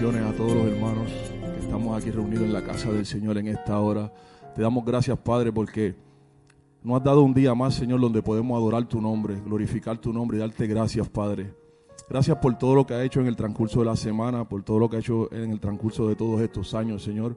a 0.00 0.32
todos 0.32 0.54
los 0.54 0.66
hermanos 0.66 1.10
que 1.42 1.60
estamos 1.60 1.94
aquí 1.94 2.10
reunidos 2.10 2.44
en 2.44 2.54
la 2.54 2.64
casa 2.64 2.90
del 2.90 3.04
Señor 3.04 3.36
en 3.36 3.48
esta 3.48 3.78
hora. 3.78 4.10
Te 4.54 4.62
damos 4.62 4.82
gracias, 4.82 5.18
Padre, 5.18 5.52
porque 5.52 5.94
nos 6.82 6.96
has 6.96 7.04
dado 7.04 7.20
un 7.20 7.34
día 7.34 7.54
más, 7.54 7.74
Señor, 7.74 8.00
donde 8.00 8.22
podemos 8.22 8.56
adorar 8.56 8.86
tu 8.86 8.98
nombre, 8.98 9.38
glorificar 9.44 9.98
tu 9.98 10.10
nombre 10.10 10.38
y 10.38 10.40
darte 10.40 10.66
gracias, 10.66 11.06
Padre. 11.10 11.52
Gracias 12.08 12.34
por 12.38 12.56
todo 12.56 12.76
lo 12.76 12.86
que 12.86 12.94
ha 12.94 13.04
hecho 13.04 13.20
en 13.20 13.26
el 13.26 13.36
transcurso 13.36 13.80
de 13.80 13.84
la 13.84 13.94
semana, 13.94 14.48
por 14.48 14.62
todo 14.62 14.78
lo 14.78 14.88
que 14.88 14.96
ha 14.96 15.00
hecho 15.00 15.30
en 15.34 15.50
el 15.50 15.60
transcurso 15.60 16.08
de 16.08 16.16
todos 16.16 16.40
estos 16.40 16.72
años, 16.72 17.02
Señor. 17.02 17.36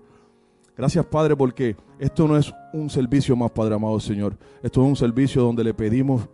Gracias, 0.77 1.05
Padre, 1.07 1.35
porque 1.35 1.75
esto 1.99 2.29
no 2.29 2.37
es 2.37 2.53
un 2.71 2.89
servicio 2.89 3.35
más, 3.35 3.51
Padre 3.51 3.75
amado, 3.75 3.99
Señor. 3.99 4.37
Esto 4.63 4.81
es 4.83 4.87
un 4.87 4.95
servicio 4.95 5.43
donde 5.43 5.65
le 5.65 5.73
pedimos 5.73 6.29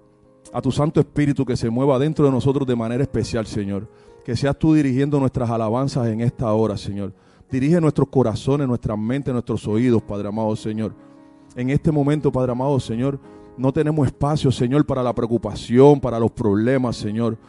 a 0.53 0.61
tu 0.61 0.71
Santo 0.71 0.99
Espíritu 0.99 1.43
que 1.43 1.57
se 1.57 1.71
mueva 1.71 1.97
dentro 1.97 2.23
de 2.23 2.31
nosotros 2.31 2.67
de 2.67 2.75
manera 2.75 3.01
especial, 3.01 3.47
Señor. 3.47 3.87
Que 4.29 4.35
seas 4.35 4.59
tú 4.59 4.75
dirigiendo 4.75 5.19
nuestras 5.19 5.49
alabanzas 5.49 6.05
en 6.05 6.21
esta 6.21 6.53
hora, 6.53 6.77
Señor. 6.77 7.11
Dirige 7.49 7.81
nuestros 7.81 8.09
corazones, 8.09 8.67
nuestras 8.67 8.95
mentes, 8.95 9.33
nuestros 9.33 9.67
oídos, 9.67 10.03
Padre 10.03 10.27
amado, 10.27 10.55
Señor. 10.55 10.93
En 11.55 11.71
este 11.71 11.91
momento, 11.91 12.31
Padre 12.31 12.51
amado, 12.51 12.79
Señor, 12.79 13.19
no 13.57 13.73
tenemos 13.73 14.05
espacio, 14.05 14.51
Señor, 14.51 14.85
para 14.85 15.01
la 15.01 15.15
preocupación, 15.15 15.99
para 15.99 16.19
los 16.19 16.29
problemas, 16.29 16.95
Señor. 16.95 17.39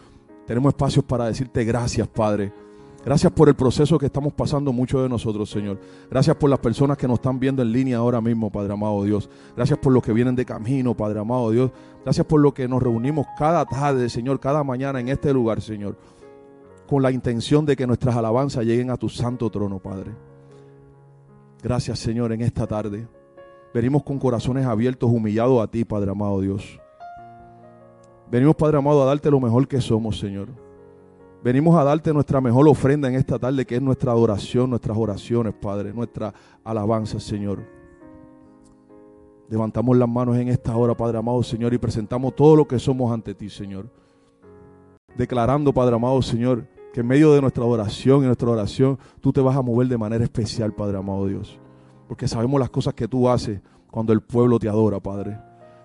Tenemos 0.47 0.71
espacios 0.71 1.05
para 1.05 1.27
decirte 1.27 1.67
gracias, 1.67 2.09
Padre. 2.09 2.51
Gracias 3.05 3.31
por 3.31 3.51
el 3.51 3.55
proceso 3.55 3.99
que 3.99 4.07
estamos 4.07 4.33
pasando 4.33 4.73
muchos 4.73 5.03
de 5.03 5.11
nosotros, 5.11 5.51
Señor. 5.51 5.79
Gracias 6.11 6.35
por 6.37 6.49
las 6.49 6.61
personas 6.61 6.97
que 6.97 7.07
nos 7.07 7.19
están 7.19 7.39
viendo 7.39 7.61
en 7.61 7.73
línea 7.73 7.99
ahora 7.99 8.23
mismo, 8.23 8.51
Padre 8.51 8.73
amado 8.73 9.05
Dios. 9.05 9.29
Gracias 9.55 9.79
por 9.79 9.93
los 9.93 10.03
que 10.03 10.15
vienen 10.15 10.35
de 10.35 10.47
camino, 10.47 10.97
Padre 10.97 11.21
amado 11.21 11.51
Dios. 11.51 11.73
Gracias 12.05 12.27
por 12.27 12.41
lo 12.41 12.55
que 12.55 12.67
nos 12.69 12.83
reunimos 12.83 13.27
cada 13.39 13.67
tarde, 13.67 14.09
Señor, 14.09 14.41
cada 14.41 14.65
mañana 14.65 14.99
en 14.99 15.11
este 15.11 15.31
lugar, 15.35 15.61
Señor. 15.61 15.99
Con 16.91 17.05
la 17.05 17.13
intención 17.13 17.65
de 17.65 17.77
que 17.77 17.87
nuestras 17.87 18.17
alabanzas 18.17 18.65
lleguen 18.65 18.91
a 18.91 18.97
tu 18.97 19.09
santo 19.09 19.49
trono, 19.49 19.79
Padre. 19.79 20.11
Gracias, 21.63 22.01
Señor, 22.01 22.33
en 22.33 22.41
esta 22.41 22.67
tarde. 22.67 23.07
Venimos 23.73 24.03
con 24.03 24.19
corazones 24.19 24.67
abiertos, 24.67 25.09
humillados 25.09 25.63
a 25.63 25.69
ti, 25.69 25.85
Padre 25.85 26.11
amado 26.11 26.41
Dios. 26.41 26.81
Venimos, 28.29 28.57
Padre 28.57 28.79
amado, 28.79 29.05
a 29.05 29.07
darte 29.07 29.31
lo 29.31 29.39
mejor 29.39 29.69
que 29.69 29.81
somos, 29.81 30.19
Señor. 30.19 30.49
Venimos 31.45 31.79
a 31.79 31.85
darte 31.85 32.13
nuestra 32.13 32.41
mejor 32.41 32.67
ofrenda 32.67 33.07
en 33.07 33.15
esta 33.15 33.39
tarde, 33.39 33.65
que 33.65 33.77
es 33.77 33.83
nuestra 33.83 34.11
adoración, 34.11 34.71
nuestras 34.71 34.99
oraciones, 34.99 35.55
Padre, 35.55 35.95
nuestra 35.95 36.35
alabanza, 36.65 37.21
Señor. 37.21 37.65
Levantamos 39.49 39.97
las 39.97 40.09
manos 40.09 40.37
en 40.39 40.49
esta 40.49 40.77
hora, 40.77 40.97
Padre 40.97 41.19
amado, 41.19 41.41
Señor, 41.45 41.73
y 41.73 41.79
presentamos 41.79 42.35
todo 42.35 42.57
lo 42.57 42.67
que 42.67 42.81
somos 42.81 43.13
ante 43.13 43.33
ti, 43.33 43.49
Señor. 43.49 43.89
Declarando, 45.17 45.73
Padre 45.73 45.95
amado, 45.95 46.21
Señor, 46.21 46.67
que 46.93 47.01
en 47.01 47.07
medio 47.07 47.33
de 47.33 47.41
nuestra 47.41 47.65
adoración 47.65 48.23
y 48.23 48.27
nuestra 48.27 48.49
oración, 48.49 48.99
tú 49.21 49.33
te 49.33 49.41
vas 49.41 49.57
a 49.57 49.63
mover 49.63 49.89
de 49.89 49.99
manera 49.99 50.25
especial, 50.25 50.73
Padre 50.73 50.99
amado 50.99 51.27
Dios. 51.27 51.59
Porque 52.09 52.27
sabemos 52.27 52.59
las 52.59 52.71
cosas 52.71 52.95
que 52.95 53.07
tú 53.07 53.29
haces 53.29 53.61
cuando 53.91 54.13
el 54.13 54.21
pueblo 54.21 54.59
te 54.59 54.69
adora, 54.69 55.01
Padre. 55.01 55.39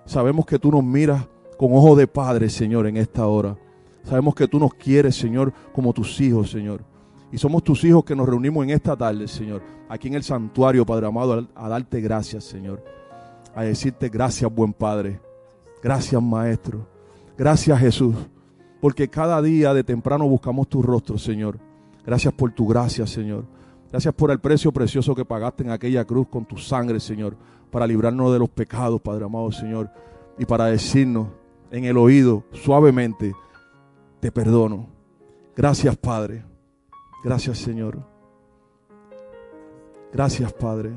Sabemos 0.05 0.45
que 0.45 0.59
tú 0.59 0.71
nos 0.71 0.83
miras 0.83 1.27
con 1.57 1.73
ojo 1.73 1.95
de 1.95 2.07
Padre, 2.07 2.49
Señor, 2.49 2.87
en 2.87 2.97
esta 2.97 3.27
hora. 3.27 3.57
Sabemos 4.03 4.35
que 4.35 4.47
tú 4.47 4.59
nos 4.59 4.73
quieres, 4.73 5.15
Señor, 5.15 5.53
como 5.73 5.93
tus 5.93 6.19
hijos, 6.21 6.51
Señor. 6.51 6.81
Y 7.31 7.37
somos 7.37 7.63
tus 7.63 7.83
hijos 7.83 8.05
que 8.05 8.15
nos 8.15 8.27
reunimos 8.27 8.63
en 8.63 8.69
esta 8.71 8.95
tarde, 8.95 9.27
Señor, 9.27 9.61
aquí 9.89 10.07
en 10.07 10.13
el 10.13 10.23
santuario, 10.23 10.85
Padre 10.85 11.07
amado, 11.07 11.47
a 11.55 11.69
darte 11.69 12.01
gracias, 12.01 12.43
Señor. 12.43 12.83
A 13.55 13.63
decirte 13.63 14.09
gracias, 14.09 14.53
buen 14.53 14.73
Padre. 14.73 15.19
Gracias, 15.81 16.21
Maestro. 16.21 16.87
Gracias, 17.37 17.79
Jesús. 17.79 18.15
Porque 18.85 19.07
cada 19.07 19.41
día 19.41 19.73
de 19.73 19.83
temprano 19.83 20.29
buscamos 20.29 20.69
tu 20.69 20.83
rostro, 20.83 21.17
Señor. 21.17 21.57
Gracias 22.05 22.31
por 22.35 22.51
tu 22.51 22.67
gracia, 22.67 23.07
Señor. 23.07 23.43
Gracias 23.89 24.13
por 24.13 24.29
el 24.29 24.37
precio 24.37 24.71
precioso 24.71 25.15
que 25.15 25.25
pagaste 25.25 25.63
en 25.63 25.71
aquella 25.71 26.05
cruz 26.05 26.27
con 26.27 26.45
tu 26.45 26.55
sangre, 26.57 26.99
Señor, 26.99 27.35
para 27.71 27.87
librarnos 27.87 28.31
de 28.31 28.37
los 28.37 28.47
pecados, 28.47 29.01
Padre 29.01 29.25
amado, 29.25 29.51
Señor, 29.51 29.89
y 30.37 30.45
para 30.45 30.65
decirnos 30.65 31.29
en 31.71 31.85
el 31.85 31.97
oído 31.97 32.43
suavemente, 32.51 33.33
te 34.19 34.31
perdono. 34.31 34.85
Gracias, 35.55 35.97
Padre. 35.97 36.45
Gracias, 37.23 37.57
Señor. 37.57 37.97
Gracias, 40.13 40.53
Padre. 40.53 40.91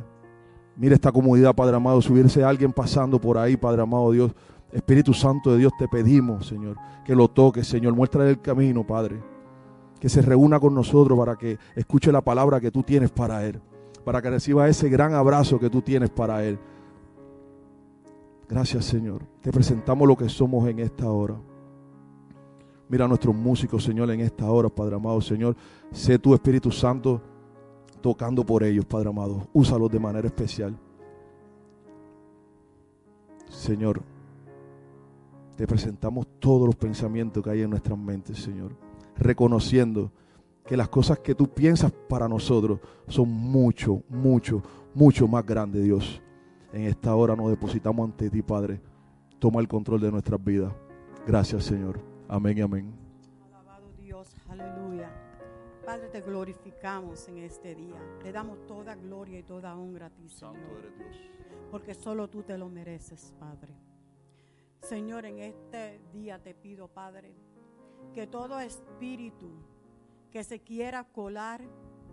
Mira 0.77 0.95
esta 0.95 1.11
comunidad, 1.11 1.55
Padre 1.55 1.77
amado. 1.77 2.03
Si 2.03 2.13
hubiese 2.13 2.45
alguien 2.45 2.71
pasando 2.71 3.19
por 3.19 3.39
ahí, 3.39 3.57
Padre 3.57 3.81
amado 3.81 4.11
Dios, 4.11 4.33
Espíritu 4.73 5.15
Santo 5.15 5.53
de 5.53 5.59
Dios, 5.59 5.73
te 5.79 5.89
pedimos, 5.89 6.47
Señor, 6.47 6.77
que 7.05 7.15
lo 7.15 7.29
toques, 7.29 7.67
Señor. 7.67 7.95
Muéstrale 7.95 8.31
el 8.31 8.41
camino, 8.41 8.87
Padre. 8.87 9.21
Que 9.99 10.09
se 10.09 10.23
reúna 10.23 10.61
con 10.61 10.75
nosotros 10.75 11.19
para 11.19 11.37
que 11.37 11.59
escuche 11.75 12.13
la 12.13 12.21
palabra 12.21 12.61
que 12.61 12.71
tú 12.71 12.83
tienes 12.83 13.11
para 13.11 13.45
Él. 13.45 13.61
Para 14.05 14.23
que 14.23 14.31
reciba 14.31 14.69
ese 14.69 14.89
gran 14.89 15.15
abrazo 15.15 15.59
que 15.59 15.71
tú 15.71 15.83
tienes 15.83 16.11
para 16.11 16.45
Él. 16.45 16.59
Gracias, 18.49 18.85
Señor. 18.85 19.23
Te 19.41 19.51
presentamos 19.53 20.07
lo 20.07 20.17
que 20.17 20.29
somos 20.29 20.69
en 20.69 20.79
esta 20.79 21.11
hora. 21.11 21.37
Mira 22.89 23.05
a 23.05 23.09
nuestros 23.09 23.35
músicos, 23.35 23.85
Señor, 23.85 24.11
en 24.11 24.21
esta 24.21 24.51
hora, 24.51 24.69
Padre 24.69 24.97
amado, 24.97 25.21
Señor. 25.21 25.55
Sé 25.93 26.19
tu 26.19 26.33
Espíritu 26.35 26.71
Santo 26.71 27.21
tocando 28.01 28.45
por 28.45 28.63
ellos, 28.63 28.85
Padre 28.87 29.11
amado. 29.11 29.47
Úsalos 29.53 29.91
de 29.91 29.99
manera 29.99 30.27
especial. 30.27 30.75
Señor, 33.51 34.03
te 35.59 35.67
presentamos 35.67 36.25
todos 36.39 36.67
los 36.67 36.77
pensamientos 36.77 37.43
que 37.43 37.51
hay 37.51 37.63
en 37.63 37.71
nuestras 37.71 37.99
mentes, 37.99 38.39
Señor. 38.39 38.77
Reconociendo 39.17 40.13
que 40.65 40.77
las 40.77 40.89
cosas 40.89 41.19
que 41.19 41.35
tú 41.35 41.53
piensas 41.53 41.91
para 41.91 42.29
nosotros 42.29 42.79
son 43.09 43.29
mucho, 43.29 44.05
mucho, 44.09 44.63
mucho 44.95 45.27
más 45.27 45.45
grandes, 45.45 45.83
Dios. 45.83 46.23
En 46.73 46.83
esta 46.83 47.13
hora 47.13 47.35
nos 47.35 47.51
depositamos 47.51 48.09
ante 48.09 48.31
ti, 48.31 48.41
Padre. 48.41 48.81
Toma 49.41 49.61
el 49.61 49.67
control 49.67 50.01
de 50.01 50.13
nuestras 50.13 50.43
vidas. 50.45 50.73
Gracias, 51.27 51.65
Señor. 51.65 52.01
Amén 52.29 52.59
y 52.59 52.61
amén. 52.61 52.95
Alabado 53.49 53.91
Dios, 54.01 54.37
aleluya. 54.49 55.11
Padre, 55.85 56.07
te 56.07 56.21
glorificamos 56.21 57.27
en 57.27 57.39
este 57.39 57.75
día. 57.75 57.99
Te 58.23 58.31
damos 58.31 58.65
toda 58.69 58.95
gloria 58.95 59.41
y 59.41 59.43
toda 59.43 59.77
honra 59.77 60.07
a 60.07 60.11
ti, 60.11 60.29
Señor. 60.29 60.55
Santo 60.55 60.79
eres 60.79 60.99
Dios. 60.99 61.17
Porque 61.73 61.95
solo 61.95 62.29
tú 62.29 62.45
te 62.45 62.57
lo 62.57 62.69
mereces, 62.69 63.35
Padre. 63.41 63.88
Señor, 64.83 65.27
en 65.27 65.41
este 65.41 66.01
día 66.13 66.43
te 66.43 66.55
pido, 66.55 66.89
Padre, 66.89 67.35
que 68.15 68.27
todo 68.27 68.61
espíritu 68.61 69.51
que 70.31 70.45
se 70.45 70.61
quiera 70.61 71.05
colar 71.05 71.63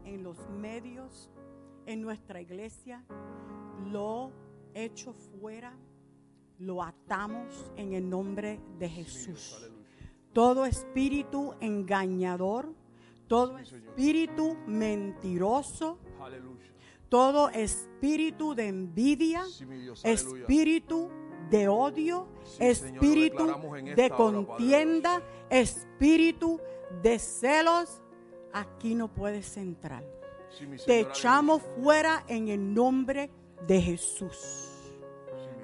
en 0.03 0.23
los 0.23 0.49
medios, 0.49 1.31
en 1.85 2.01
nuestra 2.01 2.41
iglesia, 2.41 3.05
lo 3.91 4.31
echo 4.73 5.13
fuera, 5.13 5.77
lo 6.59 6.81
atamos 6.83 7.71
en 7.75 7.93
el 7.93 8.09
nombre 8.09 8.59
de 8.79 8.89
Jesús. 8.89 9.69
Todo 10.33 10.65
espíritu 10.65 11.53
engañador, 11.61 12.73
todo 13.27 13.57
espíritu 13.57 14.57
mentiroso, 14.67 15.99
todo 17.09 17.49
espíritu 17.49 18.53
de 18.53 18.67
envidia, 18.67 19.43
espíritu 20.03 21.09
de 21.49 21.67
odio, 21.67 22.27
Sí, 22.43 22.63
espíritu 22.63 23.45
de 23.95 24.05
hora, 24.05 24.15
contienda, 24.15 25.21
espíritu 25.49 26.59
de 27.01 27.19
celos, 27.19 28.01
aquí 28.53 28.95
no 28.95 29.07
puedes 29.07 29.57
entrar. 29.57 30.03
Sí, 30.49 30.67
Te 30.85 31.01
echamos 31.01 31.61
fuera 31.81 32.23
en 32.27 32.47
el 32.47 32.73
nombre 32.73 33.29
de 33.67 33.81
Jesús. 33.81 34.71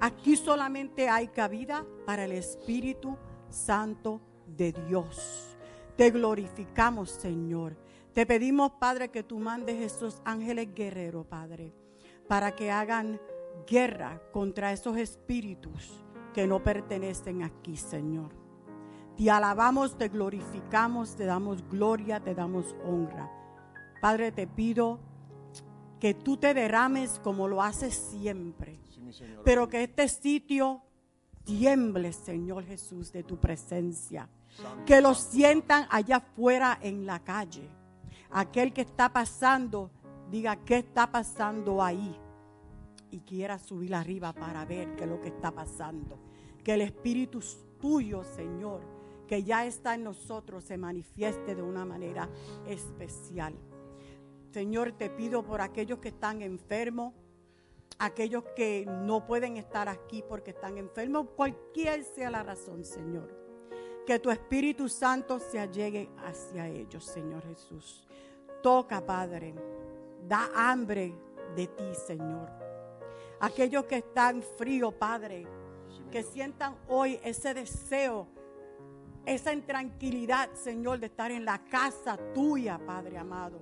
Aquí 0.00 0.36
solamente 0.36 1.08
hay 1.08 1.28
cabida 1.28 1.86
para 2.04 2.24
el 2.24 2.32
Espíritu 2.32 3.16
Santo 3.48 4.20
de 4.46 4.72
Dios. 4.72 5.56
Te 5.96 6.10
glorificamos, 6.10 7.10
Señor. 7.10 7.76
Te 8.12 8.26
pedimos, 8.26 8.72
Padre, 8.72 9.10
que 9.10 9.22
tú 9.22 9.38
mandes 9.38 9.80
esos 9.80 10.20
ángeles 10.24 10.74
guerreros, 10.74 11.24
Padre, 11.26 11.72
para 12.26 12.54
que 12.54 12.70
hagan 12.70 13.20
guerra 13.66 14.20
contra 14.32 14.72
esos 14.72 14.96
espíritus 14.96 16.02
que 16.32 16.46
no 16.46 16.62
pertenecen 16.62 17.42
aquí, 17.42 17.76
Señor. 17.76 18.30
Te 19.16 19.30
alabamos, 19.30 19.96
te 19.96 20.08
glorificamos, 20.08 21.16
te 21.16 21.24
damos 21.24 21.68
gloria, 21.68 22.20
te 22.20 22.34
damos 22.34 22.74
honra. 22.84 23.30
Padre, 24.00 24.32
te 24.32 24.46
pido 24.46 24.98
que 26.00 26.14
tú 26.14 26.36
te 26.36 26.54
derrames 26.54 27.20
como 27.22 27.46
lo 27.46 27.62
haces 27.62 27.94
siempre, 27.94 28.80
Sí, 28.90 29.24
pero 29.44 29.68
que 29.68 29.84
este 29.84 30.08
sitio 30.08 30.82
tiemble, 31.44 32.12
Señor 32.12 32.64
Jesús, 32.64 33.12
de 33.12 33.22
tu 33.22 33.38
presencia. 33.38 34.28
Que 34.84 35.00
lo 35.00 35.14
sientan 35.14 35.86
allá 35.90 36.16
afuera 36.16 36.78
en 36.82 37.06
la 37.06 37.20
calle. 37.20 37.68
Aquel 38.30 38.72
que 38.72 38.82
está 38.82 39.12
pasando, 39.12 39.90
diga, 40.30 40.56
¿qué 40.56 40.78
está 40.78 41.10
pasando 41.10 41.82
ahí? 41.82 42.18
Y 43.12 43.20
quiera 43.20 43.58
subir 43.58 43.94
arriba 43.94 44.32
para 44.32 44.64
ver 44.64 44.96
qué 44.96 45.04
es 45.04 45.10
lo 45.10 45.20
que 45.20 45.28
está 45.28 45.52
pasando. 45.52 46.18
Que 46.64 46.74
el 46.74 46.80
Espíritu 46.80 47.40
tuyo, 47.78 48.24
Señor, 48.24 48.80
que 49.28 49.44
ya 49.44 49.66
está 49.66 49.94
en 49.94 50.04
nosotros, 50.04 50.64
se 50.64 50.78
manifieste 50.78 51.54
de 51.54 51.62
una 51.62 51.84
manera 51.84 52.28
especial. 52.66 53.54
Señor, 54.50 54.92
te 54.92 55.10
pido 55.10 55.44
por 55.44 55.60
aquellos 55.60 55.98
que 55.98 56.08
están 56.08 56.42
enfermos, 56.42 57.14
aquellos 57.98 58.44
que 58.56 58.86
no 58.86 59.26
pueden 59.26 59.56
estar 59.56 59.88
aquí 59.88 60.24
porque 60.28 60.50
están 60.50 60.78
enfermos, 60.78 61.28
cualquier 61.36 62.04
sea 62.04 62.30
la 62.30 62.42
razón, 62.42 62.84
Señor. 62.84 63.34
Que 64.06 64.18
tu 64.18 64.30
Espíritu 64.30 64.88
Santo 64.88 65.38
se 65.38 65.58
allegue 65.58 66.10
hacia 66.18 66.68
ellos, 66.68 67.04
Señor 67.04 67.42
Jesús. 67.44 68.06
Toca, 68.62 69.04
Padre. 69.04 69.54
Da 70.28 70.50
hambre 70.54 71.14
de 71.56 71.66
ti, 71.66 71.94
Señor. 72.06 72.61
Aquellos 73.42 73.86
que 73.86 73.96
están 73.96 74.40
fríos, 74.40 74.94
Padre, 74.94 75.48
que 76.12 76.22
sientan 76.22 76.76
hoy 76.86 77.18
ese 77.24 77.52
deseo, 77.54 78.28
esa 79.26 79.52
intranquilidad, 79.52 80.52
Señor, 80.52 81.00
de 81.00 81.06
estar 81.06 81.32
en 81.32 81.44
la 81.44 81.58
casa 81.64 82.16
tuya, 82.32 82.78
Padre 82.86 83.18
amado. 83.18 83.60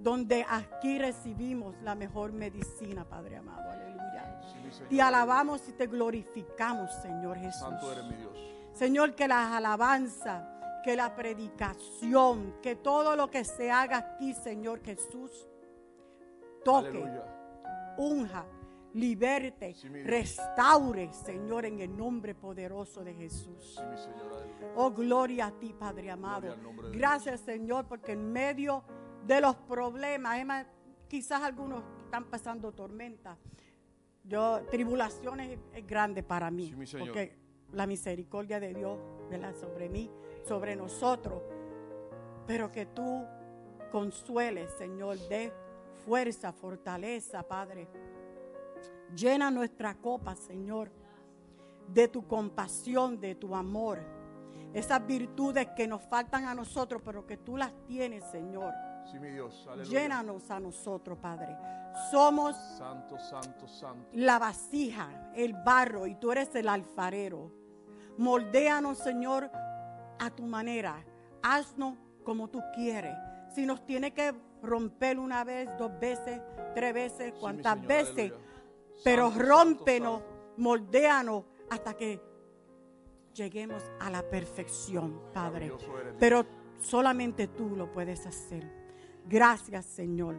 Donde 0.00 0.46
aquí 0.48 0.98
recibimos 0.98 1.76
la 1.82 1.94
mejor 1.94 2.32
medicina, 2.32 3.04
Padre 3.04 3.36
amado. 3.36 3.70
Aleluya. 3.72 4.40
te 4.88 5.02
alabamos 5.02 5.68
y 5.68 5.72
te 5.72 5.86
glorificamos, 5.86 6.90
Señor 7.02 7.36
Jesús. 7.36 7.60
Santo 7.60 7.92
eres 7.92 8.04
mi 8.06 8.16
Dios. 8.16 8.38
Señor, 8.72 9.14
que 9.14 9.28
las 9.28 9.52
alabanzas, 9.52 10.44
que 10.82 10.96
la 10.96 11.14
predicación, 11.14 12.54
que 12.62 12.74
todo 12.74 13.16
lo 13.16 13.30
que 13.30 13.44
se 13.44 13.70
haga 13.70 13.98
aquí, 13.98 14.32
Señor 14.32 14.82
Jesús, 14.82 15.46
toque, 16.64 17.04
unja, 17.98 18.46
liberte, 18.94 19.74
restaure, 20.04 21.12
Señor, 21.12 21.66
en 21.66 21.80
el 21.80 21.96
nombre 21.96 22.34
poderoso 22.34 23.04
de 23.04 23.14
Jesús. 23.14 23.80
oh, 24.76 24.90
gloria 24.92 25.46
a 25.46 25.50
ti, 25.52 25.74
Padre 25.78 26.10
amado. 26.10 26.56
Gracias, 26.92 27.40
Señor, 27.40 27.86
porque 27.86 28.12
en 28.12 28.32
medio 28.32 28.84
de 29.26 29.40
los 29.40 29.56
problemas, 29.56 30.66
quizás 31.08 31.42
algunos 31.42 31.82
están 32.04 32.24
pasando 32.24 32.72
tormentas. 32.72 33.38
Yo, 34.22 34.62
tribulaciones 34.70 35.58
es 35.74 35.86
grande 35.86 36.22
para 36.22 36.50
mí. 36.50 36.74
porque 36.98 37.36
la 37.72 37.86
misericordia 37.86 38.60
de 38.60 38.72
Dios 38.72 38.98
sobre 39.58 39.88
mí, 39.88 40.10
sobre 40.46 40.76
nosotros. 40.76 41.42
Pero 42.46 42.70
que 42.70 42.86
tú 42.86 43.24
consueles, 43.90 44.70
Señor, 44.72 45.18
de 45.28 45.52
fuerza, 46.04 46.52
fortaleza, 46.52 47.42
Padre. 47.42 47.88
Llena 49.16 49.50
nuestra 49.50 49.94
copa, 49.94 50.34
Señor, 50.34 50.90
de 51.88 52.08
tu 52.08 52.26
compasión, 52.26 53.20
de 53.20 53.34
tu 53.34 53.54
amor. 53.54 54.00
Esas 54.72 55.06
virtudes 55.06 55.68
que 55.76 55.86
nos 55.86 56.02
faltan 56.02 56.46
a 56.46 56.54
nosotros, 56.54 57.00
pero 57.04 57.26
que 57.26 57.36
tú 57.36 57.56
las 57.56 57.72
tienes, 57.86 58.24
Señor. 58.24 58.72
Sí, 59.10 59.18
mi 59.18 59.28
Dios. 59.30 59.68
Llénanos 59.88 60.50
a 60.50 60.58
nosotros, 60.58 61.18
Padre. 61.18 61.56
Somos 62.10 62.56
santo, 62.56 63.18
santo, 63.18 63.68
santo. 63.68 64.08
la 64.14 64.38
vasija, 64.38 65.30
el 65.36 65.52
barro, 65.52 66.06
y 66.06 66.16
tú 66.16 66.32
eres 66.32 66.54
el 66.56 66.68
alfarero. 66.68 67.52
Moldéanos, 68.18 68.98
Señor, 68.98 69.50
a 70.18 70.30
tu 70.30 70.44
manera. 70.44 71.04
Haznos 71.42 71.96
como 72.24 72.48
tú 72.48 72.60
quieres. 72.74 73.14
Si 73.54 73.66
nos 73.66 73.84
tiene 73.86 74.12
que 74.12 74.34
romper 74.62 75.18
una 75.18 75.44
vez, 75.44 75.68
dos 75.78 75.92
veces, 76.00 76.40
tres 76.74 76.94
veces, 76.94 77.32
cuantas 77.34 77.80
veces, 77.86 78.32
pero 79.02 79.30
rómpenos, 79.30 80.22
moldéanos 80.56 81.44
hasta 81.70 81.94
que 81.94 82.20
lleguemos 83.34 83.82
a 84.00 84.10
la 84.10 84.22
perfección, 84.22 85.20
Padre. 85.32 85.72
Pero 86.18 86.46
solamente 86.80 87.48
tú 87.48 87.76
lo 87.76 87.90
puedes 87.90 88.26
hacer. 88.26 88.70
Gracias, 89.26 89.86
Señor. 89.86 90.36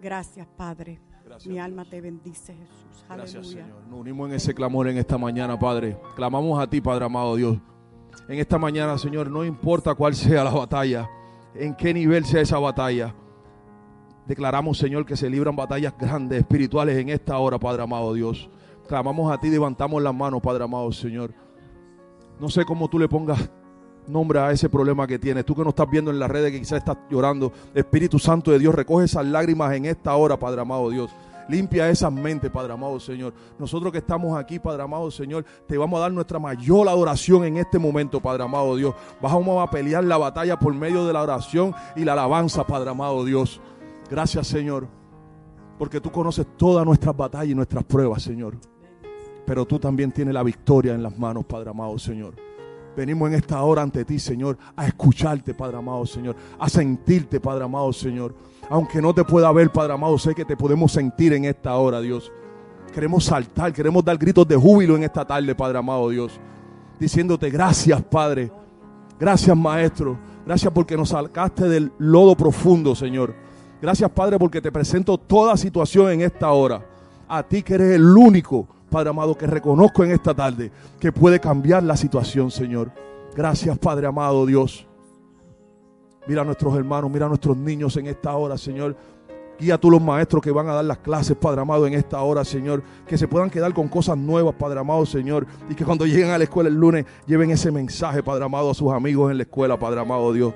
Gracias, 0.00 0.46
Padre. 0.56 1.00
Mi 1.46 1.58
alma 1.58 1.84
te 1.84 2.00
bendice, 2.00 2.54
Jesús. 2.54 3.04
Gracias, 3.08 3.46
Señor. 3.48 3.68
Nos 3.88 4.00
unimos 4.00 4.28
en 4.28 4.34
ese 4.36 4.54
clamor 4.54 4.88
en 4.88 4.98
esta 4.98 5.16
mañana, 5.16 5.58
Padre. 5.58 5.96
Clamamos 6.14 6.60
a 6.60 6.68
ti, 6.68 6.80
Padre 6.80 7.04
amado 7.06 7.36
Dios. 7.36 7.58
En 8.28 8.38
esta 8.38 8.58
mañana, 8.58 8.98
Señor, 8.98 9.30
no 9.30 9.44
importa 9.44 9.94
cuál 9.94 10.14
sea 10.14 10.44
la 10.44 10.50
batalla, 10.50 11.08
en 11.54 11.74
qué 11.74 11.94
nivel 11.94 12.24
sea 12.24 12.42
esa 12.42 12.58
batalla. 12.58 13.14
Declaramos, 14.26 14.78
Señor, 14.78 15.04
que 15.04 15.16
se 15.16 15.28
libran 15.28 15.56
batallas 15.56 15.94
grandes, 15.98 16.38
espirituales 16.38 16.96
en 16.98 17.08
esta 17.08 17.38
hora, 17.38 17.58
Padre 17.58 17.82
amado 17.82 18.14
Dios. 18.14 18.48
Clamamos 18.86 19.32
a 19.32 19.38
ti, 19.38 19.48
levantamos 19.48 20.02
las 20.02 20.14
manos, 20.14 20.40
Padre 20.40 20.64
amado 20.64 20.90
Señor. 20.92 21.32
No 22.38 22.48
sé 22.48 22.64
cómo 22.64 22.88
tú 22.88 22.98
le 22.98 23.08
pongas 23.08 23.50
nombre 24.06 24.38
a 24.38 24.50
ese 24.50 24.68
problema 24.68 25.06
que 25.06 25.18
tienes. 25.18 25.44
Tú 25.44 25.54
que 25.54 25.62
no 25.62 25.70
estás 25.70 25.88
viendo 25.90 26.10
en 26.10 26.18
las 26.18 26.30
redes, 26.30 26.52
que 26.52 26.58
quizás 26.58 26.78
estás 26.78 26.98
llorando. 27.10 27.52
Espíritu 27.74 28.18
Santo 28.18 28.50
de 28.50 28.58
Dios, 28.58 28.74
recoge 28.74 29.04
esas 29.04 29.24
lágrimas 29.26 29.72
en 29.74 29.86
esta 29.86 30.14
hora, 30.14 30.38
Padre 30.38 30.60
amado 30.60 30.90
Dios. 30.90 31.10
Limpia 31.48 31.88
esas 31.90 32.12
mentes, 32.12 32.50
Padre 32.50 32.72
amado 32.72 33.00
Señor. 33.00 33.34
Nosotros 33.58 33.92
que 33.92 33.98
estamos 33.98 34.38
aquí, 34.38 34.58
Padre 34.58 34.82
amado 34.82 35.10
Señor, 35.10 35.44
te 35.66 35.76
vamos 35.76 35.98
a 35.98 36.02
dar 36.02 36.12
nuestra 36.12 36.38
mayor 36.38 36.88
adoración 36.88 37.44
en 37.44 37.56
este 37.56 37.78
momento, 37.78 38.20
Padre 38.20 38.44
amado 38.44 38.76
Dios. 38.76 38.94
Vamos 39.20 39.66
a 39.66 39.70
pelear 39.70 40.04
la 40.04 40.18
batalla 40.18 40.58
por 40.58 40.72
medio 40.74 41.04
de 41.04 41.12
la 41.12 41.22
oración 41.22 41.74
y 41.96 42.04
la 42.04 42.12
alabanza, 42.12 42.64
Padre 42.64 42.90
amado 42.90 43.24
Dios. 43.24 43.60
Gracias, 44.12 44.46
Señor, 44.46 44.86
porque 45.78 45.98
tú 45.98 46.12
conoces 46.12 46.46
todas 46.58 46.84
nuestras 46.84 47.16
batallas 47.16 47.52
y 47.52 47.54
nuestras 47.54 47.82
pruebas, 47.82 48.22
Señor. 48.22 48.58
Pero 49.46 49.64
tú 49.64 49.78
también 49.78 50.12
tienes 50.12 50.34
la 50.34 50.42
victoria 50.42 50.92
en 50.92 51.02
las 51.02 51.18
manos, 51.18 51.46
Padre 51.46 51.70
amado 51.70 51.98
Señor. 51.98 52.34
Venimos 52.94 53.30
en 53.30 53.36
esta 53.36 53.62
hora 53.62 53.80
ante 53.80 54.04
ti, 54.04 54.18
Señor, 54.18 54.58
a 54.76 54.86
escucharte, 54.86 55.54
Padre 55.54 55.78
amado, 55.78 56.04
Señor, 56.04 56.36
a 56.58 56.68
sentirte, 56.68 57.40
Padre 57.40 57.64
amado, 57.64 57.90
Señor. 57.90 58.34
Aunque 58.68 59.00
no 59.00 59.14
te 59.14 59.24
pueda 59.24 59.50
ver, 59.50 59.72
Padre 59.72 59.94
amado, 59.94 60.18
sé 60.18 60.34
que 60.34 60.44
te 60.44 60.58
podemos 60.58 60.92
sentir 60.92 61.32
en 61.32 61.46
esta 61.46 61.74
hora, 61.76 61.98
Dios. 62.02 62.30
Queremos 62.92 63.24
saltar, 63.24 63.72
queremos 63.72 64.04
dar 64.04 64.18
gritos 64.18 64.46
de 64.46 64.56
júbilo 64.56 64.94
en 64.94 65.04
esta 65.04 65.24
tarde, 65.24 65.54
Padre 65.54 65.78
amado, 65.78 66.10
Dios. 66.10 66.38
Diciéndote 67.00 67.48
gracias, 67.48 68.02
Padre. 68.02 68.52
Gracias, 69.18 69.56
Maestro. 69.56 70.18
Gracias 70.44 70.70
porque 70.70 70.98
nos 70.98 71.08
sacaste 71.08 71.66
del 71.66 71.92
lodo 71.96 72.36
profundo, 72.36 72.94
Señor. 72.94 73.50
Gracias, 73.82 74.08
Padre, 74.12 74.38
porque 74.38 74.60
te 74.60 74.70
presento 74.70 75.18
toda 75.18 75.56
situación 75.56 76.12
en 76.12 76.20
esta 76.20 76.52
hora. 76.52 76.86
A 77.26 77.42
ti 77.42 77.64
que 77.64 77.74
eres 77.74 77.96
el 77.96 78.16
único 78.16 78.68
Padre 78.88 79.10
amado, 79.10 79.36
que 79.36 79.44
reconozco 79.44 80.04
en 80.04 80.12
esta 80.12 80.32
tarde 80.32 80.70
que 81.00 81.10
puede 81.10 81.40
cambiar 81.40 81.82
la 81.82 81.96
situación, 81.96 82.52
Señor. 82.52 82.92
Gracias, 83.34 83.76
Padre 83.78 84.06
amado 84.06 84.46
Dios. 84.46 84.86
Mira 86.28 86.42
a 86.42 86.44
nuestros 86.44 86.76
hermanos, 86.76 87.10
mira 87.10 87.26
a 87.26 87.28
nuestros 87.28 87.56
niños 87.56 87.96
en 87.96 88.06
esta 88.06 88.36
hora, 88.36 88.56
Señor. 88.56 88.94
Guía 89.58 89.76
tú 89.78 89.90
los 89.90 90.00
maestros 90.00 90.44
que 90.44 90.52
van 90.52 90.68
a 90.68 90.74
dar 90.74 90.84
las 90.84 90.98
clases, 90.98 91.36
Padre 91.36 91.62
amado, 91.62 91.84
en 91.84 91.94
esta 91.94 92.20
hora, 92.22 92.44
Señor. 92.44 92.84
Que 93.08 93.18
se 93.18 93.26
puedan 93.26 93.50
quedar 93.50 93.74
con 93.74 93.88
cosas 93.88 94.16
nuevas, 94.16 94.54
Padre 94.54 94.78
amado, 94.78 95.04
Señor. 95.06 95.44
Y 95.68 95.74
que 95.74 95.84
cuando 95.84 96.06
lleguen 96.06 96.30
a 96.30 96.38
la 96.38 96.44
escuela 96.44 96.68
el 96.68 96.76
lunes, 96.76 97.04
lleven 97.26 97.50
ese 97.50 97.72
mensaje, 97.72 98.22
Padre 98.22 98.44
amado, 98.44 98.70
a 98.70 98.74
sus 98.74 98.92
amigos 98.92 99.32
en 99.32 99.38
la 99.38 99.42
escuela, 99.42 99.76
Padre 99.76 99.98
amado 99.98 100.32
Dios. 100.32 100.54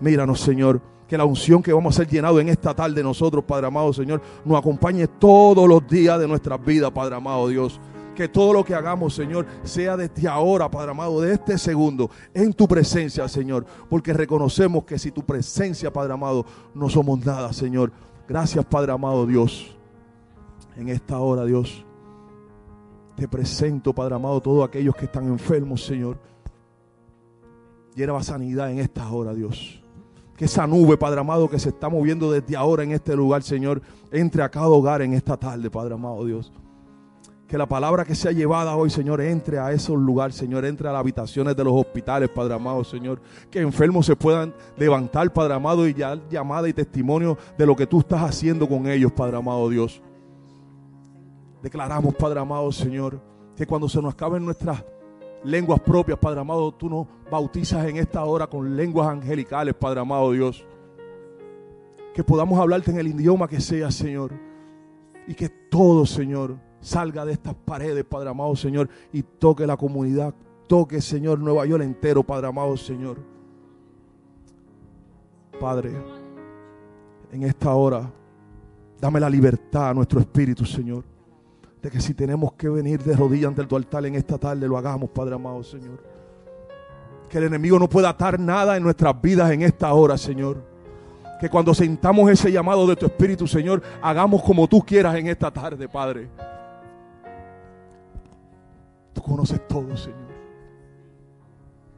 Míranos, 0.00 0.40
Señor 0.40 0.95
que 1.06 1.16
la 1.16 1.24
unción 1.24 1.62
que 1.62 1.72
vamos 1.72 1.94
a 1.94 1.98
ser 1.98 2.08
llenados 2.08 2.40
en 2.40 2.48
esta 2.48 2.74
tarde 2.74 3.02
nosotros, 3.02 3.44
Padre 3.44 3.66
amado 3.66 3.92
Señor, 3.92 4.20
nos 4.44 4.58
acompañe 4.58 5.06
todos 5.06 5.68
los 5.68 5.86
días 5.86 6.18
de 6.18 6.26
nuestras 6.26 6.62
vidas, 6.64 6.90
Padre 6.90 7.16
amado 7.16 7.48
Dios. 7.48 7.80
Que 8.14 8.28
todo 8.28 8.54
lo 8.54 8.64
que 8.64 8.74
hagamos, 8.74 9.14
Señor, 9.14 9.46
sea 9.62 9.94
desde 9.94 10.26
ahora, 10.26 10.70
Padre 10.70 10.92
amado, 10.92 11.20
de 11.20 11.34
este 11.34 11.58
segundo, 11.58 12.10
en 12.32 12.54
tu 12.54 12.66
presencia, 12.66 13.28
Señor. 13.28 13.66
Porque 13.90 14.14
reconocemos 14.14 14.84
que 14.84 14.98
si 14.98 15.10
tu 15.10 15.22
presencia, 15.22 15.92
Padre 15.92 16.14
amado, 16.14 16.46
no 16.74 16.88
somos 16.88 17.22
nada, 17.22 17.52
Señor. 17.52 17.92
Gracias, 18.26 18.64
Padre 18.64 18.92
amado 18.92 19.26
Dios. 19.26 19.76
En 20.76 20.88
esta 20.88 21.18
hora, 21.18 21.44
Dios, 21.44 21.84
te 23.16 23.28
presento, 23.28 23.94
Padre 23.94 24.14
amado, 24.14 24.40
todos 24.40 24.66
aquellos 24.66 24.96
que 24.96 25.04
están 25.04 25.26
enfermos, 25.26 25.84
Señor. 25.84 26.18
Lleva 27.94 28.22
sanidad 28.22 28.70
en 28.70 28.78
esta 28.78 29.06
hora, 29.10 29.34
Dios. 29.34 29.82
Que 30.36 30.44
esa 30.44 30.66
nube, 30.66 30.96
Padre 30.98 31.20
amado, 31.20 31.48
que 31.48 31.58
se 31.58 31.70
está 31.70 31.88
moviendo 31.88 32.30
desde 32.30 32.56
ahora 32.56 32.82
en 32.82 32.92
este 32.92 33.16
lugar, 33.16 33.42
Señor, 33.42 33.80
entre 34.12 34.42
a 34.42 34.50
cada 34.50 34.68
hogar 34.68 35.00
en 35.02 35.14
esta 35.14 35.36
tarde, 35.36 35.70
Padre 35.70 35.94
amado 35.94 36.24
Dios. 36.24 36.52
Que 37.48 37.56
la 37.56 37.66
palabra 37.66 38.04
que 38.04 38.14
sea 38.14 38.32
llevada 38.32 38.76
hoy, 38.76 38.90
Señor, 38.90 39.20
entre 39.20 39.58
a 39.58 39.70
esos 39.72 39.96
lugares, 39.96 40.34
Señor, 40.34 40.64
entre 40.64 40.88
a 40.88 40.92
las 40.92 41.00
habitaciones 41.00 41.56
de 41.56 41.62
los 41.62 41.72
hospitales, 41.74 42.28
Padre 42.28 42.54
amado, 42.54 42.82
Señor. 42.82 43.22
Que 43.50 43.60
enfermos 43.60 44.04
se 44.04 44.16
puedan 44.16 44.52
levantar, 44.76 45.32
Padre 45.32 45.54
amado, 45.54 45.86
y 45.86 45.94
ya 45.94 46.20
llamada 46.28 46.68
y 46.68 46.72
testimonio 46.72 47.38
de 47.56 47.64
lo 47.64 47.76
que 47.76 47.86
tú 47.86 48.00
estás 48.00 48.22
haciendo 48.22 48.68
con 48.68 48.88
ellos, 48.88 49.12
Padre 49.12 49.36
amado 49.36 49.68
Dios. 49.68 50.02
Declaramos, 51.62 52.14
Padre 52.14 52.40
amado, 52.40 52.70
Señor, 52.72 53.20
que 53.56 53.66
cuando 53.66 53.88
se 53.88 54.02
nos 54.02 54.12
acaben 54.12 54.44
nuestras 54.44 54.82
lenguas 55.44 55.80
propias, 55.80 56.18
Padre 56.18 56.40
amado. 56.40 56.72
Tú 56.72 56.88
nos 56.88 57.06
bautizas 57.30 57.86
en 57.86 57.96
esta 57.96 58.24
hora 58.24 58.46
con 58.46 58.76
lenguas 58.76 59.08
angelicales, 59.08 59.74
Padre 59.74 60.00
amado 60.00 60.32
Dios. 60.32 60.64
Que 62.14 62.24
podamos 62.24 62.58
hablarte 62.58 62.90
en 62.90 62.98
el 62.98 63.08
idioma 63.08 63.48
que 63.48 63.60
sea, 63.60 63.90
Señor. 63.90 64.32
Y 65.26 65.34
que 65.34 65.48
todo, 65.48 66.06
Señor, 66.06 66.56
salga 66.80 67.24
de 67.24 67.32
estas 67.32 67.54
paredes, 67.54 68.04
Padre 68.04 68.30
amado, 68.30 68.54
Señor, 68.56 68.88
y 69.12 69.22
toque 69.22 69.66
la 69.66 69.76
comunidad. 69.76 70.34
Toque, 70.66 71.00
Señor, 71.00 71.38
Nueva 71.38 71.66
York 71.66 71.82
entero, 71.82 72.22
Padre 72.22 72.48
amado, 72.48 72.76
Señor. 72.76 73.18
Padre, 75.60 75.92
en 77.32 77.42
esta 77.42 77.74
hora, 77.74 78.10
dame 79.00 79.20
la 79.20 79.30
libertad 79.30 79.90
a 79.90 79.94
nuestro 79.94 80.20
espíritu, 80.20 80.64
Señor. 80.64 81.15
Que 81.90 82.00
si 82.00 82.14
tenemos 82.14 82.52
que 82.54 82.68
venir 82.68 83.02
de 83.02 83.14
rodillas 83.14 83.48
ante 83.48 83.64
tu 83.64 83.76
altar 83.76 84.04
en 84.06 84.16
esta 84.16 84.38
tarde, 84.38 84.66
lo 84.66 84.76
hagamos, 84.76 85.10
Padre 85.10 85.36
amado, 85.36 85.62
Señor. 85.62 86.02
Que 87.28 87.38
el 87.38 87.44
enemigo 87.44 87.78
no 87.78 87.88
pueda 87.88 88.08
atar 88.10 88.40
nada 88.40 88.76
en 88.76 88.82
nuestras 88.82 89.20
vidas 89.20 89.50
en 89.52 89.62
esta 89.62 89.92
hora, 89.92 90.18
Señor. 90.18 90.62
Que 91.40 91.48
cuando 91.48 91.74
sentamos 91.74 92.30
ese 92.30 92.50
llamado 92.50 92.86
de 92.86 92.96
tu 92.96 93.06
espíritu, 93.06 93.46
Señor, 93.46 93.82
hagamos 94.02 94.42
como 94.42 94.66
tú 94.66 94.80
quieras 94.80 95.14
en 95.16 95.28
esta 95.28 95.50
tarde, 95.50 95.88
Padre. 95.88 96.28
Tú 99.12 99.22
conoces 99.22 99.66
todo, 99.68 99.96
Señor. 99.96 100.26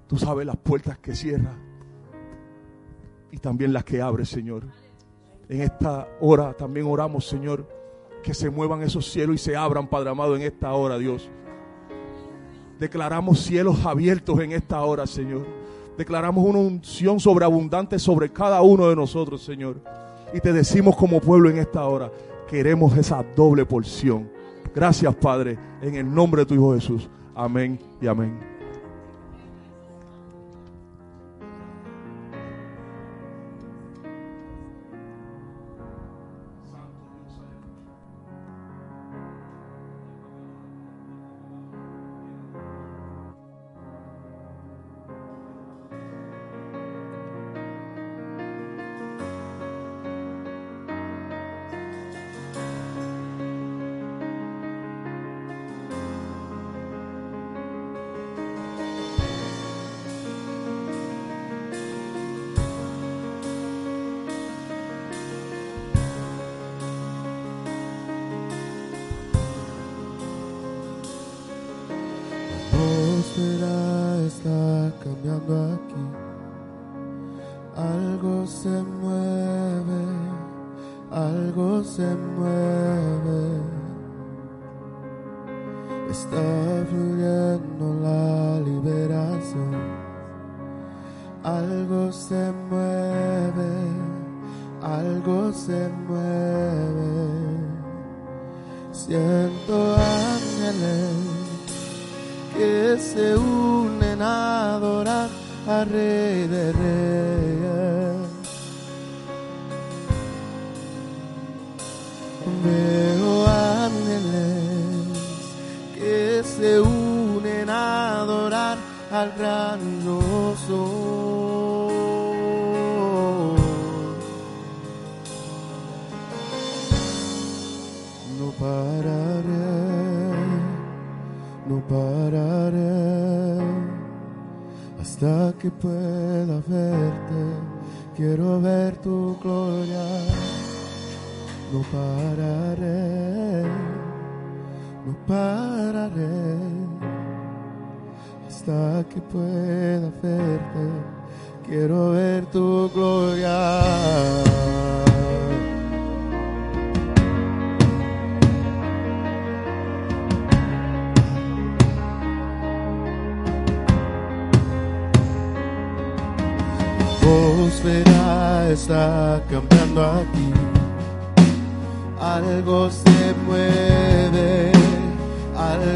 Tú 0.07 0.19
sabes 0.19 0.47
las 0.47 0.57
puertas 0.57 0.99
que 0.99 1.15
cierras 1.15 1.55
y 3.31 3.39
también 3.39 3.73
las 3.73 3.85
que 3.85 4.01
abres, 4.03 4.29
Señor. 4.29 4.65
En 5.49 5.63
esta 5.63 6.09
hora 6.21 6.55
también 6.55 6.87
oramos, 6.87 7.27
Señor, 7.27 7.78
que 8.29 8.35
se 8.35 8.51
muevan 8.51 8.83
esos 8.83 9.11
cielos 9.11 9.37
y 9.37 9.39
se 9.39 9.57
abran, 9.57 9.87
Padre 9.87 10.11
amado, 10.11 10.37
en 10.37 10.43
esta 10.43 10.71
hora, 10.75 10.99
Dios. 10.99 11.31
Declaramos 12.79 13.41
cielos 13.41 13.87
abiertos 13.87 14.39
en 14.41 14.53
esta 14.53 14.83
hora, 14.83 15.07
Señor. 15.07 15.47
Declaramos 15.97 16.45
una 16.45 16.59
unción 16.59 17.19
sobreabundante 17.21 17.99
sobre 17.99 18.31
cada 18.31 18.61
uno 18.61 18.91
de 18.91 18.97
nosotros, 18.97 19.41
Señor. 19.41 19.81
Y 20.35 20.41
te 20.41 20.53
decimos 20.53 20.95
como 20.95 21.23
pueblo 21.23 21.49
en 21.49 21.57
esta 21.57 21.87
hora, 21.87 22.13
queremos 22.47 22.95
esa 22.99 23.25
doble 23.35 23.65
porción. 23.65 24.29
Gracias, 24.75 25.15
Padre, 25.15 25.59
en 25.81 25.95
el 25.95 26.15
nombre 26.15 26.43
de 26.43 26.47
tu 26.47 26.55
Hijo 26.55 26.75
Jesús. 26.75 27.09
Amén 27.35 27.79
y 27.99 28.09
amén. 28.09 28.58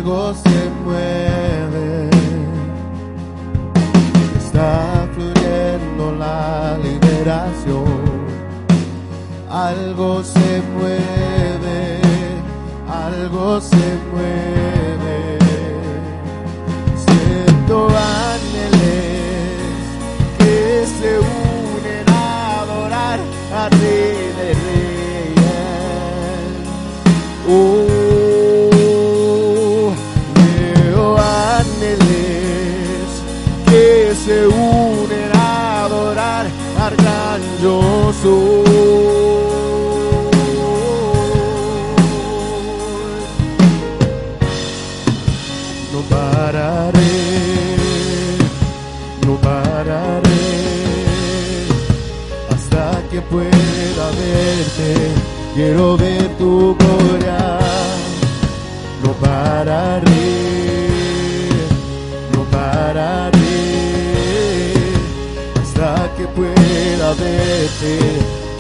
Algo 0.03 0.35
se 0.35 0.71
mueve. 0.85 2.11
Está 4.37 5.09
fluyendo 5.15 6.13
la 6.19 6.77
liberación. 6.83 7.85
Algo 9.49 10.25
se 10.25 10.63
mueve, 10.75 12.01
algo 12.89 13.61
se 13.61 13.77
mueve. 13.77 14.12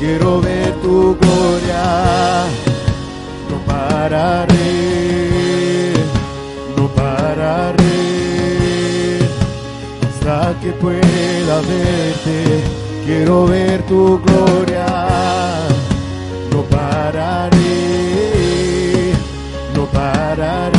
Quiero 0.00 0.40
ver 0.40 0.72
tu 0.82 1.16
gloria. 1.20 2.46
No 3.48 3.56
pararé, 3.64 4.56
no 6.76 6.88
pararé 6.88 7.82
hasta 10.08 10.58
que 10.60 10.72
pueda 10.72 11.60
verte. 11.60 12.64
Quiero 13.06 13.46
ver 13.46 13.82
tu 13.82 14.20
gloria. 14.26 14.86
No 16.50 16.62
pararé, 16.62 17.60
no 19.76 19.86
pararé 19.86 20.72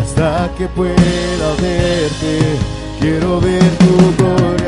hasta 0.00 0.50
que 0.56 0.68
pueda 0.68 1.48
verte. 1.60 2.58
Quiero 3.00 3.40
ver 3.40 3.68
tu 3.78 4.14
gloria. 4.22 4.61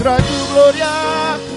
Trae 0.00 0.16
tu 0.16 0.54
gloria. 0.54 1.49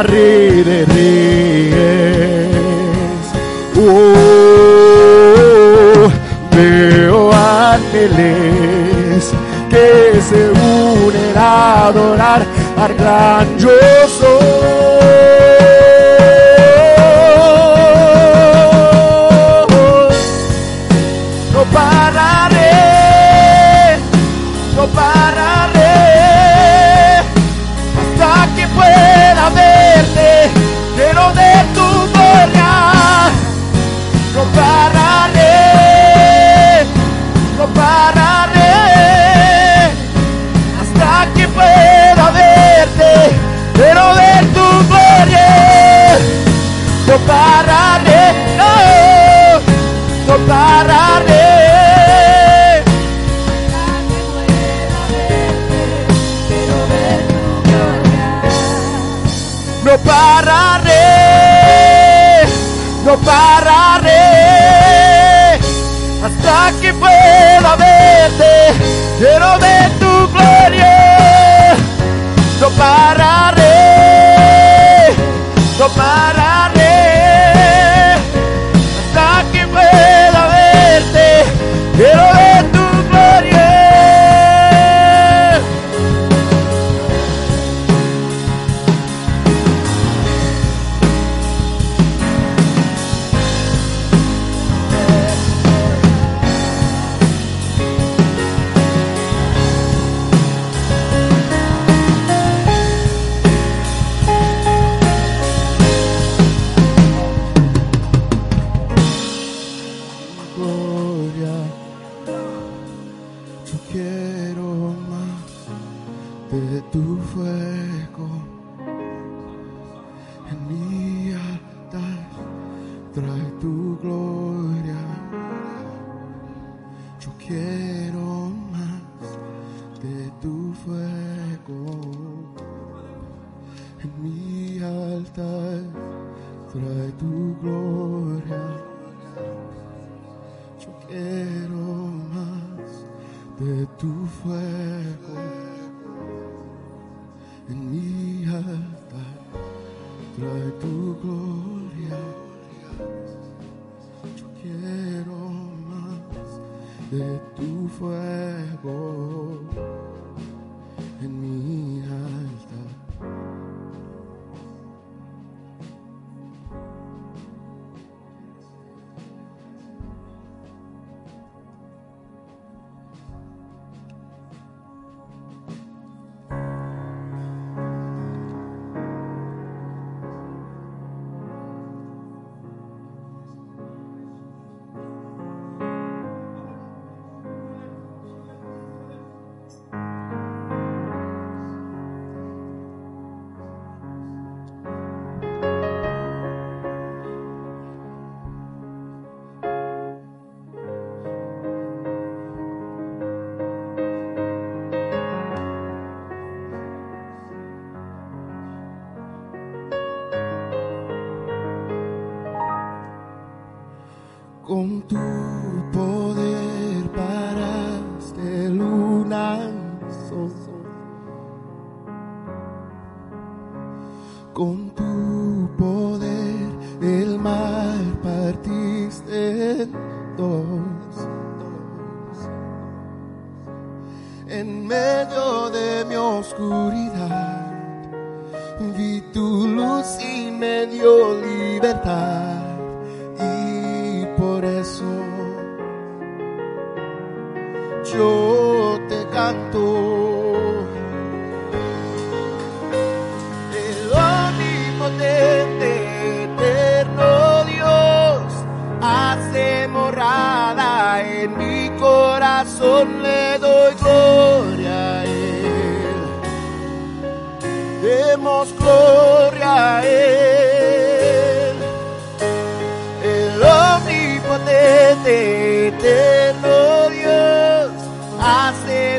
Adorar 0.00 0.49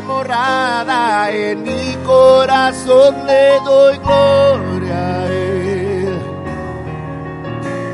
morada 0.06 1.30
en 1.30 1.62
mi 1.62 1.96
corazón, 2.04 3.26
le 3.26 3.60
doy 3.64 3.98
gloria 3.98 5.22
a 5.22 5.26
Él. 5.26 6.18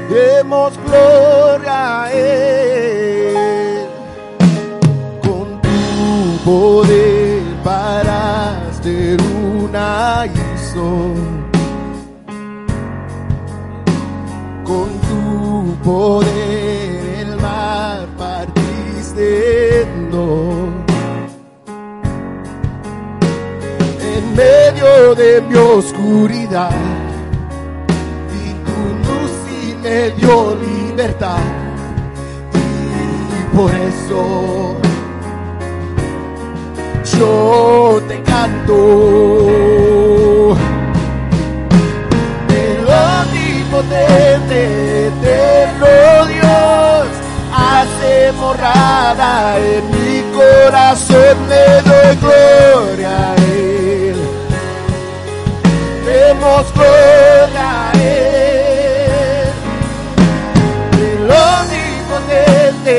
Demos 0.08 0.72
gloria 0.86 2.02
a 2.04 2.12
Él. 2.12 3.86
Con 5.22 5.60
tu 5.62 6.44
poder 6.44 7.42
paraste 7.62 9.16
luna 9.16 10.26
y 10.26 10.58
sol. 10.72 11.38
con 14.68 14.90
tu 15.08 15.74
poder 15.82 16.67
medio 24.38 25.14
de 25.16 25.40
mi 25.42 25.56
oscuridad. 25.56 26.70
Y 28.42 28.46
tu 28.66 28.78
luz 29.06 29.34
y 29.60 29.74
me 29.82 29.98
dio 30.10 30.36
libertad. 30.54 31.42
Y 32.54 33.56
por 33.56 33.70
eso 33.74 34.22
yo 37.18 38.00
te 38.08 38.16
canto. 38.22 38.78
El 42.64 42.78
omnipotente, 43.10 44.58
eterno 45.08 45.92
Dios, 46.34 47.06
hace 47.52 48.12
morada 48.40 49.58
en 49.58 49.82
mi 49.94 50.16
corazón, 50.38 51.36
le 51.48 51.64
doy 51.88 52.12
gloria. 52.22 53.18
Demos 56.38 56.72
gloria 56.72 57.66
a 57.88 57.92
Él. 57.94 59.48
El 60.94 61.30
omnipotente, 61.50 62.94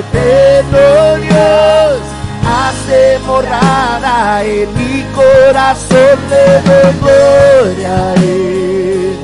eterno 0.00 0.86
Dios, 1.22 2.00
hace 2.44 3.00
morada 3.26 4.42
en 4.42 4.68
mi 4.74 5.04
corazón, 5.14 6.18
doy 6.28 6.92
gloria 7.00 7.94
a 7.94 8.14
Él. 8.14 9.16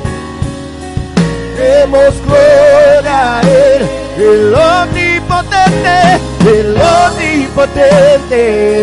Demos 1.56 2.14
gloria 2.24 3.18
a 3.38 3.40
Él, 3.42 3.82
el 4.16 4.54
omnipotente, 4.54 6.20
el 6.46 6.76
omnipotente, 6.76 8.38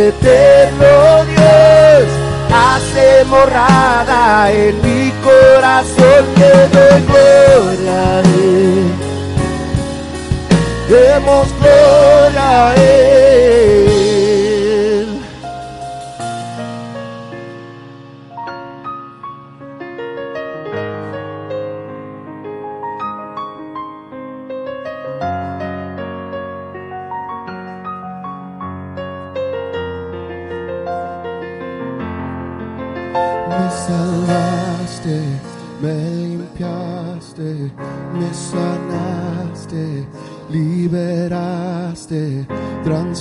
eterno 0.09 1.23
Dios, 1.25 2.22
hace 2.53 3.25
morada 3.25 4.51
en 4.51 4.75
mi 4.81 5.11
corazón, 5.23 6.25
a 7.89 8.21
Él. 8.25 8.91
Demos 10.89 11.47
gloria. 11.59 12.13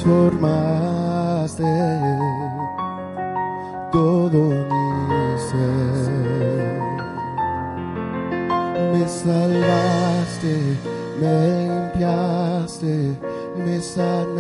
transformaste 0.03 1.63
todo 3.93 4.43
mi 4.49 5.39
ser. 5.39 6.81
Me 8.93 9.09
salvaste, 9.09 10.55
me 11.21 11.33
limpiaste, 11.69 13.17
me 13.57 13.81
sanaste. 13.81 14.32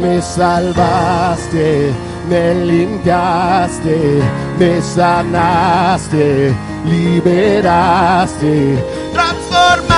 Me 0.00 0.20
salvaste, 0.20 1.92
me 2.28 2.54
limpiaste, 2.54 4.20
me 4.58 4.82
sanaste, 4.82 6.52
liberaste, 6.84 8.82
transformaste 9.12 9.96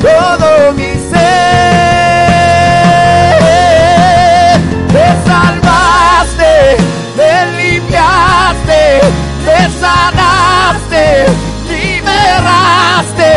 todo 0.00 0.72
mi 0.74 0.94
ser. 1.10 1.93
me 7.16 7.32
limpiaste, 7.56 8.82
me 9.44 9.58
sanaste, 9.80 11.04
liberaste. 11.68 13.32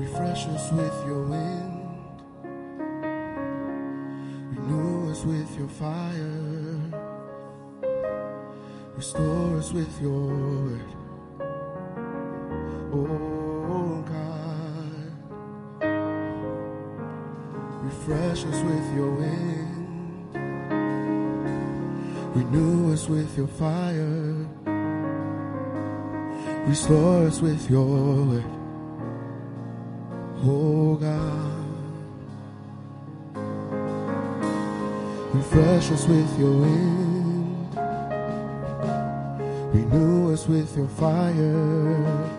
Refresh 0.00 0.46
us 0.46 0.72
with 0.72 1.06
your 1.06 1.22
wind, 1.24 2.22
renew 4.56 5.10
us 5.10 5.24
with 5.24 5.58
your 5.58 5.68
fire, 5.68 6.80
restore 8.96 9.58
us 9.58 9.72
with 9.72 10.00
your 10.00 10.26
word. 10.26 10.80
Oh 12.94 14.02
God, 14.08 15.12
refresh 17.84 18.44
us 18.46 18.62
with 18.62 18.94
your 18.96 19.10
wind, 19.10 20.34
renew 22.34 22.92
us 22.94 23.06
with 23.06 23.36
your 23.36 23.48
fire, 23.48 24.48
restore 26.66 27.26
us 27.26 27.40
with 27.42 27.68
your 27.70 27.84
word. 27.84 28.59
Oh 30.42 30.96
God. 30.96 31.50
Refresh 35.34 35.90
us 35.90 36.06
with 36.06 36.38
your 36.38 36.52
wind. 36.52 37.76
Renew 39.74 40.32
us 40.32 40.48
with 40.48 40.74
your 40.76 40.88
fire. 40.88 42.30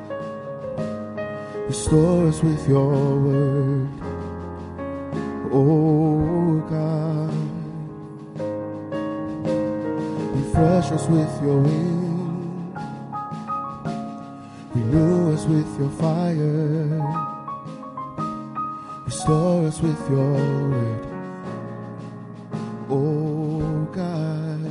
Restore 1.67 2.27
us 2.27 2.41
with 2.41 2.67
your 2.67 3.19
word. 3.19 3.89
Oh 5.53 6.59
God. 6.69 7.31
Refresh 10.35 10.91
us 10.91 11.05
with 11.07 11.41
your 11.43 11.59
wind. 11.59 12.75
Renew 14.73 15.33
us 15.33 15.45
with 15.45 15.79
your 15.79 15.89
fire. 15.91 17.30
Restore 19.21 19.67
us 19.67 19.79
with 19.81 20.09
your 20.09 20.33
word. 20.33 21.05
Oh 22.89 23.87
God. 23.93 24.65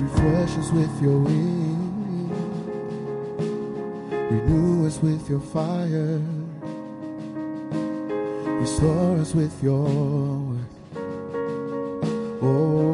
Refresh 0.00 0.58
us 0.58 0.70
with 0.70 1.02
your 1.02 1.18
wind. 1.18 2.30
Renew 4.30 4.86
us 4.86 5.00
with 5.02 5.28
your 5.28 5.40
fire. 5.40 6.22
Restore 8.60 9.18
us 9.18 9.34
with 9.34 9.60
your 9.60 9.88
word. 9.88 10.66
Oh 12.42 12.89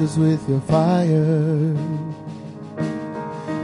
us 0.00 0.16
with 0.16 0.48
your 0.48 0.60
fire. 0.60 1.76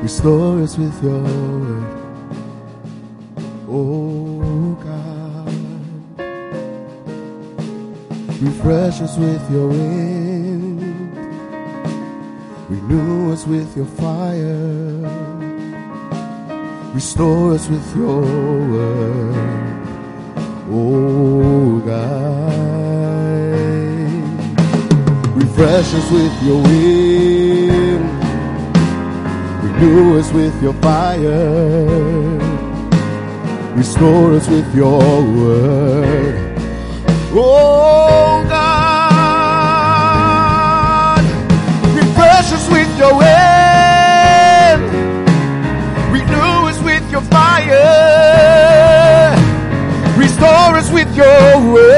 Restore 0.02 0.60
us 0.62 0.76
with 0.76 1.02
your 1.02 1.22
word. 1.22 1.86
Oh 3.68 4.74
God. 4.84 5.54
Refresh 8.42 9.00
us 9.00 9.16
with 9.16 9.50
your 9.50 9.68
wind. 9.68 10.80
Renew 12.68 13.32
us 13.32 13.46
with 13.46 13.76
your 13.76 13.86
fire. 13.86 15.00
Restore 16.92 17.52
us 17.54 17.68
with 17.68 17.96
your 17.96 18.20
word. 18.70 19.86
Oh 20.70 21.80
God. 21.86 22.95
Refresh 25.58 25.94
us 25.94 26.10
with 26.10 26.42
your 26.42 26.62
wind. 26.62 28.04
Renew 29.64 30.18
us 30.18 30.30
with 30.30 30.62
your 30.62 30.74
fire. 30.74 32.38
Restore 33.74 34.34
us 34.34 34.48
with 34.50 34.74
your 34.74 35.00
word. 35.00 36.58
Oh 37.32 38.44
God. 38.50 38.74
Refresh 41.96 42.52
us 42.52 42.68
with 42.68 42.98
your 42.98 43.16
wind. 43.16 44.82
Renew 46.12 46.68
us 46.68 46.78
with 46.82 47.10
your 47.10 47.22
fire. 47.32 47.80
Restore 50.18 50.76
us 50.76 50.90
with 50.92 51.16
your 51.16 51.72
word. 51.72 51.95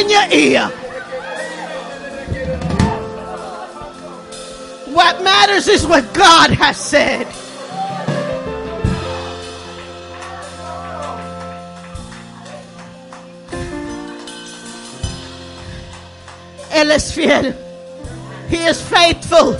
In 0.00 0.08
your 0.08 0.26
ear. 0.30 0.66
What 4.94 5.22
matters 5.22 5.68
is 5.68 5.86
what 5.86 6.12
God 6.14 6.50
has 6.50 6.76
said. 6.76 7.26
Él 16.70 16.90
es 16.90 17.12
fiel. 17.12 17.54
He 18.48 18.56
is 18.56 18.80
faithful. 18.80 19.56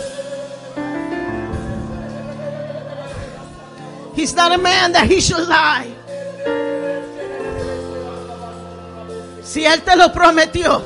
He's 4.15 4.35
not 4.35 4.53
a 4.53 4.59
man 4.59 4.93
that 4.93 5.09
he 5.09 5.21
should 5.21 5.49
lie. 5.49 5.88
Si 9.59 9.67
Él 9.67 9.83
te 9.83 9.97
lo 9.97 10.13
prometió, 10.13 10.81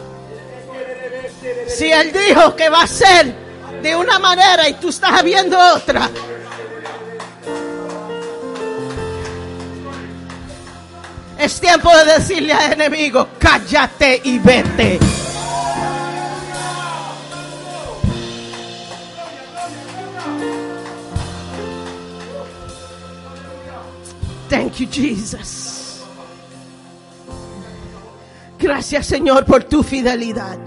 si 1.69 1.93
Él 1.93 2.11
dijo 2.11 2.57
que 2.57 2.71
va 2.71 2.85
a 2.85 2.87
ser 2.87 3.31
de 3.83 3.95
una 3.95 4.19
manera 4.19 4.67
y 4.67 4.73
tú 4.73 4.89
estás 4.89 5.23
viendo 5.23 5.59
otra, 5.75 6.09
es 11.39 11.61
tiempo 11.61 11.95
de 11.99 12.15
decirle 12.15 12.55
al 12.55 12.73
enemigo, 12.73 13.29
cállate 13.39 14.23
y 14.25 14.39
vete. 14.39 14.99
Thank 24.49 24.79
you, 24.79 24.87
Jesus. 24.91 25.72
Gracias, 28.75 29.05
Señor, 29.05 29.45
por 29.45 29.65
tu 29.65 29.83
fidelidad. 29.83 30.59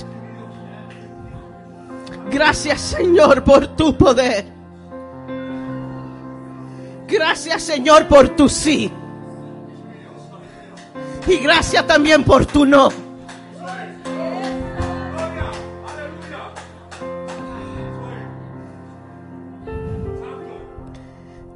Gracias, 2.29 2.79
Señor, 2.79 3.43
por 3.43 3.75
tu 3.75 3.97
poder. 3.97 4.45
Gracias, 7.07 7.63
Señor, 7.63 8.07
por 8.07 8.29
tu 8.29 8.47
sí. 8.47 8.91
Y 11.25 11.37
gracias 11.37 11.87
también 11.87 12.23
por 12.23 12.45
tu 12.45 12.63
no. 12.63 12.89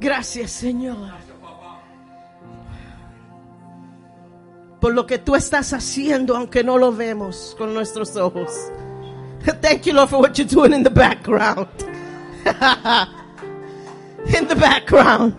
Gracias, 0.00 0.50
Señor. 0.50 1.29
Por 4.80 4.94
lo 4.94 5.06
que 5.06 5.18
tú 5.18 5.36
estás 5.36 5.72
haciendo, 5.72 6.36
aunque 6.36 6.64
no 6.64 6.78
lo 6.78 6.92
vemos 6.92 7.54
con 7.58 7.74
nuestros 7.74 8.16
ojos. 8.16 8.50
Thank 9.60 9.82
you, 9.82 9.92
Lord, 9.92 10.08
for 10.10 10.20
what 10.20 10.38
you're 10.38 10.48
doing 10.48 10.72
in 10.72 10.82
the 10.82 10.90
background. 10.90 11.68
in 14.34 14.48
the 14.48 14.56
background. 14.56 15.34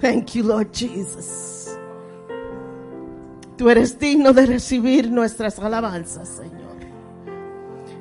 Thank 0.00 0.34
you, 0.34 0.44
Lord 0.44 0.72
Jesus. 0.72 1.76
Tú 3.56 3.70
eres 3.70 3.98
digno 3.98 4.34
de 4.34 4.44
recibir 4.44 5.10
nuestras 5.10 5.58
alabanzas, 5.58 6.28
Señor. 6.28 6.76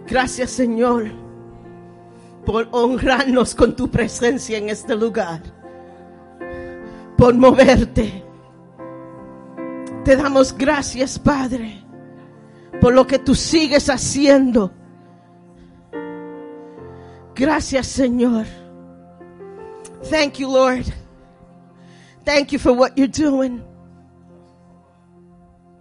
Gracias, 0.05 0.51
Señor, 0.51 1.11
por 2.45 2.67
honrarnos 2.71 3.55
con 3.55 3.73
tu 3.73 3.89
presencia 3.89 4.57
en 4.57 4.67
este 4.69 4.95
lugar 4.95 5.54
por 7.17 7.33
moverte. 7.33 8.23
Te 10.03 10.15
damos 10.15 10.55
gracias, 10.55 11.17
Padre, 11.17 11.83
por 12.79 12.93
lo 12.93 13.07
que 13.07 13.19
tú 13.19 13.33
sigues 13.33 13.89
haciendo. 13.89 14.71
Gracias, 17.33 17.87
Señor. 17.87 18.45
Thank 20.09 20.39
you, 20.39 20.51
Lord. 20.51 20.85
Thank 22.23 22.51
you 22.51 22.59
for 22.59 22.73
what 22.73 22.97
you're 22.97 23.07
doing. 23.07 23.63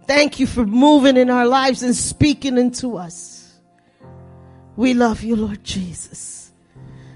Thank 0.07 0.39
you 0.39 0.47
for 0.47 0.65
moving 0.65 1.17
in 1.17 1.29
our 1.29 1.45
lives 1.45 1.81
and 1.83 1.95
speaking 1.95 2.57
into 2.57 2.97
us. 2.97 3.59
We 4.75 4.93
love 4.93 5.23
you, 5.23 5.35
Lord 5.35 5.63
Jesus. 5.63 6.51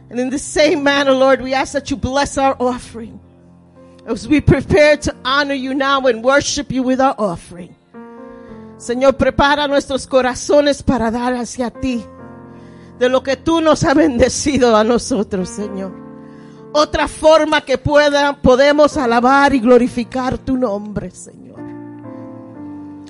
And 0.10 0.20
in 0.20 0.30
the 0.30 0.40
same 0.40 0.84
manner, 0.84 1.12
Lord, 1.12 1.42
we 1.42 1.54
ask 1.54 1.74
that 1.74 1.92
you 1.92 1.98
bless 1.98 2.38
our 2.38 2.56
offering 2.60 3.20
as 4.10 4.28
we 4.28 4.42
prepare 4.42 4.98
to 4.98 5.16
honor 5.24 5.54
you 5.54 5.74
now 5.74 6.02
and 6.08 6.24
worship 6.24 6.72
you 6.72 6.82
with 6.84 7.00
our 7.00 7.16
offering. 7.18 7.76
Señor, 8.78 9.18
prepara 9.18 9.68
nuestros 9.68 10.08
corazones 10.08 10.82
para 10.82 11.12
dar 11.12 11.34
hacia 11.36 11.70
ti 11.70 12.04
de 12.98 13.10
lo 13.10 13.22
que 13.22 13.36
tú 13.38 13.62
nos 13.62 13.84
has 13.84 13.96
bendecido 13.96 14.76
a 14.76 14.84
nosotros, 14.84 15.50
Señor. 15.50 15.94
Otra 16.72 17.08
forma 17.08 17.62
que 17.62 17.78
pueda, 17.78 18.42
podemos 18.42 18.98
alabar 18.98 19.54
y 19.54 19.60
glorificar 19.60 20.38
tu 20.38 20.58
nombre, 20.58 21.12
Señor. 21.12 21.60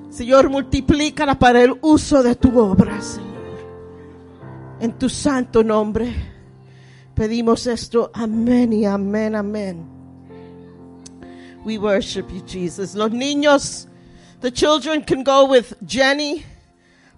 Señor, 0.10 0.50
multiplícala 0.50 1.38
para 1.38 1.62
el 1.62 1.78
uso 1.82 2.24
de 2.24 2.36
tu 2.36 2.60
obra, 2.60 3.02
Señor. 3.02 3.30
En 4.80 4.94
tu 4.94 5.08
santo 5.08 5.64
nombre 5.64 6.14
pedimos 7.14 7.68
esto. 7.68 8.10
Amén 8.14 8.74
y 8.74 8.86
amén, 8.86 9.36
amén. 9.36 9.99
We 11.64 11.78
worship 11.78 12.32
you, 12.32 12.42
Jesus. 12.42 12.96
Los 12.96 13.12
niños, 13.12 13.88
the 14.42 14.52
children 14.52 15.04
can 15.04 15.24
go 15.24 15.46
with 15.46 15.74
Jenny 15.86 16.46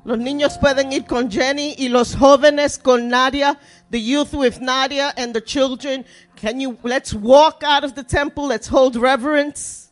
Los 0.03 0.17
niños 0.17 0.57
pueden 0.57 0.91
ir 0.91 1.05
con 1.05 1.29
Jenny 1.29 1.75
y 1.77 1.87
los 1.87 2.15
jóvenes 2.15 2.79
con 2.79 3.07
Nadia, 3.07 3.59
the 3.91 4.01
youth 4.01 4.33
with 4.33 4.59
Nadia 4.59 5.13
and 5.15 5.33
the 5.33 5.41
children. 5.41 6.05
Can 6.35 6.59
you, 6.59 6.77
let's 6.81 7.13
walk 7.13 7.61
out 7.63 7.83
of 7.83 7.93
the 7.93 8.03
temple. 8.03 8.47
Let's 8.47 8.67
hold 8.67 8.95
reverence. 8.95 9.91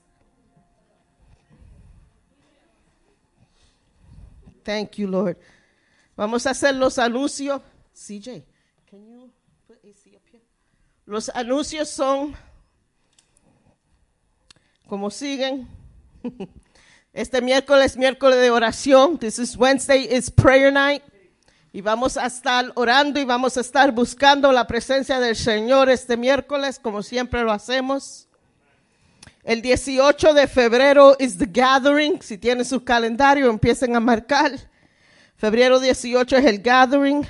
Thank 4.63 4.97
you, 4.97 5.07
Lord. 5.07 5.37
Vamos 6.17 6.45
a 6.47 6.49
hacer 6.49 6.73
los 6.73 6.97
anuncios. 6.97 7.61
CJ, 7.95 8.43
can 8.89 9.05
you 9.05 9.29
put 9.67 9.77
AC 9.83 10.15
up 10.15 10.23
here? 10.31 10.41
Los 11.05 11.29
anuncios 11.29 11.87
son 11.87 12.35
como 14.89 15.11
siguen. 15.11 15.67
Este 17.11 17.41
miércoles, 17.41 17.97
miércoles 17.97 18.39
de 18.39 18.51
oración. 18.51 19.17
This 19.17 19.39
is 19.39 19.57
Wednesday, 19.57 20.07
is 20.11 20.29
prayer 20.29 20.71
night. 20.71 21.01
Y 21.73 21.81
vamos 21.81 22.17
a 22.17 22.27
estar 22.27 22.71
orando 22.75 23.19
y 23.19 23.25
vamos 23.25 23.57
a 23.57 23.61
estar 23.61 23.91
buscando 23.91 24.51
la 24.51 24.67
presencia 24.67 25.19
del 25.19 25.35
Señor 25.35 25.89
este 25.89 26.15
miércoles, 26.17 26.79
como 26.79 27.01
siempre 27.01 27.41
lo 27.41 27.51
hacemos. 27.51 28.27
El 29.43 29.63
18 29.63 30.33
de 30.33 30.47
febrero 30.47 31.15
is 31.19 31.37
the 31.37 31.47
gathering. 31.47 32.21
Si 32.21 32.37
tienen 32.37 32.63
su 32.63 32.83
calendario, 32.83 33.49
empiecen 33.49 33.95
a 33.95 33.99
marcar. 33.99 34.51
Febrero 35.35 35.79
18 35.79 36.37
es 36.37 36.45
el 36.45 36.61
gathering. 36.61 37.25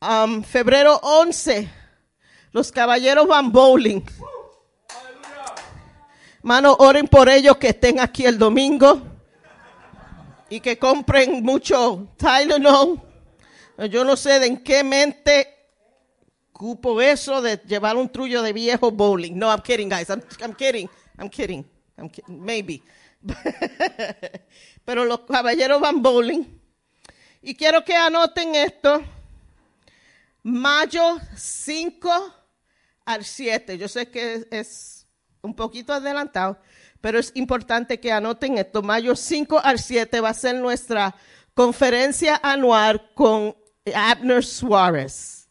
Um, 0.00 0.44
febrero 0.44 1.00
11, 1.02 1.68
los 2.52 2.70
caballeros 2.70 3.26
van 3.26 3.50
bowling. 3.50 4.02
Mano, 6.46 6.76
oren 6.78 7.08
por 7.08 7.28
ellos 7.28 7.56
que 7.56 7.70
estén 7.70 7.98
aquí 7.98 8.24
el 8.24 8.38
domingo 8.38 9.02
y 10.48 10.60
que 10.60 10.78
compren 10.78 11.42
mucho 11.42 12.06
Tylenol. 12.16 13.02
Yo 13.90 14.04
no 14.04 14.16
sé 14.16 14.38
de 14.38 14.46
en 14.46 14.62
qué 14.62 14.84
mente 14.84 15.48
cupo 16.52 17.00
eso 17.00 17.42
de 17.42 17.56
llevar 17.66 17.96
un 17.96 18.08
trullo 18.08 18.42
de 18.42 18.52
viejo 18.52 18.92
bowling. 18.92 19.32
No, 19.36 19.48
I'm 19.50 19.60
kidding, 19.60 19.88
guys. 19.88 20.08
I'm, 20.08 20.22
I'm 20.40 20.54
kidding. 20.54 20.88
I'm 21.18 21.28
kidding. 21.28 21.64
I'm 21.98 22.08
ki- 22.08 22.22
maybe. 22.28 22.80
Pero 24.84 25.04
los 25.04 25.22
caballeros 25.22 25.80
van 25.80 26.00
bowling. 26.00 26.44
Y 27.42 27.56
quiero 27.56 27.84
que 27.84 27.96
anoten 27.96 28.54
esto. 28.54 29.02
Mayo 30.44 31.18
5 31.34 32.34
al 33.04 33.24
7. 33.24 33.76
Yo 33.78 33.88
sé 33.88 34.08
que 34.12 34.46
es 34.48 34.95
un 35.46 35.54
poquito 35.54 35.92
adelantado, 35.92 36.58
pero 37.00 37.18
es 37.18 37.32
importante 37.34 37.98
que 37.98 38.12
anoten 38.12 38.58
esto. 38.58 38.82
Mayo 38.82 39.16
5 39.16 39.60
al 39.62 39.78
7 39.78 40.20
va 40.20 40.30
a 40.30 40.34
ser 40.34 40.56
nuestra 40.56 41.14
conferencia 41.54 42.38
anual 42.42 43.10
con 43.14 43.56
Abner 43.94 44.44
Suárez. 44.44 45.48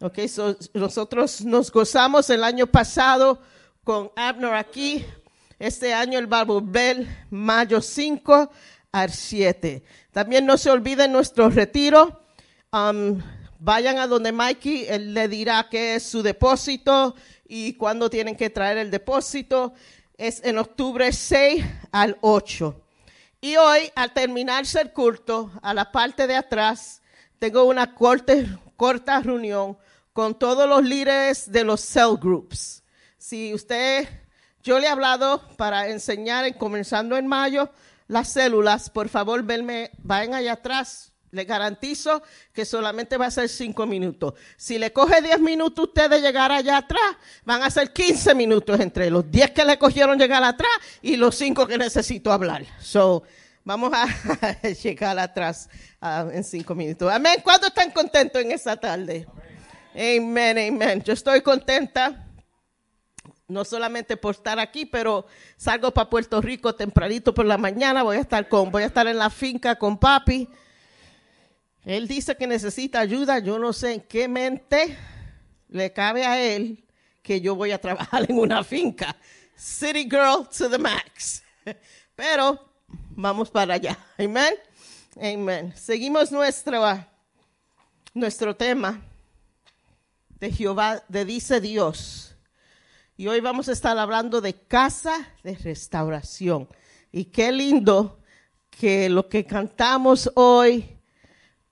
Ok, 0.00 0.28
so 0.28 0.56
nosotros 0.74 1.40
nos 1.44 1.72
gozamos 1.72 2.28
el 2.30 2.44
año 2.44 2.66
pasado 2.66 3.40
con 3.82 4.10
Abner 4.16 4.54
aquí. 4.54 5.04
Este 5.58 5.94
año 5.94 6.18
él 6.18 6.32
va 6.32 6.40
a 6.40 6.46
mayo 7.30 7.80
5 7.80 8.50
al 8.92 9.10
7. 9.10 9.82
También 10.12 10.46
no 10.46 10.56
se 10.56 10.70
olviden 10.70 11.12
nuestro 11.12 11.48
retiro. 11.48 12.22
Um, 12.72 13.20
vayan 13.58 13.98
a 13.98 14.06
donde 14.06 14.30
Mikey, 14.30 14.86
él 14.88 15.14
le 15.14 15.28
dirá 15.28 15.68
qué 15.68 15.96
es 15.96 16.04
su 16.04 16.22
depósito 16.22 17.14
y 17.48 17.72
cuándo 17.72 18.10
tienen 18.10 18.36
que 18.36 18.50
traer 18.50 18.78
el 18.78 18.90
depósito. 18.90 19.72
Es 20.16 20.44
en 20.44 20.58
octubre 20.58 21.12
6 21.12 21.64
al 21.90 22.18
8. 22.20 22.84
Y 23.40 23.56
hoy, 23.56 23.90
al 23.94 24.12
terminarse 24.12 24.80
el 24.80 24.92
culto, 24.92 25.50
a 25.62 25.72
la 25.72 25.90
parte 25.90 26.26
de 26.26 26.36
atrás, 26.36 27.02
tengo 27.38 27.64
una 27.64 27.94
corta 27.94 29.20
reunión 29.20 29.78
con 30.12 30.38
todos 30.38 30.68
los 30.68 30.82
líderes 30.82 31.50
de 31.50 31.64
los 31.64 31.80
cell 31.80 32.16
groups. 32.20 32.82
Si 33.16 33.54
usted, 33.54 34.08
yo 34.62 34.78
le 34.78 34.86
he 34.86 34.90
hablado 34.90 35.40
para 35.56 35.88
enseñar, 35.88 36.44
en, 36.44 36.54
comenzando 36.54 37.16
en 37.16 37.26
mayo, 37.26 37.70
las 38.08 38.32
células, 38.32 38.90
por 38.90 39.08
favor, 39.08 39.44
venme, 39.44 39.92
vayan 39.98 40.34
allá 40.34 40.54
atrás. 40.54 41.12
Le 41.30 41.44
garantizo 41.44 42.22
que 42.52 42.64
solamente 42.64 43.16
va 43.16 43.26
a 43.26 43.30
ser 43.30 43.48
cinco 43.48 43.86
minutos. 43.86 44.34
Si 44.56 44.78
le 44.78 44.92
coge 44.92 45.20
10 45.20 45.40
minutos 45.40 45.88
usted 45.88 46.08
de 46.08 46.20
llegar 46.20 46.50
allá 46.50 46.78
atrás, 46.78 47.16
van 47.44 47.62
a 47.62 47.70
ser 47.70 47.92
15 47.92 48.34
minutos 48.34 48.80
entre 48.80 49.10
los 49.10 49.30
10 49.30 49.50
que 49.50 49.64
le 49.64 49.78
cogieron 49.78 50.18
llegar 50.18 50.42
atrás 50.42 50.70
y 51.02 51.16
los 51.16 51.34
5 51.34 51.66
que 51.66 51.76
necesito 51.76 52.32
hablar. 52.32 52.64
So, 52.80 53.24
vamos 53.68 53.92
a 53.92 54.06
llegar 54.82 55.18
atrás 55.18 55.68
ah, 56.00 56.26
en 56.32 56.42
cinco 56.42 56.74
minutos. 56.74 57.12
Amén. 57.12 57.40
¿Cuántos 57.44 57.68
están 57.68 57.90
contentos 57.90 58.40
en 58.40 58.52
esta 58.52 58.74
tarde? 58.76 59.26
Amén, 59.94 60.56
amén. 60.58 61.02
Yo 61.02 61.12
estoy 61.12 61.42
contenta 61.42 62.24
no 63.46 63.64
solamente 63.64 64.16
por 64.16 64.34
estar 64.34 64.58
aquí, 64.58 64.86
pero 64.86 65.26
salgo 65.56 65.92
para 65.92 66.08
Puerto 66.08 66.40
Rico 66.40 66.74
tempranito 66.74 67.34
por 67.34 67.46
la 67.46 67.58
mañana, 67.58 68.02
voy 68.02 68.16
a 68.18 68.20
estar 68.20 68.46
con, 68.48 68.70
voy 68.70 68.82
a 68.82 68.86
estar 68.86 69.06
en 69.06 69.18
la 69.18 69.30
finca 69.30 69.76
con 69.76 69.98
papi. 69.98 70.48
Él 71.84 72.08
dice 72.08 72.36
que 72.36 72.46
necesita 72.46 73.00
ayuda, 73.00 73.38
yo 73.38 73.58
no 73.58 73.72
sé 73.72 73.94
en 73.94 74.00
qué 74.00 74.28
mente 74.28 74.96
le 75.68 75.92
cabe 75.92 76.24
a 76.24 76.40
él 76.40 76.84
que 77.22 77.40
yo 77.40 77.54
voy 77.54 77.72
a 77.72 77.80
trabajar 77.80 78.24
en 78.28 78.38
una 78.38 78.64
finca. 78.64 79.16
City 79.56 80.04
girl 80.04 80.48
to 80.56 80.68
the 80.70 80.78
max. 80.78 81.42
Pero 82.14 82.58
vamos 83.10 83.50
para 83.50 83.74
allá. 83.74 83.98
Amén. 84.18 84.54
Amén. 85.20 85.74
Seguimos 85.76 86.32
nuestro, 86.32 86.84
ah, 86.84 87.06
nuestro 88.14 88.54
tema 88.54 89.00
de 90.40 90.52
Jehová, 90.52 91.02
de 91.08 91.24
dice 91.24 91.60
Dios. 91.60 92.34
Y 93.16 93.26
hoy 93.26 93.40
vamos 93.40 93.68
a 93.68 93.72
estar 93.72 93.98
hablando 93.98 94.40
de 94.40 94.54
casa 94.54 95.28
de 95.42 95.56
restauración. 95.56 96.68
Y 97.10 97.26
qué 97.26 97.50
lindo 97.50 98.20
que 98.70 99.08
lo 99.08 99.28
que 99.28 99.44
cantamos 99.44 100.30
hoy 100.36 100.97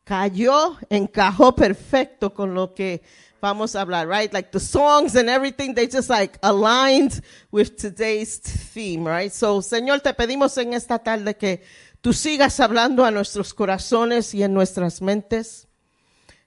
cayó, 0.06 0.78
encajó 0.88 1.56
perfecto 1.56 2.32
con 2.32 2.54
lo 2.54 2.72
que 2.74 3.02
vamos 3.40 3.74
a 3.74 3.80
hablar, 3.80 4.08
right? 4.08 4.32
Like 4.32 4.50
the 4.52 4.60
songs 4.60 5.16
and 5.16 5.28
everything, 5.28 5.74
they 5.74 5.88
just 5.88 6.08
like 6.08 6.38
aligned 6.42 7.22
with 7.50 7.76
today's 7.76 8.38
theme, 8.38 9.04
right? 9.04 9.32
So, 9.32 9.60
Señor, 9.60 10.00
te 10.02 10.14
pedimos 10.14 10.56
en 10.58 10.74
esta 10.74 11.00
tarde 11.00 11.36
que 11.36 11.64
tú 12.00 12.12
sigas 12.12 12.60
hablando 12.60 13.04
a 13.04 13.10
nuestros 13.10 13.52
corazones 13.52 14.32
y 14.32 14.44
en 14.44 14.54
nuestras 14.54 15.02
mentes. 15.02 15.66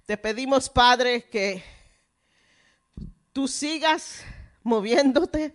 Te 0.06 0.16
pedimos, 0.16 0.70
Padre, 0.70 1.26
que 1.30 1.62
tú 3.34 3.46
sigas 3.46 4.22
moviéndote. 4.64 5.54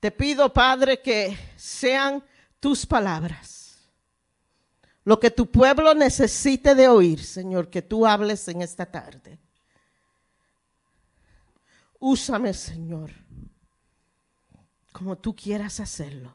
Te 0.00 0.10
pido, 0.10 0.54
Padre, 0.54 1.02
que 1.02 1.36
sean 1.56 2.24
tus 2.60 2.86
palabras. 2.86 3.57
Lo 5.08 5.18
que 5.18 5.30
tu 5.30 5.46
pueblo 5.46 5.94
necesite 5.94 6.74
de 6.74 6.86
oír, 6.86 7.24
Señor, 7.24 7.70
que 7.70 7.80
tú 7.80 8.04
hables 8.04 8.46
en 8.48 8.60
esta 8.60 8.84
tarde. 8.84 9.38
Úsame, 11.98 12.52
Señor, 12.52 13.10
como 14.92 15.16
tú 15.16 15.34
quieras 15.34 15.80
hacerlo. 15.80 16.34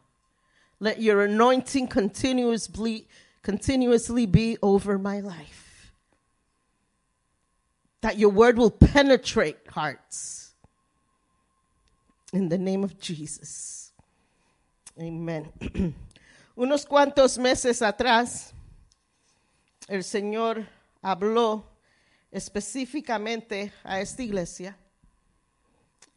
Let 0.80 0.95
your 0.97 1.21
anointing 1.21 1.86
continuously, 1.86 3.07
continuously 3.43 4.26
be 4.26 4.57
over 4.63 4.97
my 4.97 5.21
life. 5.21 5.93
That 8.01 8.17
your 8.17 8.32
word 8.32 8.57
will 8.57 8.71
penetrate 8.71 9.67
hearts. 9.69 10.55
In 12.32 12.49
the 12.49 12.57
name 12.57 12.84
of 12.84 12.97
Jesus. 12.97 13.93
Amen. 14.99 15.51
Unos 16.57 16.88
cuantos 16.88 17.38
meses 17.38 17.84
atrás, 17.84 18.51
el 19.88 20.03
Señor 20.03 20.67
habló 21.01 21.69
específicamente 22.31 23.71
a 23.84 23.99
esta 23.99 24.23
iglesia 24.23 24.77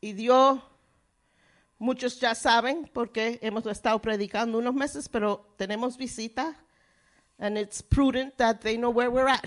y 0.00 0.12
dio, 0.12 0.62
muchos 1.78 2.20
ya 2.20 2.34
saben 2.34 2.90
porque 2.92 3.38
hemos 3.42 3.66
estado 3.66 4.00
predicando 4.00 4.58
unos 4.58 4.74
meses, 4.74 5.08
pero 5.08 5.52
tenemos 5.56 5.96
visita 5.96 6.56
and 7.38 7.58
it's 7.58 7.82
prudent 7.82 8.36
that 8.36 8.60
they 8.60 8.76
know 8.76 8.90
where 8.90 9.10
we're 9.10 9.28
at. 9.30 9.44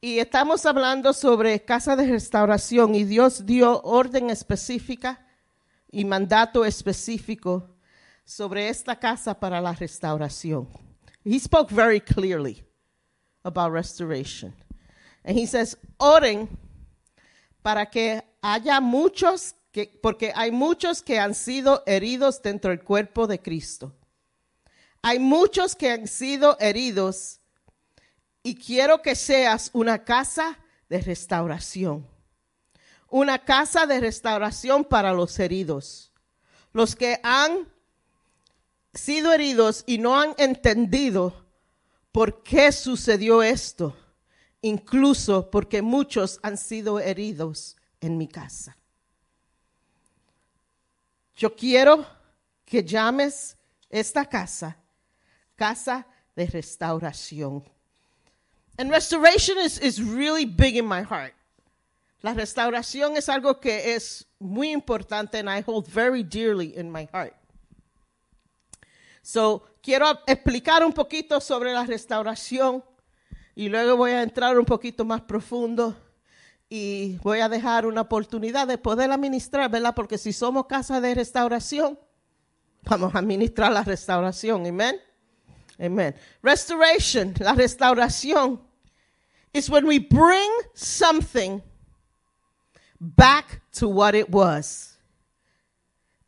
Y 0.00 0.18
estamos 0.18 0.66
hablando 0.66 1.14
sobre 1.14 1.64
casa 1.64 1.96
de 1.96 2.06
restauración 2.06 2.94
y 2.94 3.04
Dios 3.04 3.46
dio 3.46 3.80
orden 3.82 4.28
específica 4.28 5.26
y 5.90 6.04
mandato 6.04 6.66
específico 6.66 7.70
sobre 8.22 8.68
esta 8.68 8.98
casa 8.98 9.40
para 9.40 9.62
la 9.62 9.72
restauración. 9.72 10.83
He 11.24 11.38
spoke 11.38 11.70
very 11.70 12.00
clearly 12.00 12.62
about 13.44 13.72
restoration. 13.72 14.52
And 15.24 15.38
he 15.38 15.46
says, 15.46 15.76
oren 15.98 16.48
para 17.62 17.86
que 17.86 18.20
haya 18.42 18.80
muchos, 18.80 19.54
que, 19.72 19.86
porque 20.02 20.32
hay 20.34 20.50
muchos 20.50 21.02
que 21.02 21.18
han 21.18 21.34
sido 21.34 21.82
heridos 21.86 22.42
dentro 22.42 22.70
del 22.70 22.84
cuerpo 22.84 23.26
de 23.26 23.38
Cristo. 23.38 23.92
hay 25.04 25.18
muchos 25.18 25.76
que 25.76 25.90
han 25.90 26.08
sido 26.08 26.56
heridos 26.58 27.38
y 28.42 28.54
quiero 28.54 29.02
que 29.02 29.14
seas 29.14 29.68
una 29.74 30.02
casa 30.02 30.58
de 30.88 30.98
restauración. 31.02 32.08
Una 33.10 33.38
casa 33.44 33.86
de 33.86 34.00
restauración 34.00 34.82
para 34.82 35.12
los 35.12 35.38
heridos. 35.38 36.10
Los 36.72 36.96
que 36.96 37.20
han 37.22 37.70
sido 38.94 39.32
heridos 39.32 39.84
y 39.86 39.98
no 39.98 40.18
han 40.18 40.34
entendido 40.38 41.44
por 42.12 42.42
qué 42.42 42.72
sucedió 42.72 43.42
esto. 43.42 43.96
Incluso 44.62 45.50
porque 45.50 45.82
muchos 45.82 46.40
han 46.42 46.56
sido 46.56 46.98
heridos 46.98 47.76
en 48.00 48.16
mi 48.16 48.28
casa. 48.28 48.76
Yo 51.36 51.54
quiero 51.54 52.06
que 52.64 52.82
llames 52.82 53.56
esta 53.90 54.24
casa 54.24 54.78
casa 55.56 56.06
de 56.34 56.46
restauración. 56.46 57.64
And 58.76 58.90
restoration 58.90 59.58
is, 59.58 60.00
really 60.00 60.44
big 60.44 60.76
in 60.76 60.86
my 60.86 61.02
heart. 61.02 61.34
La 62.22 62.34
restauración 62.34 63.16
es 63.16 63.28
algo 63.28 63.60
que 63.60 63.94
es 63.94 64.26
muy 64.40 64.72
importante 64.72 65.38
and 65.38 65.48
I 65.48 65.60
hold 65.60 65.86
very 65.86 66.22
dearly 66.22 66.76
in 66.76 66.90
my 66.90 67.06
heart. 67.12 67.34
So, 69.24 69.62
quiero 69.80 70.20
explicar 70.26 70.84
un 70.84 70.92
poquito 70.92 71.40
sobre 71.40 71.72
la 71.72 71.86
restauración 71.86 72.84
y 73.54 73.70
luego 73.70 73.96
voy 73.96 74.10
a 74.10 74.22
entrar 74.22 74.58
un 74.58 74.66
poquito 74.66 75.02
más 75.06 75.22
profundo 75.22 75.96
y 76.68 77.16
voy 77.22 77.40
a 77.40 77.48
dejar 77.48 77.86
una 77.86 78.02
oportunidad 78.02 78.68
de 78.68 78.76
poder 78.76 79.10
administrar, 79.10 79.70
¿verdad? 79.70 79.94
Porque 79.94 80.18
si 80.18 80.34
somos 80.34 80.66
casa 80.66 81.00
de 81.00 81.14
restauración, 81.14 81.98
vamos 82.82 83.14
a 83.14 83.20
administrar 83.20 83.72
la 83.72 83.82
restauración, 83.82 84.66
amén. 84.66 85.00
Amen. 85.80 86.14
Restoration, 86.42 87.32
la 87.38 87.54
restauración, 87.54 88.60
is 89.54 89.70
when 89.70 89.86
we 89.86 90.00
bring 90.00 90.50
something 90.74 91.62
back 93.00 93.62
to 93.72 93.88
what 93.88 94.14
it 94.14 94.28
was. 94.28 94.98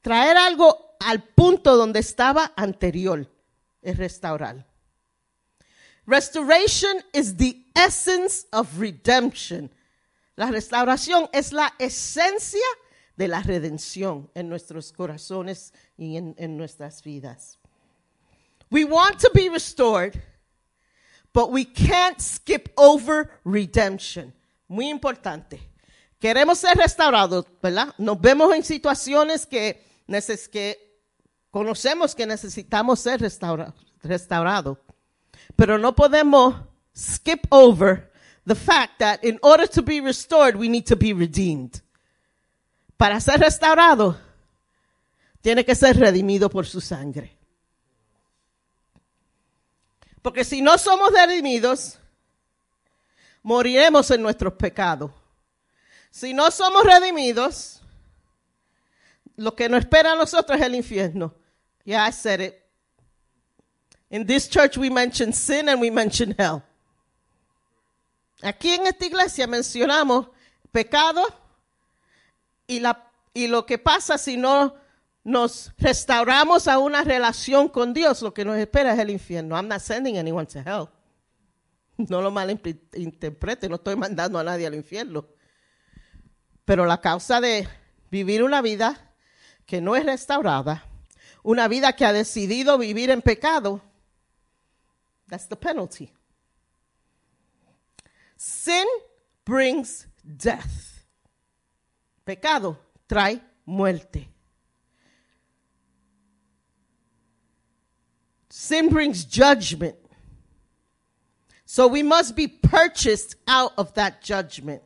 Traer 0.00 0.38
algo 0.38 0.85
al 1.00 1.22
punto 1.22 1.76
donde 1.76 2.00
estaba 2.00 2.52
anterior 2.56 3.30
es 3.82 3.96
restaurar. 3.96 4.66
Restoration 6.06 7.02
is 7.12 7.36
the 7.36 7.64
essence 7.74 8.46
of 8.52 8.78
redemption. 8.78 9.70
La 10.36 10.50
restauración 10.50 11.28
es 11.32 11.52
la 11.52 11.72
esencia 11.78 12.66
de 13.16 13.28
la 13.28 13.42
redención 13.42 14.30
en 14.34 14.48
nuestros 14.48 14.92
corazones 14.92 15.72
y 15.96 16.16
en, 16.16 16.56
nuestras 16.56 17.02
vidas. 17.02 17.58
We 18.70 18.84
want 18.84 19.18
to 19.20 19.30
be 19.32 19.48
restored, 19.48 20.20
but 21.32 21.50
we 21.50 21.64
can't 21.64 22.20
skip 22.20 22.68
over 22.76 23.30
redemption. 23.44 24.32
Muy 24.68 24.88
importante. 24.88 25.60
Queremos 26.20 26.58
ser 26.58 26.76
restaurados, 26.76 27.46
¿verdad? 27.62 27.94
Nos 27.98 28.20
vemos 28.20 28.54
en 28.54 28.62
situaciones 28.62 29.46
que, 29.46 29.82
que 30.52 30.85
conocemos 31.56 32.14
que 32.14 32.26
necesitamos 32.26 33.00
ser 33.00 33.18
restaurados, 33.18 33.72
restaurado, 34.02 34.78
pero 35.56 35.78
no 35.78 35.94
podemos 35.96 36.54
skip 36.94 37.46
over 37.48 38.12
the 38.46 38.54
fact 38.54 38.98
that 38.98 39.24
in 39.24 39.38
order 39.40 39.66
to 39.66 39.82
be 39.82 39.98
restored, 39.98 40.54
we 40.54 40.68
need 40.68 40.84
to 40.84 40.94
be 40.94 41.14
redeemed. 41.14 41.80
Para 42.98 43.18
ser 43.22 43.40
restaurado, 43.40 44.20
tiene 45.40 45.64
que 45.64 45.74
ser 45.74 45.96
redimido 45.96 46.50
por 46.50 46.66
su 46.66 46.82
sangre. 46.82 47.38
Porque 50.20 50.44
si 50.44 50.60
no 50.60 50.76
somos 50.76 51.10
redimidos, 51.10 51.98
moriremos 53.42 54.10
en 54.10 54.20
nuestros 54.20 54.52
pecados. 54.52 55.10
Si 56.10 56.34
no 56.34 56.50
somos 56.50 56.84
redimidos, 56.84 57.80
lo 59.36 59.56
que 59.56 59.70
nos 59.70 59.80
espera 59.80 60.12
a 60.12 60.16
nosotros 60.16 60.60
es 60.60 60.66
el 60.66 60.74
infierno. 60.74 61.34
Yeah, 61.86 62.04
I 62.04 62.10
said 62.10 62.40
it. 62.40 62.62
In 64.10 64.26
this 64.26 64.48
church 64.48 64.76
we 64.76 64.90
mention 64.90 65.32
sin 65.32 65.68
and 65.68 65.80
we 65.80 65.88
mention 65.88 66.34
hell. 66.36 66.62
Aquí 68.42 68.74
en 68.74 68.86
esta 68.86 69.06
iglesia 69.06 69.46
mencionamos 69.46 70.26
pecado 70.72 71.22
y, 72.66 72.80
la, 72.80 73.08
y 73.32 73.46
lo 73.46 73.64
que 73.64 73.78
pasa 73.78 74.18
si 74.18 74.36
no 74.36 74.74
nos 75.24 75.72
restauramos 75.78 76.68
a 76.68 76.78
una 76.78 77.02
relación 77.02 77.68
con 77.68 77.94
Dios, 77.94 78.20
lo 78.20 78.34
que 78.34 78.44
nos 78.44 78.56
espera 78.56 78.92
es 78.92 78.98
el 78.98 79.10
infierno. 79.10 79.56
I'm 79.56 79.68
not 79.68 79.80
sending 79.80 80.18
anyone 80.18 80.46
to 80.46 80.58
hell. 80.58 80.88
No 81.96 82.20
lo 82.20 82.30
malinterprete, 82.30 83.68
no 83.68 83.76
estoy 83.76 83.96
mandando 83.96 84.38
a 84.38 84.44
nadie 84.44 84.66
al 84.66 84.74
infierno. 84.74 85.26
Pero 86.64 86.84
la 86.84 87.00
causa 87.00 87.40
de 87.40 87.68
vivir 88.10 88.42
una 88.42 88.60
vida 88.60 89.14
que 89.64 89.80
no 89.80 89.96
es 89.96 90.04
restaurada, 90.04 90.84
una 91.46 91.68
vida 91.68 91.92
que 91.92 92.04
ha 92.04 92.12
decidido 92.12 92.76
vivir 92.76 93.08
en 93.08 93.22
pecado, 93.22 93.80
that's 95.28 95.46
the 95.46 95.54
penalty. 95.54 96.12
Sin 98.36 98.84
brings 99.44 100.08
death. 100.24 101.04
Pecado 102.24 102.76
trae 103.08 103.40
muerte. 103.64 104.28
Sin 108.50 108.88
brings 108.88 109.24
judgment. 109.24 109.96
So 111.64 111.86
we 111.86 112.02
must 112.02 112.34
be 112.34 112.48
purchased 112.48 113.36
out 113.46 113.72
of 113.76 113.94
that 113.94 114.20
judgment. 114.20 114.82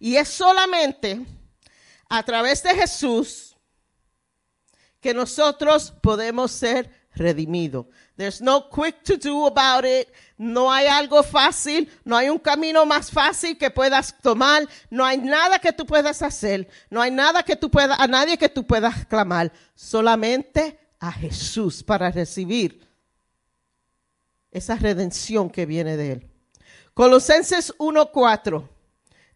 Y 0.00 0.16
es 0.16 0.28
solamente 0.28 1.24
a 2.10 2.22
través 2.24 2.64
de 2.64 2.74
Jesús 2.74 3.49
que 5.00 5.14
nosotros 5.14 5.92
podemos 6.02 6.52
ser 6.52 6.90
redimidos. 7.14 7.86
There's 8.16 8.40
no 8.40 8.68
quick 8.68 9.02
to 9.04 9.16
do 9.16 9.46
about 9.46 9.84
it. 9.84 10.08
No 10.36 10.70
hay 10.70 10.86
algo 10.86 11.22
fácil. 11.22 11.88
No 12.04 12.16
hay 12.16 12.28
un 12.28 12.38
camino 12.38 12.84
más 12.84 13.10
fácil 13.10 13.56
que 13.56 13.70
puedas 13.70 14.14
tomar. 14.20 14.66
No 14.90 15.04
hay 15.04 15.18
nada 15.18 15.58
que 15.58 15.72
tú 15.72 15.86
puedas 15.86 16.22
hacer. 16.22 16.68
No 16.90 17.00
hay 17.00 17.10
nada 17.10 17.42
que 17.42 17.56
tú 17.56 17.70
puedas, 17.70 17.98
a 17.98 18.06
nadie 18.06 18.36
que 18.36 18.48
tú 18.48 18.66
puedas 18.66 19.06
clamar. 19.06 19.52
Solamente 19.74 20.78
a 20.98 21.10
Jesús 21.10 21.82
para 21.82 22.10
recibir 22.10 22.86
esa 24.50 24.76
redención 24.76 25.48
que 25.48 25.64
viene 25.64 25.96
de 25.96 26.12
Él. 26.12 26.30
Colosenses 26.92 27.74
1.4 27.78 28.68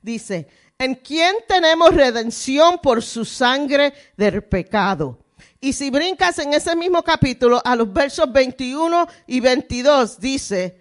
dice, 0.02 0.48
en 0.78 0.96
quien 0.96 1.36
tenemos 1.48 1.94
redención 1.94 2.78
por 2.82 3.02
su 3.02 3.24
sangre 3.24 3.94
del 4.16 4.42
pecado. 4.44 5.23
Y 5.64 5.72
si 5.72 5.88
brincas 5.88 6.38
en 6.40 6.52
ese 6.52 6.76
mismo 6.76 7.02
capítulo 7.02 7.62
a 7.64 7.74
los 7.74 7.90
versos 7.90 8.30
21 8.30 9.08
y 9.26 9.40
22 9.40 10.20
dice, 10.20 10.78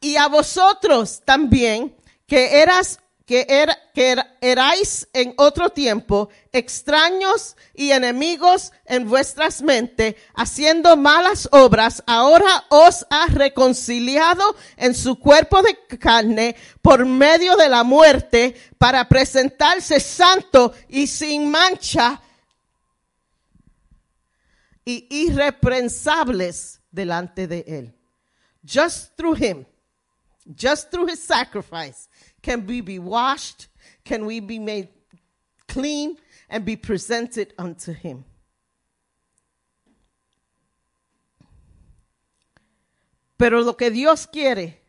y 0.00 0.16
a 0.16 0.26
vosotros 0.26 1.22
también 1.24 1.94
que 2.26 2.60
eras 2.60 2.98
que, 3.24 3.46
que 3.94 4.16
erais 4.40 5.06
en 5.12 5.32
otro 5.36 5.70
tiempo 5.70 6.28
extraños 6.50 7.56
y 7.72 7.92
enemigos 7.92 8.72
en 8.84 9.08
vuestras 9.08 9.62
mentes, 9.62 10.16
haciendo 10.34 10.96
malas 10.96 11.48
obras, 11.52 12.02
ahora 12.08 12.64
os 12.68 13.06
ha 13.10 13.26
reconciliado 13.28 14.56
en 14.76 14.92
su 14.96 15.20
cuerpo 15.20 15.62
de 15.62 15.78
carne 16.00 16.56
por 16.82 17.06
medio 17.06 17.54
de 17.54 17.68
la 17.68 17.84
muerte 17.84 18.56
para 18.76 19.08
presentarse 19.08 20.00
santo 20.00 20.72
y 20.88 21.06
sin 21.06 21.48
mancha 21.48 22.20
y 24.84 25.06
irreprensables 25.10 26.80
delante 26.90 27.46
de 27.46 27.64
él. 27.66 27.94
Just 28.64 29.16
through 29.16 29.34
him, 29.34 29.66
just 30.54 30.90
through 30.90 31.08
his 31.08 31.22
sacrifice, 31.22 32.08
can 32.42 32.66
we 32.66 32.80
be 32.80 32.98
washed? 32.98 33.68
Can 34.04 34.26
we 34.26 34.40
be 34.40 34.58
made 34.58 34.88
clean 35.68 36.16
and 36.48 36.64
be 36.64 36.76
presented 36.76 37.54
unto 37.58 37.92
Him? 37.92 38.24
Pero 43.36 43.62
lo 43.62 43.76
que 43.76 43.90
Dios 43.90 44.26
quiere 44.26 44.82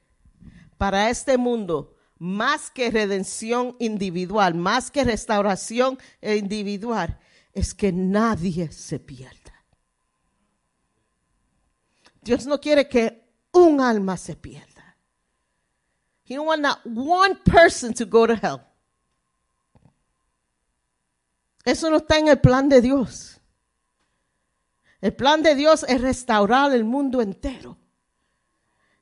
para 0.77 1.09
este 1.09 1.37
mundo, 1.37 1.95
más 2.19 2.69
que 2.69 2.91
redención 2.91 3.75
individual, 3.79 4.55
más 4.55 4.91
que 4.91 5.03
restauración 5.03 5.97
individual, 6.21 7.17
es 7.53 7.73
que 7.73 7.91
nadie 7.93 8.71
se 8.71 8.99
pierda. 8.99 9.40
Dios 12.21 12.45
no 12.45 12.59
quiere 12.59 12.87
que 12.87 13.23
un 13.51 13.81
alma 13.81 14.15
se 14.15 14.35
pierda. 14.35 14.95
He 16.23 16.35
don't 16.35 16.47
want 16.47 16.61
not 16.61 16.79
one 16.85 17.35
person 17.43 17.93
to 17.95 18.05
go 18.05 18.25
to 18.25 18.35
hell. 18.35 18.61
Eso 21.65 21.89
no 21.89 21.97
está 21.97 22.17
en 22.17 22.27
el 22.27 22.37
plan 22.37 22.69
de 22.69 22.81
Dios. 22.81 23.39
El 25.01 25.13
plan 25.13 25.41
de 25.41 25.55
Dios 25.55 25.83
es 25.87 25.99
restaurar 25.99 26.71
el 26.73 26.83
mundo 26.83 27.21
entero. 27.21 27.77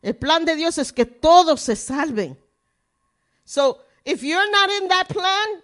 El 0.02 0.16
plan 0.16 0.46
de 0.46 0.56
Dios 0.56 0.78
es 0.78 0.94
que 0.94 1.06
todos 1.06 1.62
se 1.62 1.76
salven. 1.76 2.38
So, 3.44 3.82
if 4.06 4.24
you're 4.24 4.50
not 4.52 4.70
in 4.82 4.88
that 4.88 5.08
plan 5.10 5.62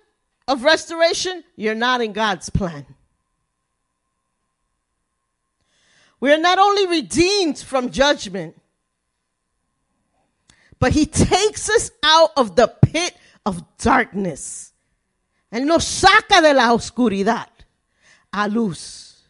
of 0.48 0.64
restoration, 0.64 1.44
you're 1.56 1.74
not 1.74 2.02
in 2.02 2.12
God's 2.12 2.50
plan. 2.50 2.86
We 6.26 6.32
are 6.32 6.40
not 6.40 6.58
only 6.58 6.88
redeemed 6.88 7.60
from 7.60 7.92
judgment, 7.92 8.60
but 10.80 10.92
He 10.92 11.06
takes 11.06 11.70
us 11.70 11.92
out 12.02 12.32
of 12.36 12.56
the 12.56 12.68
pit 12.68 13.16
of 13.46 13.62
darkness. 13.78 14.74
Él 15.54 15.66
nos 15.66 15.86
saca 15.86 16.42
de 16.42 16.52
la 16.52 16.74
oscuridad 16.74 17.46
a 18.34 18.48
luz. 18.48 19.22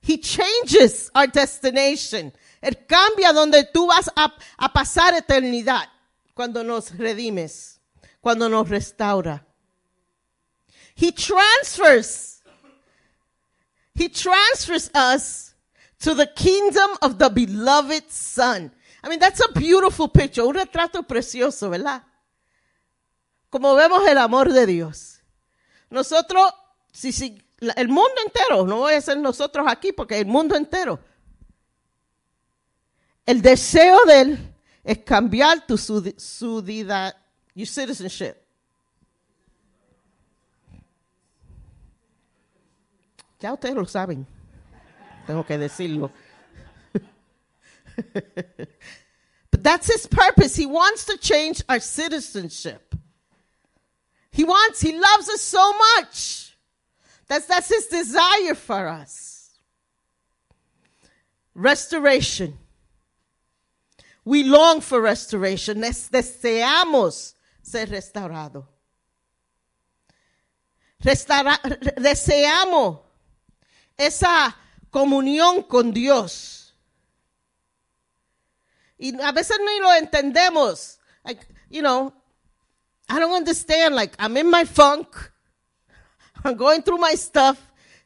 He 0.00 0.18
changes 0.18 1.12
our 1.14 1.28
destination. 1.28 2.32
Él 2.60 2.84
cambia 2.88 3.32
donde 3.32 3.70
tú 3.72 3.86
vas 3.86 4.10
a, 4.16 4.34
a 4.58 4.72
pasar 4.72 5.14
eternidad 5.14 5.86
cuando 6.34 6.64
nos 6.64 6.90
redimes, 6.90 7.78
cuando 8.20 8.48
nos 8.48 8.68
restaura. 8.68 9.46
He 10.96 11.12
transfers. 11.12 12.33
He 13.94 14.08
transfers 14.08 14.90
us 14.94 15.54
to 16.00 16.14
the 16.14 16.26
kingdom 16.26 16.90
of 17.00 17.18
the 17.18 17.28
beloved 17.28 18.10
Son. 18.10 18.72
I 19.02 19.08
mean, 19.08 19.18
that's 19.20 19.40
a 19.40 19.52
beautiful 19.52 20.08
picture, 20.08 20.42
un 20.42 20.54
retrato 20.54 21.02
precioso, 21.02 21.70
¿verdad? 21.70 22.02
Como 23.50 23.74
vemos 23.76 24.06
el 24.08 24.18
amor 24.18 24.52
de 24.52 24.66
Dios. 24.66 25.20
Nosotros, 25.90 26.52
el 27.76 27.88
mundo 27.88 28.14
entero, 28.26 28.66
no 28.66 28.78
voy 28.78 28.94
a 28.94 29.00
ser 29.00 29.18
nosotros 29.18 29.64
aquí 29.68 29.92
porque 29.92 30.18
el 30.18 30.26
mundo 30.26 30.56
entero. 30.56 30.98
El 33.24 33.40
deseo 33.40 34.04
de 34.06 34.20
él 34.20 34.54
es 34.82 34.98
cambiar 34.98 35.64
tu 35.66 35.74
sudi- 35.78 36.18
sudida, 36.18 37.14
your 37.54 37.66
citizenship. 37.68 38.34
Ya 43.44 43.52
ustedes 43.52 43.74
lo 43.74 43.84
saben. 43.84 44.24
Tengo 45.26 45.42
que 45.42 45.58
decirlo. 45.58 46.10
but 49.50 49.62
that's 49.62 49.86
his 49.86 50.06
purpose. 50.06 50.56
He 50.56 50.64
wants 50.64 51.04
to 51.04 51.18
change 51.18 51.62
our 51.68 51.78
citizenship. 51.78 52.94
He 54.30 54.44
wants, 54.44 54.80
he 54.80 54.98
loves 54.98 55.28
us 55.28 55.42
so 55.42 55.74
much. 55.74 56.56
That's, 57.28 57.44
that's 57.44 57.68
his 57.68 57.86
desire 57.88 58.54
for 58.54 58.88
us. 58.88 59.50
Restoration. 61.54 62.56
We 64.24 64.44
long 64.44 64.80
for 64.80 65.02
restoration. 65.02 65.82
Des- 65.82 66.08
deseamos 66.10 67.34
ser 67.62 67.84
restaurado. 67.88 68.64
Restaura- 71.02 71.62
re- 71.62 71.92
deseamos 71.98 73.03
esa 73.96 74.56
comunión 74.90 75.62
con 75.62 75.92
Dios. 75.92 76.74
Y 78.98 79.20
a 79.20 79.32
veces 79.32 79.58
ni 79.58 79.80
lo 79.80 79.92
entendemos. 79.92 80.98
Like, 81.24 81.46
you 81.68 81.82
know, 81.82 82.12
I 83.08 83.18
don't 83.18 83.32
understand. 83.32 83.94
Like, 83.94 84.14
I'm 84.18 84.36
in 84.36 84.48
my 84.50 84.64
funk. 84.64 85.08
I'm 86.44 86.56
going 86.56 86.82
through 86.82 86.98
my 87.00 87.14
stuff. 87.16 87.58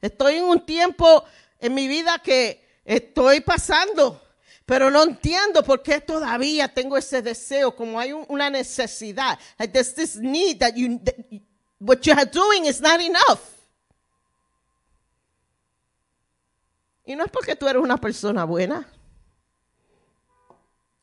Estoy 0.03 0.37
en 0.37 0.45
un 0.45 0.65
tiempo 0.65 1.25
en 1.61 1.75
mi 1.75 1.89
vida 1.89 2.19
que 2.23 2.65
estoy 2.85 3.41
pasando. 3.41 4.21
Pero 4.65 4.91
no 4.91 5.03
entiendo 5.03 5.63
por 5.65 5.83
qué 5.83 6.01
todavía 6.01 6.69
tengo 6.69 6.97
ese 6.97 7.23
deseo, 7.23 7.75
como 7.75 7.99
hay 7.99 8.13
un- 8.13 8.27
una 8.29 8.51
necesidad. 8.51 9.39
Like 9.59 9.73
there's 9.73 9.95
this 9.95 10.17
need 10.17 10.59
that 10.61 10.75
you, 10.75 10.99
that 11.05 11.15
what 11.81 12.03
you 12.07 12.13
are 12.13 12.27
doing 12.27 12.67
is 12.67 12.81
not 12.81 13.01
enough. 13.01 13.41
Y 17.09 17.17
no 17.17 17.25
es 17.25 17.31
porque 17.31 17.57
tú 17.57 17.67
eres 17.67 17.83
una 17.83 17.97
persona 17.97 18.45
buena. 18.45 18.87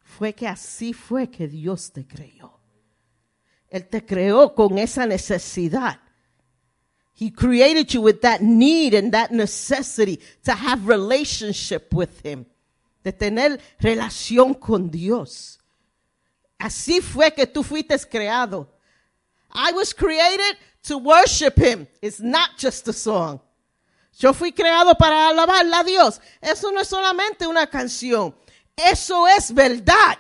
Fue 0.04 0.34
que 0.34 0.48
así 0.48 0.94
fue 0.94 1.32
que 1.32 1.48
Dios 1.48 1.92
te 1.92 2.06
creó. 2.06 2.60
Él 3.68 3.88
te 3.88 4.06
creó 4.06 4.54
con 4.54 4.78
esa 4.78 5.08
necesidad. 5.08 6.00
He 7.20 7.34
created 7.34 7.88
you 7.88 8.04
with 8.04 8.20
that 8.22 8.42
need 8.42 8.94
and 8.94 9.12
that 9.14 9.32
necessity 9.32 10.20
to 10.44 10.52
have 10.52 10.88
relationship 10.88 11.92
with 11.92 12.24
him. 12.24 12.46
De 13.04 13.12
tener 13.12 13.60
relación 13.80 14.54
con 14.54 14.92
Dios. 14.92 15.60
Así 16.60 17.02
fue 17.02 17.34
que 17.34 17.48
tú 17.48 17.64
fuiste 17.64 17.98
creado. 18.08 18.70
I 19.52 19.72
was 19.72 19.92
created 19.92 20.56
to 20.84 21.00
worship 21.00 21.58
him. 21.58 21.88
It's 22.00 22.20
not 22.20 22.60
just 22.60 22.88
a 22.88 22.94
song. 22.94 23.42
Yo 24.18 24.34
fui 24.34 24.54
creado 24.54 24.96
para 24.96 25.30
alabarle 25.30 25.76
a 25.76 25.84
Dios. 25.84 26.22
Eso 26.40 26.72
no 26.72 26.82
es 26.82 26.88
solamente 26.88 27.46
una 27.46 27.70
canción. 27.70 28.36
Eso 28.76 29.28
es 29.28 29.54
verdad. 29.54 30.18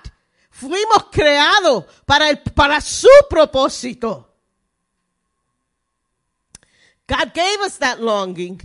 Fuimos 0.49 1.07
creados 1.11 1.85
para, 2.05 2.29
el, 2.29 2.39
para 2.39 2.81
su 2.81 3.09
propósito. 3.29 4.33
God 7.07 7.31
gave 7.33 7.65
us 7.65 7.77
that 7.77 7.99
longing. 7.99 8.61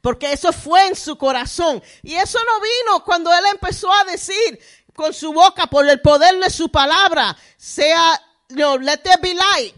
Porque 0.00 0.32
eso 0.32 0.52
fue 0.52 0.86
en 0.86 0.96
su 0.96 1.16
corazón. 1.18 1.82
Y 2.02 2.14
eso 2.14 2.38
no 2.38 2.60
vino 2.60 3.04
cuando 3.04 3.32
él 3.32 3.44
empezó 3.52 3.92
a 3.92 4.04
decir 4.04 4.58
con 4.94 5.12
su 5.12 5.32
boca, 5.32 5.66
por 5.66 5.88
el 5.88 6.00
poder 6.00 6.38
de 6.38 6.50
su 6.50 6.70
palabra, 6.70 7.36
sea, 7.56 8.20
no, 8.50 8.76
let 8.78 8.98
there 8.98 9.20
be 9.20 9.34
light. 9.34 9.74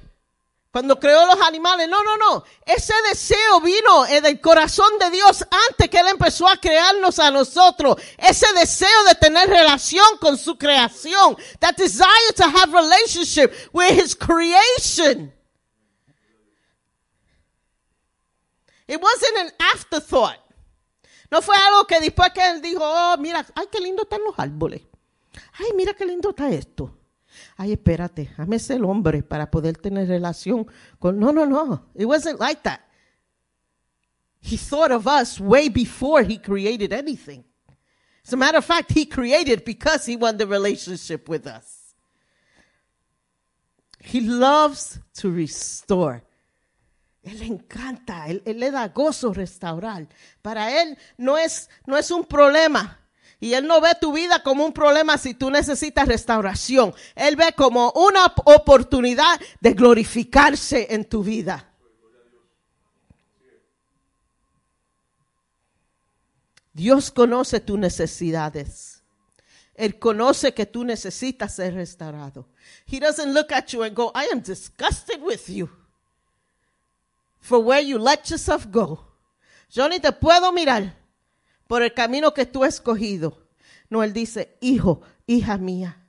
Cuando 0.73 0.99
creó 0.99 1.27
los 1.27 1.39
animales, 1.43 1.87
no, 1.87 2.03
no, 2.03 2.17
no. 2.17 2.45
Ese 2.65 2.95
deseo 3.11 3.61
vino 3.61 4.07
en 4.07 4.25
el 4.25 4.41
corazón 4.41 4.99
de 4.99 5.11
Dios 5.11 5.45
antes 5.69 5.91
que 5.91 5.99
Él 5.99 6.09
empezó 6.09 6.49
a 6.49 6.57
crearnos 6.57 7.19
a 7.19 7.31
nosotros. 7.31 7.97
Ese 8.17 8.51
deseo 8.55 9.05
de 9.05 9.15
tener 9.17 9.51
relación 9.51 10.17
con 10.19 10.39
su 10.39 10.57
creación. 10.57 11.37
That 11.61 11.77
desire 11.77 12.33
to 12.37 12.45
have 12.45 12.73
relationship 12.73 13.53
with 13.75 13.91
His 13.91 14.17
creation. 14.17 15.31
It 18.89 18.99
wasn't 18.99 19.37
an 19.41 19.53
afterthought. 19.75 20.39
No 21.31 21.43
fue 21.43 21.55
algo 21.55 21.87
que 21.87 22.01
después 22.01 22.33
que 22.33 22.47
Él 22.49 22.63
dijo, 22.63 22.81
oh, 22.83 23.19
mira, 23.19 23.45
ay, 23.57 23.67
qué 23.71 23.79
lindo 23.79 24.05
están 24.05 24.23
los 24.25 24.39
árboles. 24.39 24.81
Ay, 25.53 25.73
mira 25.77 25.93
qué 25.93 26.07
lindo 26.07 26.31
está 26.31 26.49
esto. 26.49 26.97
Ay, 27.63 27.75
espérate, 27.75 28.29
hazme 28.37 28.59
ser 28.59 28.79
el 28.79 28.85
hombre 28.85 29.23
para 29.23 29.49
poder 29.49 29.77
tener 29.77 30.09
relación 30.09 30.67
con... 30.99 31.17
No, 31.21 31.31
no, 31.31 31.47
no. 31.47 31.91
It 31.95 32.07
wasn't 32.07 32.41
like 32.41 32.61
that. 32.65 32.81
He 34.41 34.57
thought 34.57 34.91
of 34.91 35.07
us 35.07 35.39
way 35.39 35.69
before 35.69 36.25
he 36.25 36.39
created 36.39 36.93
anything. 36.93 37.45
As 38.27 38.33
a 38.33 38.37
matter 38.37 38.59
of 38.59 38.65
fact, 38.65 38.91
he 38.91 39.07
created 39.07 39.65
because 39.65 40.05
he 40.07 40.17
wanted 40.17 40.39
the 40.39 40.47
relationship 40.49 41.29
with 41.29 41.47
us. 41.47 41.95
He 44.01 44.21
loves 44.23 44.99
to 45.19 45.31
restore. 45.31 46.25
Él 47.23 47.39
le 47.39 47.47
encanta, 47.47 48.27
él, 48.27 48.43
él 48.45 48.59
le 48.59 48.73
da 48.73 48.89
gozo 48.89 49.33
restaurar. 49.33 50.09
Para 50.43 50.83
él 50.83 50.99
no 51.17 51.39
es, 51.39 51.69
no 51.87 51.97
es 51.97 52.11
un 52.11 52.25
problema. 52.25 52.99
Y 53.43 53.55
él 53.55 53.67
no 53.67 53.81
ve 53.81 53.97
tu 54.01 54.13
vida 54.13 54.41
como 54.45 54.65
un 54.65 54.73
problema 54.73 55.19
si 55.19 55.35
tú 55.35 55.51
necesitas 55.51 56.07
restauración. 56.07 56.95
Él 57.17 57.35
ve 57.35 57.53
como 57.57 57.91
una 57.91 58.33
oportunidad 58.45 59.41
de 59.61 59.73
glorificarse 59.75 60.95
en 60.95 61.05
tu 61.05 61.25
vida. 61.25 61.69
Dios 66.73 67.11
conoce 67.11 67.59
tus 67.59 67.81
necesidades. 67.81 69.03
Él 69.75 69.99
conoce 69.99 70.55
que 70.55 70.65
tú 70.65 70.85
necesitas 70.85 71.57
ser 71.57 71.75
restaurado. 71.75 72.49
He 72.87 73.01
doesn't 73.01 73.35
look 73.35 73.51
at 73.51 73.73
you 73.73 73.83
and 73.83 73.97
go, 73.97 74.13
I 74.15 74.29
am 74.33 74.41
disgusted 74.41 75.21
with 75.21 75.49
you 75.49 75.69
for 77.41 77.59
where 77.59 77.83
you 77.83 77.99
let 77.99 78.31
yourself 78.31 78.69
go. 78.71 79.05
Yo 79.69 79.89
ni 79.89 79.99
te 79.99 80.13
puedo 80.13 80.53
mirar 80.53 81.02
por 81.73 81.83
el 81.83 81.95
camino 81.95 82.35
que 82.35 82.45
tú 82.45 82.65
has 82.65 82.75
escogido. 82.75 83.49
No, 83.89 84.03
él 84.03 84.13
dice, 84.13 84.59
hijo, 84.61 85.01
hija 85.27 85.57
mía, 85.57 86.07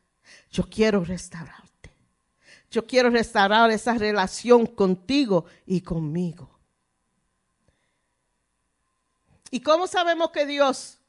yo 0.51 0.69
quiero 0.69 1.05
restaurarte. 1.05 1.89
Yo 2.69 2.85
quiero 2.85 3.09
restaurar 3.09 3.71
esa 3.71 3.93
relación 3.93 4.65
contigo 4.65 5.45
y 5.65 5.79
conmigo. 5.79 6.59
¿Y 9.51 9.61
cómo 9.61 9.87
sabemos 9.87 10.31
que 10.31 10.45
Dios 10.45 10.99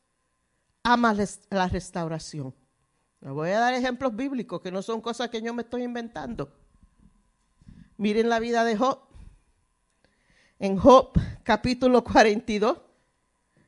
ama 0.84 1.16
la 1.50 1.66
restauración? 1.66 2.54
Les 3.22 3.32
voy 3.32 3.50
a 3.50 3.58
dar 3.58 3.74
ejemplos 3.74 4.14
bíblicos 4.14 4.60
que 4.60 4.70
no 4.70 4.82
son 4.82 5.00
cosas 5.00 5.30
que 5.30 5.42
yo 5.42 5.52
me 5.52 5.62
estoy 5.62 5.82
inventando. 5.82 6.56
Miren 7.96 8.28
la 8.28 8.38
vida 8.38 8.62
de 8.62 8.76
Job. 8.76 9.00
en 10.60 10.78
Job 10.78 11.10
capítulo 11.42 12.04
42, 12.04 12.83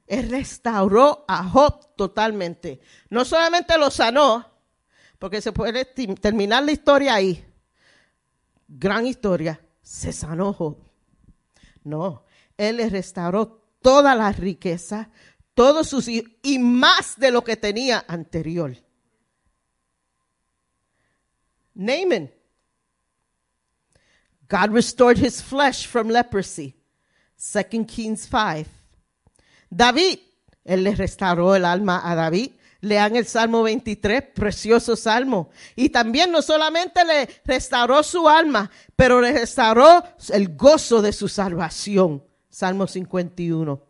él 0.06 0.30
restauró 0.30 1.24
a 1.26 1.44
Job 1.44 1.94
totalmente. 1.96 2.80
No 3.10 3.24
solamente 3.24 3.76
lo 3.76 3.90
sanó, 3.90 4.46
porque 5.18 5.40
se 5.40 5.52
puede 5.52 5.84
terminar 5.84 6.62
la 6.62 6.72
historia 6.72 7.14
ahí. 7.14 7.44
Gran 8.68 9.06
historia. 9.06 9.60
Se 9.82 10.12
sanó 10.12 10.52
Job. 10.52 10.78
No, 11.84 12.24
él 12.56 12.78
le 12.78 12.88
restauró 12.88 13.62
toda 13.80 14.14
la 14.14 14.32
riqueza, 14.32 15.10
todos 15.54 15.88
sus 15.88 16.08
hijos 16.08 16.30
y 16.42 16.58
más 16.58 17.18
de 17.18 17.30
lo 17.30 17.44
que 17.44 17.56
tenía 17.56 18.04
anterior. 18.08 18.76
Naaman. 21.74 22.32
God 24.48 24.70
restored 24.70 25.18
his 25.18 25.42
flesh 25.42 25.86
from 25.86 26.08
leprosy. 26.08 26.74
2 27.36 27.86
Kings 27.86 28.26
5. 28.28 28.66
David, 29.70 30.18
él 30.64 30.84
le 30.84 30.94
restauró 30.94 31.54
el 31.54 31.64
alma 31.64 32.02
a 32.04 32.14
David. 32.14 32.52
Lean 32.80 33.16
el 33.16 33.26
Salmo 33.26 33.62
23, 33.62 34.22
precioso 34.34 34.96
salmo. 34.96 35.50
Y 35.74 35.88
también 35.88 36.30
no 36.30 36.42
solamente 36.42 37.04
le 37.04 37.28
restauró 37.44 38.02
su 38.02 38.28
alma, 38.28 38.70
pero 38.94 39.20
le 39.20 39.32
restauró 39.32 40.04
el 40.30 40.56
gozo 40.56 41.02
de 41.02 41.12
su 41.12 41.28
salvación. 41.28 42.22
Salmo 42.50 42.86
51. 42.86 43.82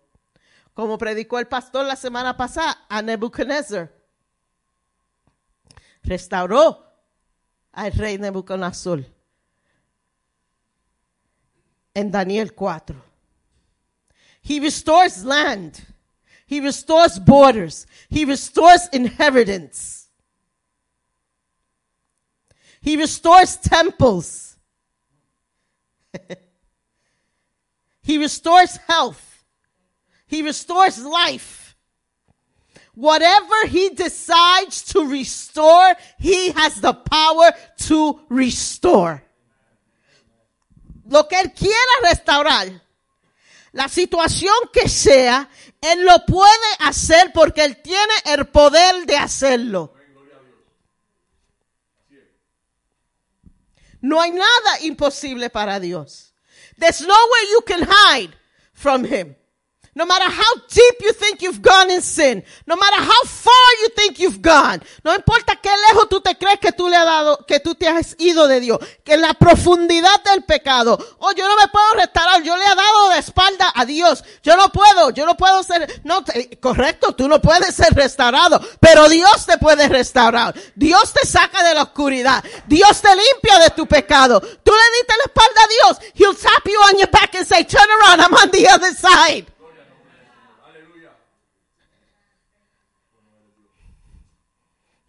Como 0.72 0.98
predicó 0.98 1.38
el 1.38 1.46
pastor 1.46 1.86
la 1.86 1.96
semana 1.96 2.36
pasada 2.36 2.86
a 2.88 3.02
Nebuchadnezzar. 3.02 3.92
Restauró 6.02 6.86
al 7.72 7.92
rey 7.92 8.18
Nebuchadnezzar. 8.18 9.04
En 11.94 12.10
Daniel 12.10 12.54
4. 12.54 13.05
He 14.46 14.60
restores 14.60 15.24
land. 15.24 15.84
He 16.46 16.60
restores 16.60 17.18
borders. 17.18 17.84
He 18.08 18.24
restores 18.24 18.88
inheritance. 18.92 20.06
He 22.80 22.96
restores 22.96 23.56
temples. 23.56 24.56
he 28.02 28.18
restores 28.18 28.76
health. 28.86 29.44
He 30.28 30.42
restores 30.42 31.04
life. 31.04 31.74
Whatever 32.94 33.66
he 33.66 33.88
decides 33.88 34.84
to 34.92 35.08
restore, 35.08 35.92
he 36.20 36.52
has 36.52 36.80
the 36.80 36.94
power 36.94 37.50
to 37.78 38.20
restore. 38.28 39.24
Lo 41.04 41.24
que 41.24 41.36
él 41.36 41.52
quiera 41.52 42.14
restaurar, 42.14 42.80
la 43.76 43.90
situación 43.90 44.54
que 44.72 44.88
sea, 44.88 45.50
Él 45.82 46.02
lo 46.06 46.24
puede 46.24 46.48
hacer 46.80 47.30
porque 47.34 47.62
Él 47.62 47.76
tiene 47.82 48.14
el 48.24 48.46
poder 48.46 49.04
de 49.04 49.18
hacerlo. 49.18 49.92
No 54.00 54.20
hay 54.22 54.30
nada 54.30 54.80
imposible 54.80 55.50
para 55.50 55.78
Dios. 55.78 56.32
There's 56.78 57.02
nowhere 57.02 57.50
you 57.52 57.60
can 57.66 57.86
hide 57.86 58.34
from 58.72 59.04
Him. 59.04 59.36
No 59.96 60.04
matter 60.04 60.26
how 60.28 60.52
deep 60.68 61.00
you 61.00 61.12
think 61.14 61.40
you've 61.40 61.62
gone 61.62 61.90
in 61.90 62.02
sin, 62.02 62.44
no 62.66 62.76
matter 62.76 62.96
how 63.00 63.24
far 63.24 63.68
you 63.80 63.88
think 63.96 64.18
you've 64.18 64.42
gone, 64.42 64.82
no 65.02 65.14
importa 65.14 65.56
qué 65.56 65.70
lejos 65.88 66.10
tú 66.10 66.20
te 66.20 66.34
crees 66.36 66.60
que 66.60 66.70
tú 66.70 66.86
le 66.90 66.96
has 66.96 67.06
dado, 67.06 67.46
que 67.46 67.60
tú 67.60 67.74
te 67.74 67.88
has 67.88 68.14
ido 68.18 68.46
de 68.46 68.60
Dios, 68.60 68.78
que 69.02 69.14
en 69.14 69.22
la 69.22 69.32
profundidad 69.32 70.22
del 70.22 70.44
pecado, 70.44 70.98
oh, 71.18 71.32
yo 71.32 71.48
no 71.48 71.56
me 71.56 71.66
puedo 71.68 71.94
restaurar, 71.94 72.42
yo 72.42 72.54
le 72.58 72.64
he 72.64 72.74
dado 72.74 73.08
de 73.08 73.18
espalda 73.20 73.72
a 73.74 73.86
Dios, 73.86 74.22
yo 74.42 74.54
no 74.58 74.68
puedo, 74.70 75.08
yo 75.12 75.24
no 75.24 75.34
puedo 75.34 75.62
ser, 75.62 76.02
no, 76.04 76.22
te- 76.22 76.58
correcto, 76.60 77.14
tú 77.14 77.26
no 77.26 77.40
puedes 77.40 77.74
ser 77.74 77.94
restaurado, 77.94 78.60
pero 78.78 79.08
Dios 79.08 79.46
te 79.46 79.56
puede 79.56 79.88
restaurar, 79.88 80.54
Dios 80.74 81.10
te 81.14 81.26
saca 81.26 81.64
de 81.64 81.74
la 81.74 81.84
oscuridad, 81.84 82.44
Dios 82.66 83.00
te 83.00 83.08
limpia 83.16 83.60
de 83.60 83.70
tu 83.70 83.86
pecado, 83.86 84.40
tú 84.40 84.72
le 84.72 84.98
diste 84.98 85.14
la 85.16 85.24
espalda 85.24 85.60
a 85.64 85.68
Dios, 85.68 86.12
He'll 86.16 86.36
tap 86.36 86.66
you 86.66 86.78
on 86.92 86.98
your 86.98 87.10
back 87.10 87.34
and 87.34 87.46
say, 87.46 87.64
turn 87.64 87.88
around, 88.02 88.20
I'm 88.20 88.34
on 88.34 88.50
the 88.50 88.68
other 88.68 88.92
side. 88.94 89.46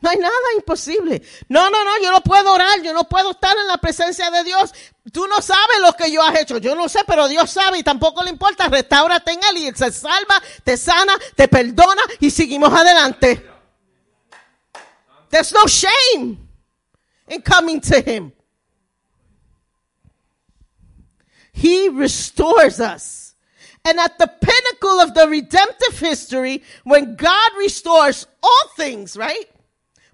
No 0.08 0.12
hay 0.12 0.20
nada 0.20 0.54
imposible. 0.56 1.22
No, 1.50 1.70
no, 1.70 1.84
no, 1.84 2.02
yo 2.02 2.12
no 2.12 2.22
puedo 2.22 2.54
orar, 2.54 2.82
yo 2.82 2.94
no 2.94 3.04
puedo 3.10 3.32
estar 3.32 3.54
en 3.58 3.68
la 3.68 3.76
presencia 3.76 4.32
de 4.32 4.46
Dios. 4.46 4.74
Tú 5.12 5.28
no 5.28 5.42
sabes 5.42 5.82
lo 5.82 5.92
que 5.92 6.10
yo 6.10 6.22
he 6.26 6.42
hecho, 6.42 6.60
yo 6.60 6.76
no 6.76 6.88
sé, 6.88 7.02
pero 7.06 7.28
Dios 7.28 7.52
sabe 7.52 7.80
y 7.80 7.84
tampoco 7.84 8.24
le 8.24 8.30
importa. 8.30 8.70
Restáurate 8.70 9.34
en 9.34 9.40
Él 9.52 9.58
y 9.58 9.76
se 9.76 9.92
salva, 9.92 10.42
te 10.64 10.78
sana, 10.78 11.14
te 11.36 11.50
perdona 11.50 12.02
y 12.22 12.32
seguimos 12.32 12.72
adelante. 12.72 13.46
There's 15.30 15.52
no 15.52 15.68
shame 15.68 16.38
in 17.28 17.42
coming 17.42 17.82
to 17.82 17.98
Him. 18.00 18.32
He 21.52 21.90
restores 21.90 22.80
us. 22.80 23.36
And 23.84 24.00
at 24.00 24.18
the 24.18 24.28
pinnacle 24.28 25.02
of 25.02 25.14
the 25.14 25.28
redemptive 25.28 26.00
history, 26.00 26.64
when 26.86 27.18
God 27.18 27.52
restores 27.60 28.26
all 28.42 28.70
things, 28.78 29.18
right? 29.18 29.50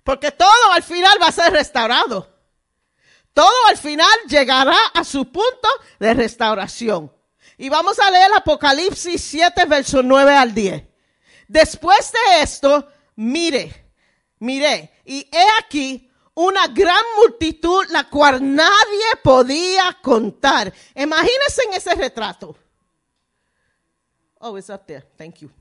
Porque 0.03 0.31
todo 0.31 0.71
al 0.73 0.83
final 0.83 1.17
va 1.21 1.27
a 1.27 1.31
ser 1.31 1.53
restaurado. 1.53 2.29
Todo 3.33 3.67
al 3.69 3.77
final 3.77 4.11
llegará 4.27 4.77
a 4.93 5.03
su 5.03 5.31
punto 5.31 5.67
de 5.99 6.13
restauración. 6.13 7.11
Y 7.57 7.69
vamos 7.69 7.99
a 7.99 8.11
leer 8.11 8.31
Apocalipsis 8.35 9.21
7, 9.21 9.65
versos 9.65 10.03
9 10.03 10.35
al 10.35 10.53
10. 10.53 10.83
Después 11.47 12.11
de 12.11 12.41
esto, 12.41 12.87
mire, 13.15 13.91
mire, 14.39 15.01
y 15.05 15.27
he 15.31 15.45
aquí 15.59 16.09
una 16.35 16.67
gran 16.67 17.03
multitud, 17.17 17.85
la 17.89 18.09
cual 18.09 18.55
nadie 18.55 19.15
podía 19.23 19.97
contar. 20.01 20.73
Imagínense 20.95 21.63
en 21.67 21.73
ese 21.73 21.95
retrato. 21.95 22.55
Oh, 24.39 24.57
it's 24.57 24.69
up 24.69 24.85
there. 24.85 25.05
Thank 25.17 25.37
you. 25.37 25.51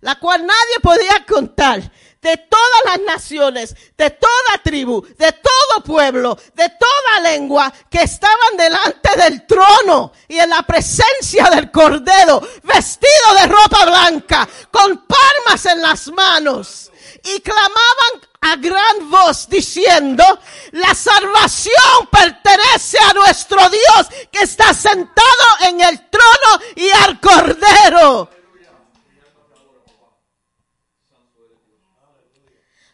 La 0.00 0.16
cual 0.16 0.46
nadie 0.46 0.80
podía 0.82 1.24
contar. 1.26 1.90
De 2.20 2.36
todas 2.38 2.84
las 2.86 3.00
naciones, 3.02 3.76
de 3.96 4.10
toda 4.10 4.62
tribu, 4.64 5.00
de 5.16 5.32
todo 5.32 5.84
pueblo, 5.84 6.36
de 6.54 6.68
toda 6.70 7.20
lengua 7.20 7.72
que 7.88 8.02
estaban 8.02 8.56
delante 8.56 9.16
del 9.16 9.46
trono 9.46 10.12
y 10.26 10.38
en 10.38 10.50
la 10.50 10.62
presencia 10.62 11.44
del 11.50 11.70
cordero, 11.70 12.40
vestido 12.64 13.34
de 13.40 13.46
ropa 13.46 13.84
blanca, 13.84 14.48
con 14.72 15.06
palmas 15.06 15.66
en 15.66 15.80
las 15.80 16.08
manos. 16.08 16.90
Y 17.22 17.40
clamaban 17.40 18.26
a 18.40 18.56
gran 18.56 19.10
voz 19.10 19.48
diciendo, 19.48 20.24
la 20.72 20.94
salvación 20.94 22.08
pertenece 22.10 22.98
a 23.08 23.12
nuestro 23.12 23.58
Dios 23.68 24.08
que 24.30 24.40
está 24.40 24.72
sentado 24.74 25.46
en 25.62 25.80
el 25.80 26.08
trono 26.10 26.64
y 26.76 26.90
al 26.90 27.20
cordero. 27.20 28.30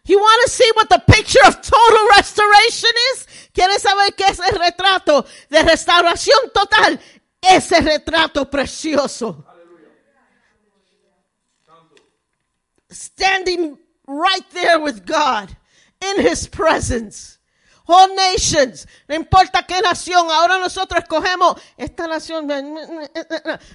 You 0.05 0.19
want 0.19 0.43
to 0.45 0.51
see 0.51 0.71
what 0.75 0.89
the 0.89 1.03
picture 1.07 1.39
of 1.47 1.63
total 1.63 2.09
restoration 2.17 2.91
is? 3.13 3.27
¿Quieres 3.55 3.83
saber 3.83 4.15
qué 4.17 4.25
es 4.29 4.41
el 4.41 4.59
retrato 4.59 5.25
de 5.49 5.63
restauración 5.63 6.53
total? 6.53 6.99
Ese 7.41 7.81
retrato 7.81 8.51
precioso. 8.51 9.45
Standing 12.91 13.79
right 14.07 14.51
there 14.51 14.81
with 14.81 15.07
God 15.07 15.57
in 16.01 16.21
his 16.21 16.49
presence. 16.49 17.39
All 17.87 18.15
nations, 18.15 18.87
no 19.09 19.17
importa 19.17 19.67
qué 19.67 19.81
nación, 19.83 20.31
ahora 20.31 20.59
nosotros 20.59 21.03
escogemos 21.03 21.61
esta 21.77 22.07
nación. 22.07 22.47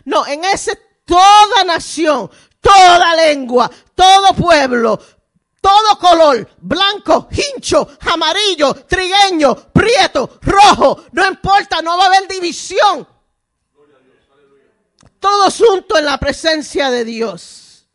No, 0.06 0.26
en 0.26 0.44
ese 0.46 0.78
toda 1.06 1.64
nación, 1.66 2.30
toda 2.62 3.16
lengua, 3.16 3.70
todo 3.96 4.34
pueblo, 4.34 5.00
todo 5.62 5.97
color, 5.99 6.49
blanco, 6.62 7.28
hincho, 7.32 7.88
amarillo, 8.01 8.74
trigueño, 8.86 9.56
prieto, 9.72 10.40
rojo, 10.41 11.06
no 11.11 11.27
importa, 11.27 11.82
no 11.82 11.98
va 11.98 12.06
a 12.06 12.07
haber 12.07 12.27
división. 12.27 13.07
Todos 15.19 15.57
juntos 15.57 15.98
en 15.99 16.06
la 16.06 16.18
presencia 16.18 16.90
de 16.90 17.03
Dios. 17.03 17.88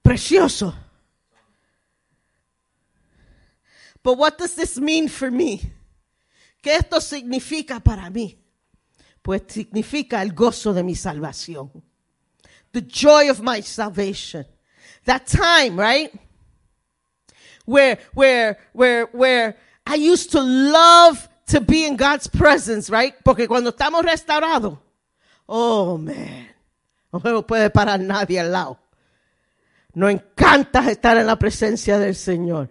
Precioso. 0.00 0.74
But 4.02 4.16
what 4.16 4.38
does 4.38 4.54
this 4.54 4.78
mean 4.78 5.08
for 5.08 5.30
me? 5.30 5.60
¿Qué 6.62 6.76
esto 6.76 7.00
significa 7.00 7.80
para 7.80 8.08
mí? 8.08 8.38
Pues 9.22 9.42
significa 9.48 10.22
el 10.22 10.32
gozo 10.32 10.72
de 10.72 10.82
mi 10.82 10.94
salvación. 10.94 11.70
The 12.72 12.82
joy 12.82 13.28
of 13.28 13.40
my 13.40 13.60
salvation. 13.62 14.46
That 15.08 15.26
time, 15.26 15.80
right? 15.80 16.12
Where, 17.64 17.96
where, 18.12 18.58
where, 18.74 19.06
where 19.06 19.56
I 19.86 19.94
used 19.94 20.32
to 20.32 20.40
love 20.42 21.26
to 21.46 21.62
be 21.62 21.86
in 21.86 21.96
God's 21.96 22.26
presence, 22.28 22.90
right? 22.90 23.14
Porque 23.24 23.48
cuando 23.48 23.70
estamos 23.72 24.04
restaurados, 24.04 24.76
oh 25.46 25.96
man, 25.96 26.48
no 27.10 27.20
me 27.24 27.42
puede 27.42 27.70
parar 27.70 27.98
nadie 28.00 28.38
al 28.38 28.52
lado. 28.52 28.78
Nos 29.94 30.10
encanta 30.10 30.90
estar 30.90 31.16
en 31.16 31.26
la 31.26 31.36
presencia 31.36 31.98
del 31.98 32.14
Señor. 32.14 32.68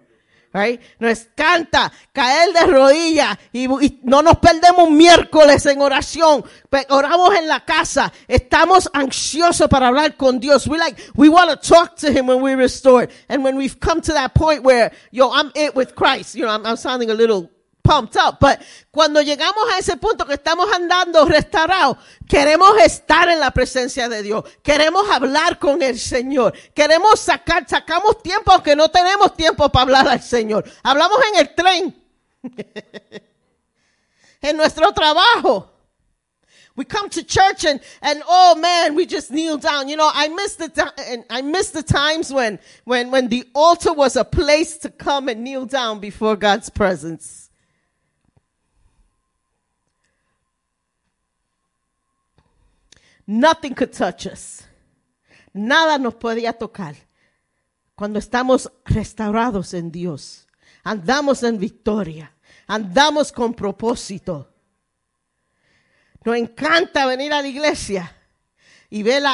Right? 0.57 0.81
Nos 0.99 1.27
encanta 1.27 1.91
caer 2.11 2.51
de 2.51 2.65
rodillas 2.65 3.37
y, 3.53 3.67
no 4.01 4.23
nos 4.23 4.39
perdemos 4.39 4.89
miércoles 4.89 5.63
en 5.67 5.79
oración. 5.83 6.43
Oramos 6.89 7.35
en 7.35 7.47
la 7.47 7.63
casa. 7.63 8.11
Estamos 8.27 8.89
ansiosos 8.91 9.69
para 9.69 9.89
hablar 9.89 10.17
con 10.17 10.39
Dios. 10.39 10.65
We 10.65 10.79
like, 10.79 10.99
we 11.15 11.29
want 11.29 11.51
to 11.51 11.57
talk 11.57 11.95
to 11.97 12.11
Him 12.11 12.25
when 12.25 12.41
we're 12.41 12.57
restored. 12.57 13.11
And 13.29 13.43
when 13.43 13.55
we've 13.55 13.79
come 13.79 14.01
to 14.01 14.13
that 14.13 14.33
point 14.33 14.63
where, 14.63 14.91
yo, 15.11 15.31
I'm 15.31 15.51
it 15.53 15.75
with 15.75 15.93
Christ. 15.93 16.33
You 16.33 16.45
know, 16.45 16.51
I'm, 16.51 16.65
I'm 16.65 16.75
sounding 16.75 17.11
a 17.11 17.13
little 17.13 17.51
pumped 17.87 18.17
up. 18.17 18.39
But 18.39 18.59
cuando 18.91 19.21
llegamos 19.21 19.69
a 19.73 19.77
ese 19.77 19.95
punto 19.97 20.25
que 20.25 20.33
estamos 20.33 20.67
andando 20.73 21.25
restaurados, 21.25 21.97
queremos 22.27 22.77
estar 22.79 23.29
en 23.29 23.39
la 23.39 23.51
presencia 23.51 24.09
de 24.09 24.21
Dios. 24.21 24.43
Queremos 24.61 25.09
hablar 25.09 25.57
con 25.57 25.81
el 25.81 25.97
Señor. 25.97 26.53
Queremos 26.75 27.19
sacar, 27.19 27.67
sacamos 27.67 28.21
tiempo 28.21 28.51
aunque 28.51 28.75
no 28.75 28.89
tenemos 28.89 29.35
tiempo 29.35 29.69
para 29.69 29.83
hablar 29.83 30.07
al 30.07 30.21
Señor. 30.21 30.65
Hablamos 30.83 31.19
en 31.31 31.39
el 31.39 31.55
tren. 31.55 32.03
en 34.41 34.57
nuestro 34.57 34.91
trabajo. 34.91 35.71
We 36.75 36.85
come 36.85 37.09
to 37.09 37.23
church 37.23 37.65
and, 37.65 37.79
and 38.03 38.21
oh 38.27 38.53
man, 38.53 38.93
we 38.93 39.07
just 39.07 39.31
kneel 39.31 39.57
down. 39.57 39.89
You 39.89 39.97
know, 39.97 40.11
I 40.13 40.27
miss 40.27 40.57
the 40.57 40.69
ti- 40.69 41.03
and 41.07 41.23
I 41.27 41.41
miss 41.41 41.71
the 41.71 41.81
times 41.81 42.31
when, 42.31 42.59
when, 42.83 43.09
when 43.09 43.29
the 43.29 43.45
altar 43.55 43.93
was 43.93 44.15
a 44.15 44.23
place 44.23 44.77
to 44.79 44.91
come 44.91 45.27
and 45.27 45.43
kneel 45.43 45.65
down 45.65 45.99
before 45.99 46.35
God's 46.35 46.69
presence. 46.69 47.46
Nothing 53.27 53.75
could 53.75 53.91
touch 53.91 54.25
us. 54.25 54.63
Nada 55.53 55.97
nos 55.97 56.15
podía 56.15 56.53
tocar 56.53 56.95
cuando 57.95 58.19
estamos 58.19 58.71
restaurados 58.85 59.73
en 59.73 59.91
Dios. 59.91 60.47
Andamos 60.83 61.43
en 61.43 61.59
victoria. 61.59 62.33
Andamos 62.67 63.31
con 63.31 63.53
propósito. 63.53 64.53
Nos 66.23 66.37
encanta 66.37 67.05
venir 67.05 67.33
a 67.33 67.41
la 67.41 67.47
iglesia 67.47 68.13
y 68.89 69.03
ver 69.03 69.23
a, 69.25 69.33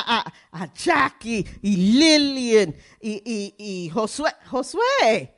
a- 0.51 0.73
Jackie 0.73 1.45
y 1.61 1.75
Lillian 1.99 2.75
y, 2.99 3.21
y, 3.25 3.55
y 3.85 3.89
Josué. 3.89 4.31
Josué. 4.49 5.35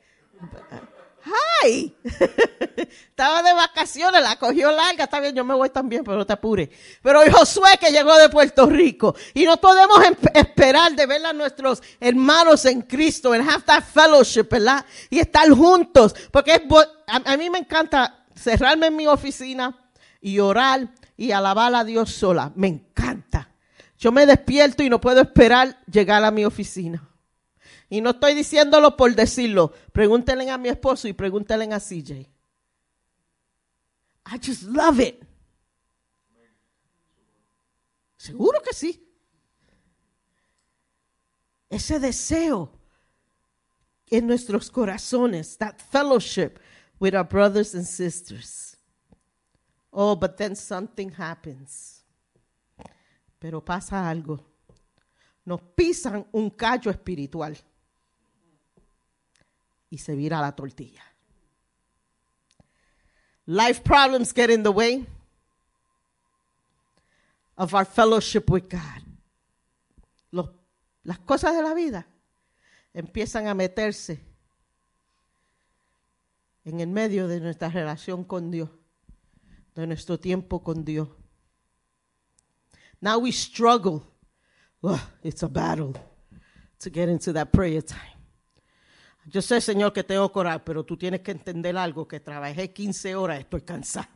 Hi. 1.26 1.94
Estaba 2.76 3.42
de 3.42 3.52
vacaciones, 3.52 4.22
la 4.22 4.36
cogió 4.36 4.70
larga. 4.70 5.04
Está 5.04 5.20
bien, 5.20 5.34
yo 5.34 5.44
me 5.44 5.54
voy 5.54 5.70
también, 5.70 6.04
pero 6.04 6.16
no 6.18 6.26
te 6.26 6.34
apures. 6.34 6.68
Pero 7.02 7.20
hoy 7.20 7.30
Josué 7.30 7.70
que 7.80 7.90
llegó 7.90 8.16
de 8.16 8.28
Puerto 8.28 8.66
Rico. 8.66 9.14
Y 9.34 9.44
no 9.44 9.56
podemos 9.56 10.04
em- 10.04 10.16
esperar 10.34 10.94
de 10.94 11.06
ver 11.06 11.24
a 11.26 11.32
nuestros 11.32 11.82
hermanos 11.98 12.64
en 12.66 12.82
Cristo, 12.82 13.34
en 13.34 13.48
have 13.48 13.62
that 13.64 13.82
fellowship, 13.82 14.48
¿verdad? 14.50 14.84
Y 15.10 15.18
estar 15.18 15.48
juntos. 15.50 16.14
Porque 16.30 16.52
a, 17.06 17.32
a 17.32 17.36
mí 17.36 17.50
me 17.50 17.58
encanta 17.58 18.24
cerrarme 18.34 18.86
en 18.88 18.96
mi 18.96 19.06
oficina 19.06 19.76
y 20.20 20.38
orar 20.38 20.88
y 21.16 21.32
alabar 21.32 21.74
a 21.74 21.84
Dios 21.84 22.12
sola. 22.12 22.52
Me 22.54 22.68
encanta. 22.68 23.50
Yo 23.98 24.12
me 24.12 24.26
despierto 24.26 24.82
y 24.82 24.90
no 24.90 25.00
puedo 25.00 25.22
esperar 25.22 25.78
llegar 25.90 26.22
a 26.22 26.30
mi 26.30 26.44
oficina. 26.44 27.02
Y 27.88 28.00
no 28.00 28.10
estoy 28.10 28.34
diciéndolo 28.34 28.96
por 28.96 29.14
decirlo. 29.14 29.72
Pregúntenle 29.92 30.50
a 30.50 30.58
mi 30.58 30.68
esposo 30.68 31.06
y 31.08 31.12
pregúntenle 31.12 31.72
a 31.72 31.80
CJ. 31.80 32.28
I 34.28 34.38
just 34.42 34.64
love 34.64 35.00
it. 35.00 35.24
Seguro 38.16 38.60
que 38.60 38.74
sí. 38.74 39.02
Ese 41.70 42.00
deseo 42.00 42.72
en 44.08 44.26
nuestros 44.26 44.70
corazones, 44.70 45.56
that 45.58 45.80
fellowship 45.80 46.58
with 46.98 47.14
our 47.14 47.24
brothers 47.24 47.74
and 47.74 47.84
sisters. 47.84 48.76
Oh, 49.92 50.16
but 50.16 50.36
then 50.36 50.56
something 50.56 51.10
happens. 51.10 52.04
Pero 53.38 53.64
pasa 53.64 54.08
algo. 54.08 54.44
Nos 55.44 55.60
pisan 55.76 56.26
un 56.32 56.50
callo 56.50 56.90
espiritual 56.90 57.56
y 59.90 59.98
se 59.98 60.14
vira 60.14 60.40
la 60.40 60.54
tortilla. 60.54 61.02
Life 63.46 63.82
problems 63.82 64.32
get 64.34 64.50
in 64.50 64.62
the 64.62 64.70
way 64.70 65.06
of 67.56 67.72
our 67.74 67.84
fellowship 67.84 68.50
with 68.50 68.68
God. 68.68 69.02
Los- 70.32 70.50
las 71.04 71.18
cosas 71.20 71.54
de 71.54 71.62
la 71.62 71.72
vida 71.74 72.06
empiezan 72.92 73.46
a 73.46 73.54
meterse 73.54 74.20
en 76.64 76.80
el 76.80 76.88
medio 76.88 77.28
de 77.28 77.38
nuestra 77.40 77.68
relación 77.68 78.24
con 78.24 78.50
Dios, 78.50 78.68
de 79.76 79.86
nuestro 79.86 80.18
tiempo 80.18 80.64
con 80.64 80.84
Dios. 80.84 81.08
Now 83.00 83.18
we 83.18 83.30
struggle. 83.30 84.02
It's 85.22 85.42
a 85.42 85.48
battle 85.48 85.94
to 86.80 86.90
get 86.90 87.08
into 87.08 87.32
that 87.34 87.52
prayer 87.52 87.82
time. 87.82 88.15
Yo 89.28 89.42
sé, 89.42 89.60
Señor, 89.60 89.92
que 89.92 90.04
tengo 90.04 90.30
que 90.32 90.38
orar, 90.38 90.62
pero 90.62 90.84
tú 90.84 90.96
tienes 90.96 91.20
que 91.20 91.32
entender 91.32 91.76
algo, 91.76 92.06
que 92.06 92.20
trabajé 92.20 92.72
15 92.72 93.16
horas, 93.16 93.40
estoy 93.40 93.62
cansado. 93.62 94.06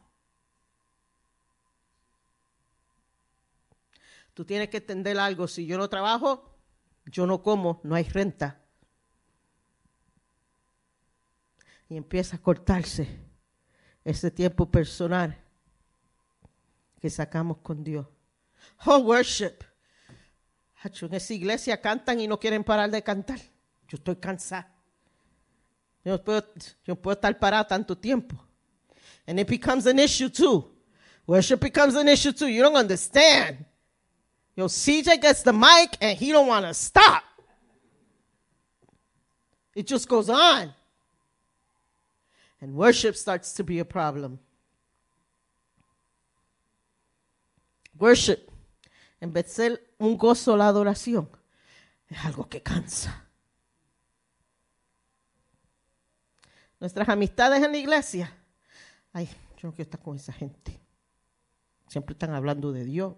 Tú 4.35 4.45
tienes 4.45 4.69
que 4.69 4.77
entender 4.77 5.19
algo, 5.19 5.49
si 5.49 5.66
yo 5.66 5.77
no 5.77 5.89
trabajo, 5.89 6.57
yo 7.07 7.27
no 7.27 7.43
como, 7.43 7.81
no 7.82 7.97
hay 7.97 8.05
renta. 8.05 8.61
Y 11.89 11.97
empieza 11.97 12.37
a 12.37 12.39
cortarse 12.41 13.09
ese 14.05 14.31
tiempo 14.31 14.70
personal 14.70 15.37
que 17.01 17.11
sacamos 17.11 17.59
con 17.59 17.82
Dios. 17.82 18.07
Oh, 18.87 18.99
worship. 18.99 19.65
En 20.85 21.15
esa 21.15 21.35
iglesia 21.35 21.81
cantan 21.81 22.20
y 22.20 22.28
no 22.28 22.39
quieren 22.39 22.62
parar 22.62 22.91
de 22.93 23.03
cantar. 23.03 23.41
Yo 23.89 23.97
estoy 23.97 24.16
cansado. 24.16 24.80
Yo 26.05 26.19
puedo, 26.19 26.43
yo 26.85 26.97
puedo 26.97 27.15
estar 27.15 27.39
parado 27.39 27.67
tanto 27.67 27.97
tiempo. 27.97 28.37
And 29.27 29.39
it 29.39 29.47
becomes 29.47 29.87
an 29.87 29.99
issue 29.99 30.29
too. 30.29 30.65
Worship 31.27 31.61
becomes 31.61 31.95
an 31.95 32.09
issue 32.09 32.33
too. 32.33 32.49
You 32.49 32.63
don't 32.63 32.77
understand. 32.77 33.65
Yo, 34.57 34.67
CJ 34.67 35.21
gets 35.21 35.43
the 35.43 35.53
mic 35.53 35.97
and 36.01 36.19
he 36.19 36.33
don't 36.33 36.47
want 36.47 36.67
to 36.67 36.75
stop. 36.75 37.23
It 39.75 39.87
just 39.87 40.09
goes 40.09 40.29
on. 40.29 40.75
And 42.61 42.75
worship 42.75 43.17
starts 43.17 43.53
to 43.55 43.65
be 43.65 43.79
a 43.79 43.85
problem. 43.85 44.39
Worship, 47.99 48.51
en 49.21 49.31
vez 49.31 49.45
de 49.45 49.51
ser 49.51 49.81
un 49.99 50.17
gozo 50.17 50.57
la 50.57 50.69
adoración, 50.69 51.29
es 52.09 52.19
algo 52.25 52.49
que 52.49 52.61
cansa. 52.61 53.30
Nuestras 56.81 57.09
amistades 57.11 57.62
en 57.62 57.73
la 57.73 57.78
iglesia, 57.78 58.35
ay, 59.12 59.27
yo 59.59 59.69
no 59.69 59.74
quiero 59.74 59.82
estar 59.82 60.02
con 60.02 60.16
esa 60.16 60.32
gente. 60.32 60.81
Siempre 61.86 62.15
están 62.15 62.35
hablando 62.35 62.73
de 62.73 62.85
Dios. 62.85 63.16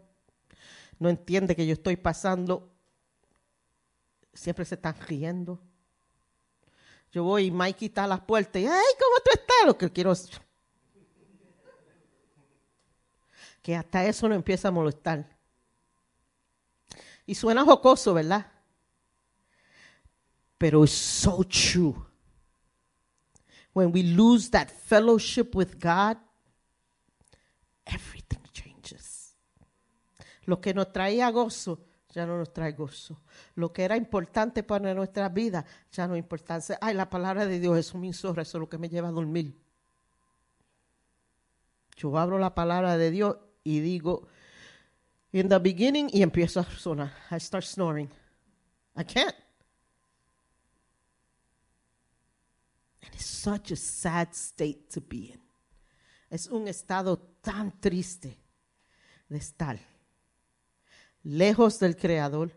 No 0.99 1.09
entiende 1.09 1.55
que 1.55 1.67
yo 1.67 1.75
estoy 1.75 1.97
pasando. 1.97 2.75
Siempre 4.35 4.65
se 4.65 4.75
están 4.75 4.99
riendo. 5.07 5.61
Yo 7.13 7.23
voy 7.23 7.47
y 7.47 7.51
Mikey 7.51 7.89
está 7.89 8.05
a 8.05 8.09
las 8.09 8.21
puertas 8.23 8.61
y, 8.61 8.67
ay, 8.67 8.95
¿cómo 8.99 9.17
tú 9.25 9.31
estás? 9.33 9.67
Lo 9.67 9.79
que 9.79 9.91
quiero 9.91 10.11
es 10.13 10.31
que 13.63 13.77
hasta 13.77 14.05
eso 14.05 14.29
no 14.29 14.35
empieza 14.35 14.69
a 14.69 14.73
molestar. 14.73 15.39
Y 17.25 17.35
suena 17.37 17.65
jocoso, 17.65 18.15
¿verdad? 18.15 18.51
Pero 20.59 20.83
it's 20.83 20.93
so 20.93 21.45
true. 21.45 22.12
When 23.73 23.93
we 23.93 24.03
lose 24.03 24.51
that 24.51 24.71
fellowship 24.71 25.55
with 25.55 25.79
God, 25.79 26.19
everything 27.87 28.41
changes. 28.53 29.35
Lo 30.45 30.61
que 30.61 30.75
nos 30.75 30.93
traía 30.93 31.31
gozo 31.31 31.79
ya 32.13 32.27
no 32.27 32.37
nos 32.37 32.53
trae 32.53 32.73
gozo. 32.73 33.23
Lo 33.55 33.73
que 33.73 33.85
era 33.85 33.97
importante 33.97 34.63
para 34.63 34.95
nuestra 34.95 35.29
vida 35.29 35.65
ya 35.91 36.07
no 36.07 36.15
es 36.15 36.19
importante. 36.19 36.77
Ay, 36.81 36.95
la 36.95 37.09
palabra 37.09 37.47
de 37.47 37.59
Dios, 37.59 37.79
eso 37.79 37.99
me 37.99 38.07
insorra, 38.07 38.43
eso 38.43 38.59
es 38.59 38.61
lo 38.61 38.69
que 38.69 38.79
me 38.79 38.89
lleva 38.89 39.09
a 39.09 39.13
dormir. 39.13 39.57
Yo 41.97 42.17
abro 42.19 42.39
la 42.39 42.55
palabra 42.55 42.97
de 42.97 43.11
Dios 43.11 43.37
y 43.65 43.81
digo, 43.81 44.29
in 45.33 45.49
the 45.49 45.59
beginning, 45.59 46.09
y 46.13 46.23
empiezo 46.23 46.61
a 46.61 46.65
sonar. 46.65 47.13
I 47.31 47.39
start 47.39 47.65
snoring. 47.65 48.11
I 48.97 49.05
can't. 49.05 49.35
And 53.03 53.15
it's 53.15 53.27
such 53.27 53.73
a 53.73 53.77
sad 53.77 54.29
state 54.33 54.89
to 54.95 55.01
be 55.01 55.33
in. 55.33 55.41
Es 56.31 56.47
un 56.47 56.67
estado 56.69 57.19
tan 57.43 57.79
triste 57.81 58.39
de 59.29 59.39
estar 59.39 59.79
lejos 61.23 61.79
del 61.79 61.97
Creador. 61.97 62.53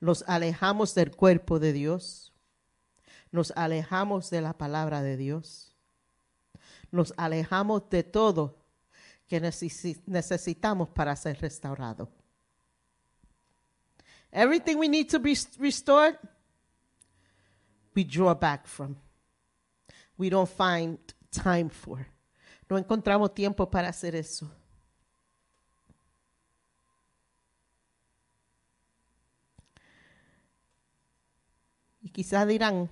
Nos 0.00 0.22
alejamos 0.28 0.94
del 0.94 1.10
cuerpo 1.10 1.58
de 1.58 1.72
Dios. 1.72 2.32
Nos 3.32 3.50
alejamos 3.56 4.30
de 4.30 4.40
la 4.40 4.56
palabra 4.56 5.02
de 5.02 5.16
Dios. 5.16 5.74
Nos 6.90 7.12
alejamos 7.16 7.90
de 7.90 8.04
todo 8.04 8.56
que 9.26 9.40
necesi- 9.42 10.00
necesitamos 10.06 10.88
para 10.90 11.14
ser 11.16 11.40
restaurado. 11.40 12.10
Everything 14.30 14.76
we 14.76 14.88
need 14.88 15.08
to 15.10 15.18
be 15.18 15.34
restored, 15.58 16.16
we 17.98 18.04
draw 18.04 18.32
back 18.32 18.68
from. 18.68 18.96
We 20.16 20.30
don't 20.30 20.48
find 20.48 20.98
time 21.32 21.68
for. 21.68 22.06
No 22.70 22.78
encontramos 22.78 23.34
tiempo 23.34 23.68
para 23.68 23.88
hacer 23.88 24.14
eso. 24.14 24.48
Y 32.00 32.10
quizás 32.10 32.46
dirán, 32.46 32.88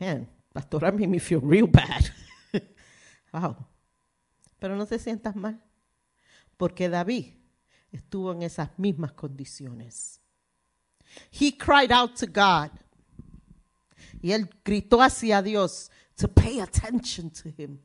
man, 0.00 0.28
pastora, 0.52 0.90
made 0.90 1.06
me 1.06 1.20
feel 1.20 1.40
real 1.40 1.68
bad. 1.68 2.10
wow. 3.32 3.54
Pero 4.58 4.74
no 4.74 4.84
te 4.84 4.98
sientas 4.98 5.36
mal, 5.36 5.62
porque 6.56 6.88
David 6.88 7.34
estuvo 7.92 8.32
en 8.32 8.42
esas 8.42 8.76
mismas 8.76 9.12
condiciones. 9.12 10.20
He 11.30 11.56
cried 11.56 11.92
out 11.92 12.16
to 12.16 12.26
God. 12.26 12.70
Y 14.20 14.32
él 14.32 14.48
gritó 14.64 15.00
hacia 15.00 15.42
Dios 15.42 15.90
to 16.16 16.28
pay 16.28 16.60
attention 16.60 17.30
to 17.30 17.48
him. 17.56 17.78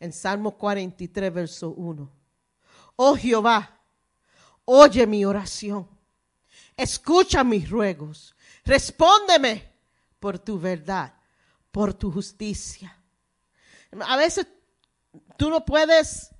En 0.00 0.12
Salmo 0.12 0.56
43, 0.56 1.32
verso 1.32 1.70
1. 1.70 2.10
Oh 2.96 3.16
Jehová, 3.16 3.80
oye 4.64 5.06
mi 5.06 5.24
oración. 5.24 5.88
Escucha 6.76 7.42
mis 7.42 7.68
ruegos. 7.68 8.34
Respóndeme 8.64 9.72
por 10.20 10.38
tu 10.38 10.58
verdad, 10.58 11.14
por 11.70 11.94
tu 11.94 12.12
justicia. 12.12 12.96
A 14.00 14.16
veces 14.16 14.46
tú 15.36 15.50
no 15.50 15.64
puedes 15.64 16.30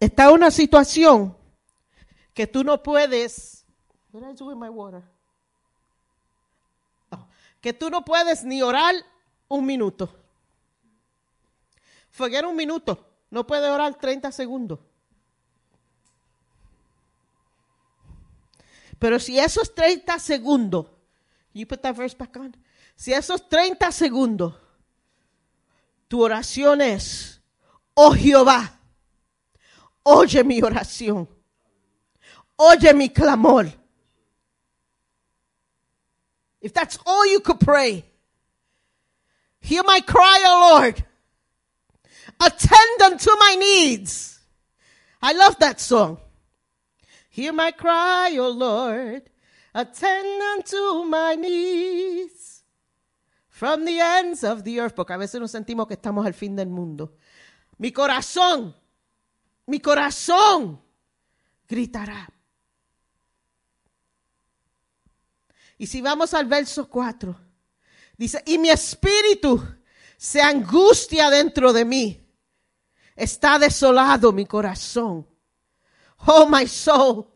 está 0.00 0.30
una 0.30 0.50
situación 0.50 1.36
que 2.34 2.46
tú 2.46 2.64
no 2.64 2.82
puedes. 2.82 3.64
Did 4.12 4.22
I 4.22 4.34
do 4.34 4.46
with 4.46 4.56
my 4.56 4.68
water? 4.68 5.02
Que 7.60 7.72
tú 7.72 7.90
no 7.90 8.04
puedes 8.04 8.44
ni 8.44 8.62
orar 8.62 8.94
un 9.48 9.66
minuto. 9.66 10.14
Forget 12.10 12.44
un 12.44 12.56
minuto. 12.56 13.06
No 13.30 13.46
puedes 13.46 13.68
orar 13.68 13.94
30 13.94 14.32
segundos. 14.32 14.78
Pero 18.98 19.20
si 19.20 19.38
esos 19.38 19.74
30 19.74 20.18
segundos, 20.18 20.86
you 21.52 21.66
put 21.66 21.80
that 21.82 21.94
verse 21.94 22.16
back 22.16 22.36
on. 22.36 22.56
Si 22.96 23.12
esos 23.12 23.48
30 23.48 23.92
segundos, 23.92 24.54
tu 26.08 26.22
oración 26.22 26.80
es, 26.80 27.40
oh 27.94 28.12
Jehová, 28.12 28.80
oye 30.02 30.42
mi 30.42 30.60
oración, 30.62 31.28
oye 32.56 32.92
mi 32.92 33.08
clamor. 33.08 33.77
If 36.60 36.74
that's 36.74 36.98
all 37.06 37.26
you 37.26 37.40
could 37.40 37.60
pray, 37.60 38.04
hear 39.60 39.82
my 39.84 40.00
cry, 40.00 40.42
O 40.46 40.78
Lord. 40.78 41.04
Attend 42.40 43.02
unto 43.02 43.30
my 43.38 43.56
needs. 43.58 44.40
I 45.22 45.32
love 45.32 45.58
that 45.58 45.80
song. 45.80 46.18
Hear 47.30 47.52
my 47.52 47.70
cry, 47.70 48.36
O 48.38 48.48
Lord. 48.48 49.22
Attend 49.74 50.42
unto 50.42 51.04
my 51.04 51.34
needs. 51.34 52.62
From 53.48 53.84
the 53.84 54.00
ends 54.00 54.44
of 54.44 54.64
the 54.64 54.80
earth. 54.80 54.94
Porque 54.94 55.12
a 55.12 55.18
veces 55.18 55.40
nos 55.40 55.52
sentimos 55.52 55.86
que 55.86 55.94
estamos 55.94 56.26
al 56.26 56.34
fin 56.34 56.56
del 56.56 56.68
mundo. 56.68 57.12
Mi 57.78 57.92
corazón, 57.92 58.74
mi 59.66 59.80
corazón 59.80 60.80
gritará. 61.68 62.28
Y 65.78 65.86
si 65.86 66.00
vamos 66.02 66.34
al 66.34 66.46
verso 66.46 66.88
4, 66.88 67.34
dice, 68.16 68.42
y 68.44 68.58
mi 68.58 68.68
espíritu 68.68 69.64
se 70.16 70.42
angustia 70.42 71.30
dentro 71.30 71.72
de 71.72 71.84
mí. 71.84 72.20
Está 73.14 73.58
desolado 73.58 74.32
mi 74.32 74.44
corazón. 74.44 75.26
Oh, 76.26 76.46
my 76.48 76.66
soul. 76.66 77.26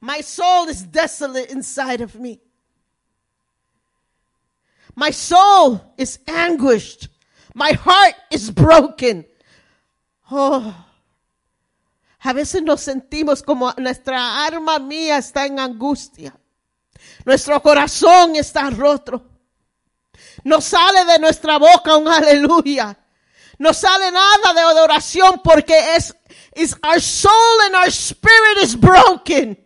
My 0.00 0.22
soul 0.22 0.68
is 0.68 0.90
desolate 0.90 1.50
inside 1.50 2.02
of 2.02 2.14
me. 2.14 2.40
My 4.94 5.10
soul 5.10 5.80
is 5.96 6.18
anguished. 6.26 7.08
My 7.54 7.72
heart 7.72 8.14
is 8.30 8.50
broken. 8.50 9.26
Oh. 10.30 10.74
A 12.20 12.32
veces 12.32 12.62
nos 12.62 12.80
sentimos 12.80 13.42
como 13.42 13.72
nuestra 13.76 14.46
alma 14.46 14.78
mía 14.78 15.18
está 15.18 15.46
en 15.46 15.58
angustia. 15.58 16.34
Nuestro 17.24 17.60
corazón 17.62 18.36
está 18.36 18.70
roto. 18.70 19.22
No 20.44 20.60
sale 20.60 21.04
de 21.04 21.18
nuestra 21.18 21.58
boca 21.58 21.96
un 21.96 22.08
aleluya. 22.08 22.98
No 23.58 23.72
sale 23.72 24.10
nada 24.10 24.52
de 24.52 24.60
adoración 24.60 25.40
porque 25.42 25.96
es, 25.96 26.14
is 26.56 26.76
our 26.82 27.00
soul 27.00 27.60
and 27.66 27.74
our 27.76 27.90
spirit 27.90 28.58
is 28.62 28.76
broken. 28.76 29.58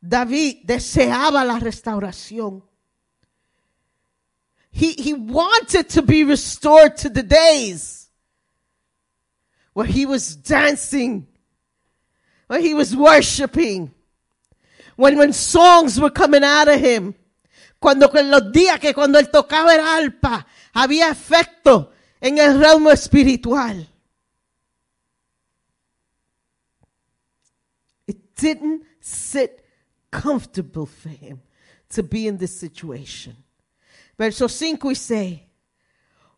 David 0.00 0.64
deseaba 0.64 1.44
la 1.44 1.58
restauración. 1.60 2.62
He, 4.72 4.94
he 4.94 5.12
wanted 5.12 5.88
to 5.90 6.02
be 6.02 6.24
restored 6.24 6.96
to 6.98 7.10
the 7.10 7.22
days 7.22 8.08
where 9.74 9.86
he 9.86 10.06
was 10.06 10.34
dancing, 10.34 11.26
where 12.52 12.60
he 12.60 12.74
was 12.74 12.94
worshiping, 12.94 13.90
when, 14.96 15.16
when 15.16 15.32
songs 15.32 15.98
were 15.98 16.10
coming 16.10 16.44
out 16.44 16.68
of 16.68 16.78
him. 16.78 17.14
Cuando 17.80 18.10
en 18.14 18.30
los 18.30 18.52
días 18.52 18.78
que 18.78 18.92
cuando 18.92 19.18
él 19.18 19.30
tocaba 19.30 19.74
el 19.74 19.80
arpa 19.80 20.46
había 20.74 21.08
efecto 21.08 21.92
en 22.20 22.36
el 22.36 22.58
realmo 22.58 22.90
espiritual. 22.90 23.88
It 28.06 28.36
didn't 28.36 28.82
sit 29.00 29.64
comfortable 30.10 30.84
for 30.84 31.08
him 31.08 31.40
to 31.88 32.02
be 32.02 32.26
in 32.26 32.36
this 32.36 32.54
situation. 32.54 33.34
Versos 34.18 34.52
5 34.52 34.90
y 34.90 34.94
6. 34.94 35.40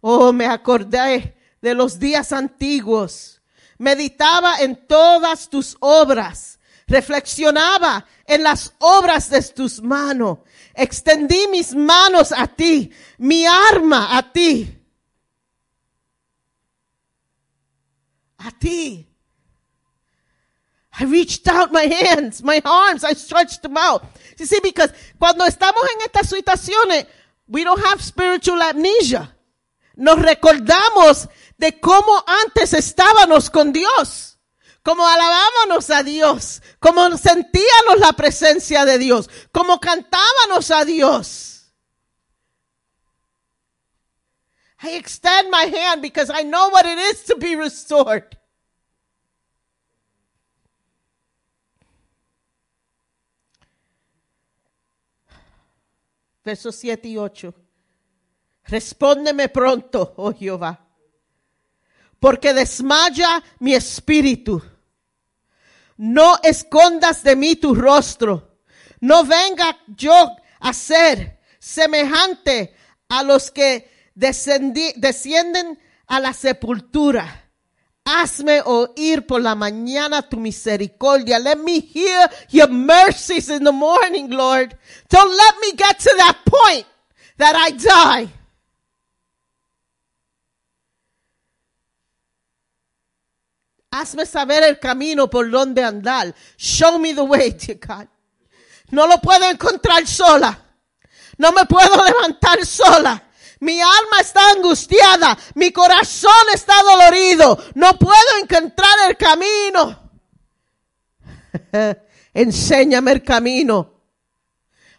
Oh, 0.00 0.32
me 0.32 0.46
acordé 0.46 1.34
de 1.60 1.74
los 1.74 1.98
días 1.98 2.32
antiguos. 2.32 3.33
Meditaba 3.78 4.58
en 4.60 4.86
todas 4.86 5.48
tus 5.48 5.76
obras. 5.80 6.58
Reflexionaba 6.86 8.06
en 8.26 8.42
las 8.42 8.74
obras 8.78 9.30
de 9.30 9.42
tus 9.42 9.82
manos. 9.82 10.38
Extendí 10.74 11.46
mis 11.48 11.74
manos 11.74 12.32
a 12.32 12.46
ti, 12.46 12.90
mi 13.18 13.46
arma 13.46 14.16
a 14.16 14.32
ti. 14.32 14.76
A 18.38 18.50
ti. 18.50 19.08
I 20.98 21.04
reached 21.04 21.48
out 21.48 21.72
my 21.72 21.86
hands, 21.86 22.42
my 22.42 22.60
arms, 22.64 23.02
I 23.02 23.14
stretched 23.14 23.62
them 23.62 23.76
out. 23.76 24.04
You 24.38 24.46
see, 24.46 24.60
because 24.62 24.92
cuando 25.18 25.44
estamos 25.44 25.82
en 25.94 26.02
estas 26.02 26.28
situaciones, 26.28 27.06
we 27.48 27.64
don't 27.64 27.84
have 27.84 28.00
spiritual 28.02 28.60
amnesia. 28.62 29.34
Nos 29.96 30.18
recordamos 30.18 31.28
de 31.56 31.78
cómo 31.80 32.24
antes 32.26 32.72
estábamos 32.72 33.50
con 33.50 33.72
Dios, 33.72 34.38
cómo 34.82 35.06
alabábamos 35.06 35.90
a 35.90 36.02
Dios, 36.02 36.62
cómo 36.80 37.16
sentíamos 37.16 37.98
la 37.98 38.12
presencia 38.12 38.84
de 38.84 38.98
Dios, 38.98 39.30
cómo 39.52 39.80
cantábamos 39.80 40.70
a 40.70 40.84
Dios. 40.84 41.54
I 44.82 44.96
extend 44.96 45.50
my 45.50 45.64
hand 45.64 46.02
because 46.02 46.30
I 46.30 46.42
know 46.42 46.68
what 46.68 46.84
it 46.84 46.98
is 46.98 47.24
to 47.24 47.36
be 47.36 47.56
restored. 47.56 48.36
Versos 56.44 56.76
7 56.76 57.08
y 57.08 57.16
8. 57.16 57.54
Respóndeme 58.66 59.48
pronto, 59.48 60.12
oh 60.18 60.32
Jehová, 60.34 60.83
porque 62.24 62.54
desmaya 62.54 63.44
mi 63.58 63.74
espíritu. 63.74 64.62
No 65.98 66.38
escondas 66.42 67.22
de 67.22 67.36
mí 67.36 67.54
tu 67.54 67.74
rostro. 67.74 68.60
No 69.00 69.24
venga 69.24 69.76
yo 69.88 70.34
a 70.58 70.72
ser 70.72 71.38
semejante 71.58 72.74
a 73.10 73.22
los 73.22 73.50
que 73.50 73.90
descienden 74.14 75.78
a 76.06 76.18
la 76.18 76.32
sepultura. 76.32 77.50
Hazme 78.06 78.62
oír 78.64 79.26
por 79.26 79.42
la 79.42 79.54
mañana 79.54 80.26
tu 80.26 80.38
misericordia. 80.38 81.38
Let 81.38 81.56
me 81.56 81.78
hear 81.78 82.30
your 82.48 82.70
mercies 82.70 83.50
in 83.50 83.64
the 83.64 83.72
morning, 83.72 84.30
Lord. 84.30 84.74
Don't 85.10 85.30
let 85.30 85.56
me 85.60 85.72
get 85.76 85.98
to 85.98 86.10
that 86.16 86.38
point 86.46 86.86
that 87.36 87.54
I 87.54 87.72
die. 87.72 88.43
Hazme 93.96 94.26
saber 94.26 94.64
el 94.64 94.80
camino 94.80 95.30
por 95.30 95.48
donde 95.48 95.84
andar. 95.84 96.34
Show 96.56 96.98
me 96.98 97.14
the 97.14 97.20
way, 97.20 97.52
dear 97.52 97.78
God. 97.78 98.08
No 98.90 99.06
lo 99.06 99.20
puedo 99.20 99.48
encontrar 99.48 100.04
sola. 100.04 100.58
No 101.38 101.52
me 101.52 101.64
puedo 101.66 102.04
levantar 102.04 102.66
sola. 102.66 103.22
Mi 103.60 103.80
alma 103.80 104.20
está 104.20 104.50
angustiada. 104.50 105.38
Mi 105.54 105.70
corazón 105.70 106.32
está 106.52 106.74
dolorido. 106.82 107.56
No 107.76 107.96
puedo 107.96 108.38
encontrar 108.42 109.10
el 109.10 109.16
camino. 109.16 110.10
Enséñame 112.34 113.12
el 113.12 113.22
camino. 113.22 113.92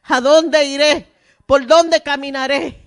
¿A 0.04 0.22
dónde 0.22 0.64
iré? 0.64 1.12
¿Por 1.46 1.68
dónde 1.68 2.02
caminaré? 2.02 2.82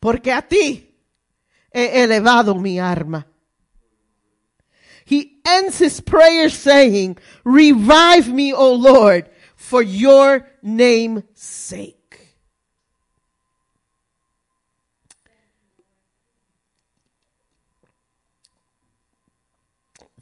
Porque 0.00 0.32
a 0.32 0.42
ti 0.42 0.98
he 1.70 2.02
elevado 2.02 2.56
mi 2.56 2.80
arma. 2.80 3.24
He 5.04 5.38
ends 5.44 5.78
his 5.78 6.00
prayer 6.00 6.48
saying, 6.48 7.18
Revive 7.44 8.32
me, 8.32 8.52
O 8.52 8.72
Lord, 8.74 9.28
for 9.54 9.82
your 9.82 10.48
name's 10.62 11.24
sake. 11.34 11.98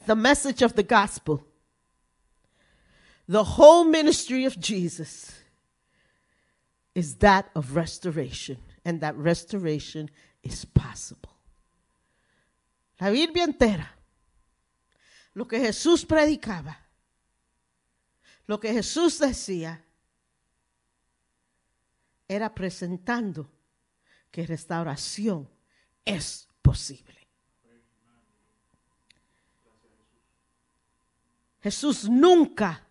The 0.05 0.15
message 0.15 0.61
of 0.61 0.73
the 0.73 0.83
gospel, 0.83 1.45
the 3.25 3.43
whole 3.43 3.85
ministry 3.85 4.43
of 4.43 4.59
Jesus 4.59 5.31
is 6.93 7.15
that 7.15 7.49
of 7.55 7.75
restoration, 7.77 8.57
and 8.83 8.99
that 8.99 9.15
restoration 9.15 10.09
is 10.43 10.65
possible. 10.65 11.31
La 12.99 13.11
Biblia 13.11 13.47
entera 13.47 13.87
lo 15.33 15.47
que 15.47 15.59
Jesús 15.59 16.05
predicaba, 16.05 16.79
lo 18.45 18.59
que 18.59 18.73
Jesús 18.73 19.19
decía, 19.19 19.83
era 22.27 22.53
presentando 22.53 23.49
que 24.31 24.45
restauración 24.45 25.49
es 26.05 26.47
posible. 26.61 27.27
Jesús 31.61 32.09
nunca, 32.09 32.85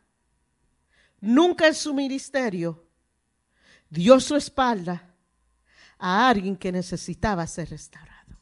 nunca 1.20 1.66
en 1.66 1.74
su 1.74 1.92
ministerio 1.92 2.86
dio 3.90 4.18
su 4.18 4.34
espalda 4.34 5.14
a 5.98 6.28
alguien 6.28 6.56
que 6.56 6.72
necesitaba 6.72 7.46
ser 7.46 7.68
restaurado. 7.68 8.38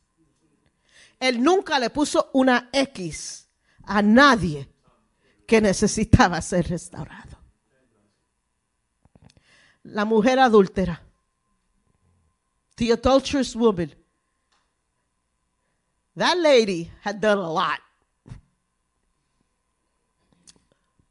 Él 1.18 1.42
nunca 1.42 1.78
le 1.78 1.90
puso 1.90 2.30
una 2.32 2.70
X 2.72 3.49
a 3.84 4.02
nadie 4.02 4.68
que 5.46 5.60
necesitaba 5.60 6.40
ser 6.40 6.68
restaurado. 6.68 7.38
La 9.82 10.04
mujer 10.04 10.38
adúltera, 10.38 11.00
the 12.76 12.92
adulterous 12.92 13.56
woman, 13.56 13.92
that 16.14 16.36
lady 16.38 16.90
had 17.02 17.20
done 17.20 17.38
a 17.38 17.50
lot. 17.50 17.80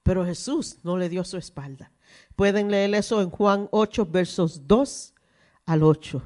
Pero 0.04 0.26
Jesús 0.26 0.78
no 0.84 0.98
le 0.98 1.10
dio 1.10 1.24
su 1.24 1.38
espalda. 1.38 1.92
Pueden 2.36 2.72
leer 2.72 2.96
eso 2.96 3.22
en 3.22 3.30
Juan 3.30 3.68
8, 3.72 4.06
versos 4.06 4.66
2 4.66 5.14
al 5.66 5.84
8. 5.84 6.22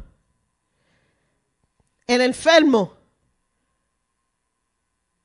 El 2.07 2.21
enfermo, 2.21 2.93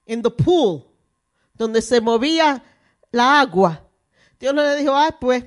en 0.06 0.22
the 0.22 0.30
pool, 0.30 0.87
donde 1.58 1.82
se 1.82 2.00
movía 2.00 2.62
la 3.10 3.40
agua, 3.40 3.84
Dios 4.38 4.54
no 4.54 4.62
le 4.62 4.76
dijo, 4.76 4.94
ay, 4.94 5.10
pues, 5.20 5.44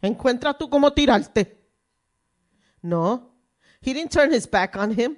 encuentra 0.00 0.52
tú 0.52 0.68
cómo 0.68 0.92
tirarte. 0.92 1.62
No, 2.82 3.32
he 3.80 3.94
didn't 3.94 4.10
turn 4.10 4.32
his 4.32 4.50
back 4.50 4.76
on 4.76 4.90
him. 4.90 5.16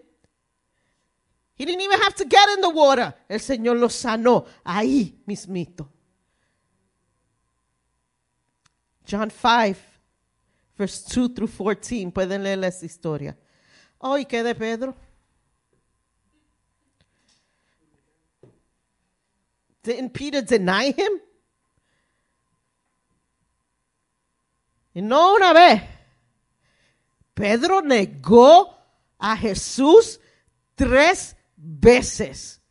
He 1.57 1.65
didn't 1.65 1.81
even 1.81 2.01
have 2.01 2.15
to 2.17 2.25
get 2.25 2.49
in 2.55 2.61
the 2.61 2.69
water. 2.69 3.15
El 3.29 3.41
Señor 3.41 3.79
lo 3.79 3.89
sanó 3.89 4.45
ahí 4.65 5.23
mismito. 5.25 5.89
John 9.07 9.31
5, 9.31 9.79
verse 10.77 11.05
2 11.09 11.35
through 11.35 11.49
14. 11.49 12.11
Pueden 12.11 12.43
leer 12.43 12.63
esa 12.65 12.85
historia. 12.85 13.37
Oh, 13.99 14.19
¿y 14.19 14.25
qué 14.27 14.43
de 14.43 14.55
Pedro? 14.55 14.97
Didn't 19.85 20.11
Peter 20.15 20.43
deny 20.43 20.93
him? 20.97 21.21
Y 24.95 25.03
no 25.03 25.35
una 25.35 25.53
vez. 25.53 25.83
Pedro 27.35 27.83
negó 27.83 28.75
a 29.19 29.37
Jesús 29.37 30.21
tres 30.75 31.37
veces. 31.57 32.63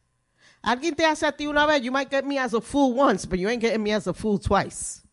Alguien 0.61 0.95
te 0.95 1.05
hace 1.05 1.25
a 1.25 1.31
ti 1.33 1.45
una 1.45 1.65
vez, 1.65 1.81
you 1.81 1.91
might 1.91 2.09
get 2.09 2.25
me 2.25 2.39
as 2.39 2.53
a 2.53 2.61
fool 2.61 2.97
once, 2.97 3.27
but 3.27 3.37
you 3.37 3.47
ain't 3.49 3.61
getting 3.61 3.83
me 3.83 3.93
as 3.93 4.07
a 4.07 4.13
fool 4.13 4.39
twice. 4.39 5.03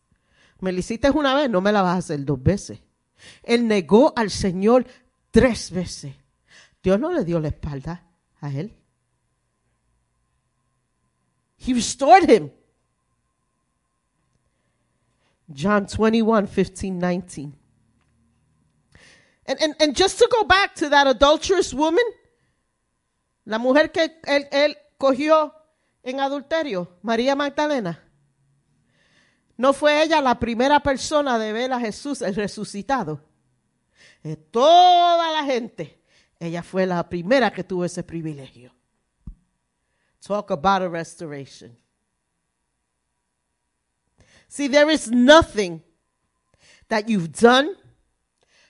Me 0.61 0.73
lo 0.73 0.79
hiciste 0.79 1.11
una 1.11 1.35
vez, 1.35 1.51
no 1.51 1.61
me 1.61 1.73
la 1.73 1.83
vas 1.83 1.97
a 1.97 1.99
hacer 1.99 2.25
dos 2.25 2.43
veces. 2.43 2.81
Él 3.43 3.67
negó 3.67 4.13
al 4.17 4.31
Señor 4.31 4.87
tres 5.31 5.71
veces. 5.71 6.15
Dios 6.83 6.99
no 6.99 7.13
le 7.13 7.25
dio 7.25 7.41
la 7.41 7.49
espalda 7.49 8.07
a 8.41 8.51
él. 8.51 8.80
He 11.61 11.75
restored 11.75 12.29
him. 12.29 12.51
John 15.53 15.87
21, 15.87 16.47
15, 16.47 16.99
19. 16.99 17.53
And, 19.47 19.97
just 19.97 20.19
to 20.19 20.29
go 20.31 20.45
back 20.45 20.75
to 20.77 20.89
that 20.89 21.07
adulterous 21.07 21.75
woman, 21.75 22.05
la 23.45 23.59
mujer 23.59 23.91
que 23.93 24.09
él, 24.27 24.77
cogió 24.97 25.53
en 26.03 26.21
adulterio, 26.21 26.97
María 27.03 27.35
Magdalena. 27.35 28.01
No 29.59 29.75
fue 29.75 30.03
ella 30.03 30.23
la 30.23 30.39
primera 30.39 30.81
persona 30.81 31.39
de 31.39 31.53
ver 31.53 31.73
a 31.73 31.81
Jesús 31.81 32.23
el 32.23 32.35
resucitado. 32.37 33.21
De 34.23 34.37
toda 34.37 35.31
la 35.33 35.45
gente, 35.45 36.01
ella 36.39 36.63
fue 36.63 36.87
la 36.87 37.07
primera 37.07 37.53
que 37.53 37.65
tuvo 37.65 37.85
ese 37.85 38.03
privilegio. 38.03 38.73
Talk 40.23 40.51
about 40.51 40.83
a 40.83 40.89
restoration. 40.89 41.77
See, 44.49 44.69
there 44.69 44.91
is 44.91 45.11
nothing 45.11 45.83
that 46.89 47.09
you've 47.09 47.33
done, 47.33 47.75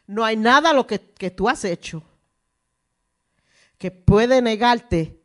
no 0.06 0.22
hay 0.24 0.36
nada 0.36 0.74
lo 0.74 0.85
que, 0.85 0.98
que 0.98 1.31
tú 1.31 1.48
has 1.48 1.64
hecho 1.64 2.02
que 3.81 3.90
puede 3.90 4.43
negarte 4.43 5.18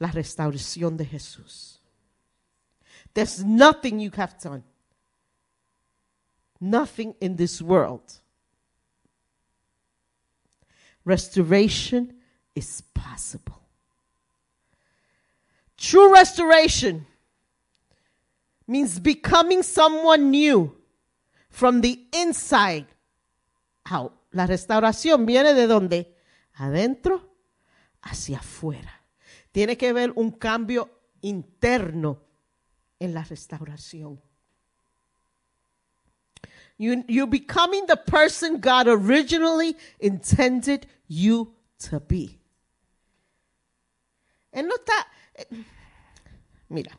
la 0.00 0.10
restauración 0.10 0.96
de 0.96 1.06
Jesús. 1.06 1.80
There's 3.14 3.44
nothing 3.44 4.00
you 4.00 4.10
have 4.16 4.36
done. 4.42 4.64
Nothing 6.60 7.14
in 7.20 7.36
this 7.36 7.62
world. 7.62 8.20
Restoration 11.04 12.12
is 12.56 12.82
possible. 12.92 13.61
True 15.82 16.12
restoration 16.12 17.04
means 18.68 19.00
becoming 19.00 19.64
someone 19.64 20.30
new 20.30 20.76
from 21.50 21.80
the 21.80 21.98
inside 22.12 22.86
out. 23.90 24.12
La 24.32 24.46
restauración 24.46 25.26
viene 25.26 25.54
de 25.54 25.66
donde? 25.66 26.14
Adentro 26.54 27.20
hacia 28.00 28.38
afuera. 28.38 28.92
Tiene 29.50 29.76
que 29.76 29.88
haber 29.88 30.12
un 30.14 30.30
cambio 30.30 30.88
interno 31.20 32.20
en 33.00 33.12
la 33.12 33.24
restauración. 33.24 34.20
You, 36.78 37.04
you're 37.08 37.26
becoming 37.26 37.86
the 37.86 37.96
person 37.96 38.60
God 38.60 38.86
originally 38.86 39.76
intended 39.98 40.86
you 41.08 41.56
to 41.90 41.98
be. 41.98 42.38
Él 44.52 44.68
no 44.68 44.76
está. 44.76 45.08
Mira, 46.68 46.98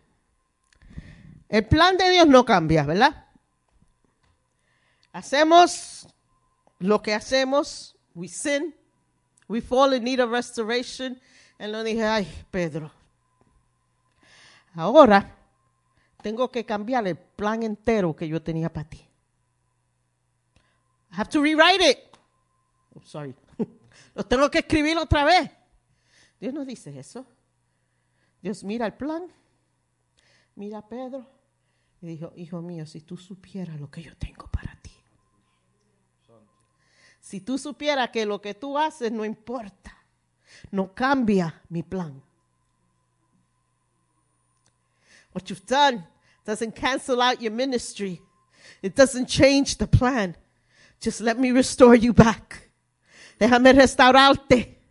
el 1.49 1.65
plan 1.65 1.98
de 1.98 2.10
Dios 2.10 2.28
no 2.28 2.45
cambia, 2.45 2.84
¿verdad? 2.84 3.24
hacemos 5.14 6.07
lo 6.80 7.02
que 7.02 7.14
hacemos, 7.14 7.95
we 8.14 8.28
sin, 8.28 8.76
we 9.48 9.61
fall 9.61 9.94
in 9.94 10.03
need 10.03 10.20
of 10.20 10.32
restoration. 10.32 11.22
Y 11.60 11.68
lo 11.68 11.84
dije, 11.84 12.03
ay, 12.03 12.45
Pedro, 12.52 12.91
ahora 14.74 15.38
tengo 16.22 16.52
que 16.52 16.65
cambiar 16.65 17.07
el 17.07 17.15
plan 17.15 17.64
entero 17.64 18.15
que 18.15 18.28
yo 18.28 18.41
tenía 18.41 18.74
para 18.74 18.90
ti. 18.90 19.07
I 21.11 21.15
have 21.15 21.30
to 21.30 21.41
rewrite 21.41 21.82
it. 21.82 21.99
Oh, 22.95 23.02
sorry. 23.06 23.36
Lo 24.15 24.26
tengo 24.26 24.49
que 24.49 24.60
escribir 24.60 24.98
otra 24.98 25.24
vez. 25.24 25.52
Dios 26.40 26.53
no 26.53 26.65
dice 26.65 26.98
eso. 26.98 27.24
Dios 28.44 28.61
mira 28.65 28.86
el 28.86 28.94
plan, 28.94 29.24
mira 30.56 30.86
Pedro 30.86 31.26
y 32.02 32.07
dijo, 32.07 32.34
hijo 32.36 32.61
mío, 32.61 32.86
si 32.86 32.99
tú 32.99 33.15
supieras 33.15 33.80
lo 33.80 33.90
que 33.90 34.03
yo 34.03 34.18
tengo 34.18 34.48
para 34.48 34.76
ti. 34.82 34.91
Si 37.22 37.40
tú 37.40 37.57
supieras 37.57 38.10
que 38.10 38.26
lo 38.26 38.41
que 38.41 38.53
tú 38.53 38.78
haces 38.78 39.14
no 39.14 39.24
importa, 39.24 39.98
no 40.72 40.94
cambia 40.94 41.61
mi 41.70 41.84
plan. 41.84 42.22
What 45.34 45.45
you've 45.45 45.65
done 45.65 46.06
doesn't 46.45 46.76
cancel 46.76 47.22
out 47.22 47.40
your 47.40 47.53
ministry. 47.53 48.22
It 48.82 48.94
doesn't 48.94 49.28
change 49.28 49.78
the 49.78 49.88
plan. 49.88 50.36
Just 50.99 51.22
let 51.22 51.38
me 51.38 51.53
restore 51.53 51.95
you 51.95 52.14
back. 52.14 52.70
Déjame 53.40 53.72
restaurarte. 53.72 54.83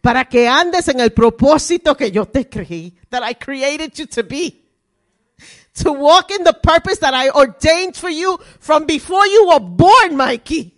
Para 0.00 0.24
que 0.24 0.48
andes 0.48 0.88
en 0.88 1.00
el 1.00 1.10
propósito 1.10 1.96
que 1.96 2.10
yo 2.10 2.26
te 2.26 2.48
creí. 2.48 2.94
That 3.10 3.22
I 3.22 3.34
created 3.34 3.92
you 3.98 4.06
to 4.06 4.22
be. 4.22 4.64
To 5.82 5.92
walk 5.92 6.30
in 6.30 6.44
the 6.44 6.52
purpose 6.52 6.98
that 6.98 7.14
I 7.14 7.30
ordained 7.30 7.96
for 7.96 8.10
you 8.10 8.38
from 8.58 8.86
before 8.86 9.26
you 9.26 9.48
were 9.48 9.60
born, 9.60 10.16
Mikey. 10.16 10.74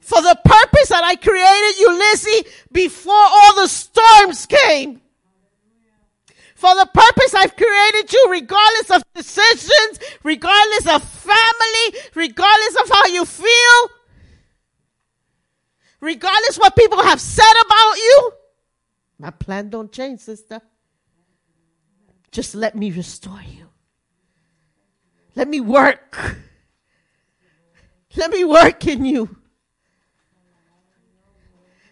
For 0.00 0.22
the 0.22 0.38
purpose 0.42 0.88
that 0.88 1.04
I 1.04 1.16
created 1.16 1.78
you, 1.78 1.98
Lizzie, 1.98 2.48
before 2.72 3.14
all 3.14 3.56
the 3.56 3.68
storms 3.68 4.46
came. 4.46 5.02
For 6.54 6.74
the 6.74 6.86
purpose 6.92 7.34
I've 7.34 7.54
created 7.54 8.12
you, 8.12 8.26
regardless 8.30 8.90
of 8.90 9.02
decisions, 9.14 10.00
regardless 10.24 10.88
of 10.88 11.04
family, 11.04 12.00
regardless 12.14 12.76
of 12.82 12.88
how 12.88 13.06
you 13.06 13.24
feel, 13.24 13.90
regardless 16.00 16.58
what 16.58 16.76
people 16.76 17.02
have 17.02 17.20
said 17.20 17.54
about 17.66 17.96
you. 17.96 18.32
My 19.18 19.30
plan 19.30 19.68
don't 19.68 19.90
change, 19.92 20.20
sister. 20.20 20.60
Just 22.30 22.54
let 22.54 22.74
me 22.74 22.90
restore 22.90 23.40
you. 23.42 23.66
Let 25.34 25.48
me 25.48 25.60
work. 25.60 26.36
Let 28.16 28.30
me 28.30 28.44
work 28.44 28.86
in 28.86 29.04
you. 29.04 29.28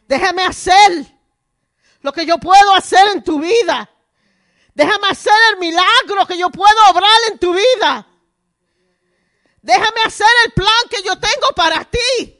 Déjame 0.08 0.44
hacer 0.44 1.06
lo 2.02 2.12
que 2.12 2.24
yo 2.24 2.38
puedo 2.38 2.74
hacer 2.74 3.08
en 3.12 3.22
tu 3.22 3.40
vida. 3.40 3.88
Déjame 4.74 5.08
hacer 5.08 5.32
el 5.52 5.58
milagro 5.58 6.26
que 6.26 6.38
yo 6.38 6.50
puedo 6.50 6.90
obrar 6.90 7.32
en 7.32 7.38
tu 7.38 7.52
vida. 7.54 8.06
Déjame 9.62 10.02
hacer 10.04 10.28
el 10.44 10.52
plan 10.52 10.88
que 10.88 11.02
yo 11.02 11.18
tengo 11.18 11.48
para 11.56 11.84
ti. 11.84 12.35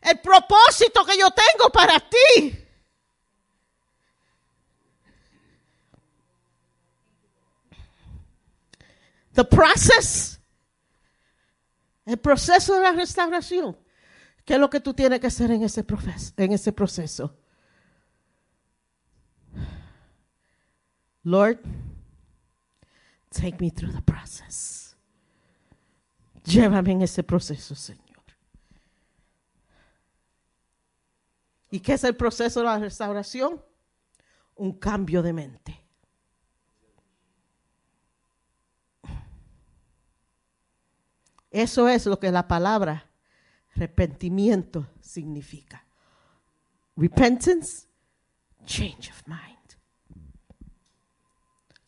El 0.00 0.18
propósito 0.20 1.04
que 1.04 1.18
yo 1.18 1.28
tengo 1.30 1.70
para 1.70 2.00
ti. 2.00 2.66
The 9.32 9.44
process. 9.44 10.40
El 12.06 12.18
proceso 12.18 12.74
de 12.74 12.80
la 12.80 12.92
restauración. 12.92 13.76
¿Qué 14.44 14.54
es 14.54 14.60
lo 14.60 14.68
que 14.68 14.80
tú 14.80 14.94
tienes 14.94 15.20
que 15.20 15.28
hacer 15.28 15.50
en 15.50 15.62
ese, 15.62 15.84
proceso, 15.84 16.32
en 16.36 16.52
ese 16.52 16.72
proceso? 16.72 17.36
Lord, 21.22 21.60
take 23.30 23.60
me 23.60 23.70
through 23.70 23.92
the 23.92 24.02
process. 24.02 24.96
Llévame 26.44 26.92
en 26.92 27.02
ese 27.02 27.22
proceso, 27.22 27.74
Señor. 27.74 28.09
¿Y 31.70 31.80
qué 31.80 31.94
es 31.94 32.04
el 32.04 32.16
proceso 32.16 32.60
de 32.60 32.66
la 32.66 32.78
restauración? 32.78 33.62
Un 34.56 34.72
cambio 34.78 35.22
de 35.22 35.32
mente. 35.32 35.84
Eso 41.50 41.88
es 41.88 42.06
lo 42.06 42.18
que 42.18 42.30
la 42.30 42.46
palabra 42.46 43.06
arrepentimiento 43.74 44.88
significa. 45.00 45.84
Repentance, 46.96 47.86
change 48.66 49.10
of 49.10 49.26
mind. 49.26 49.56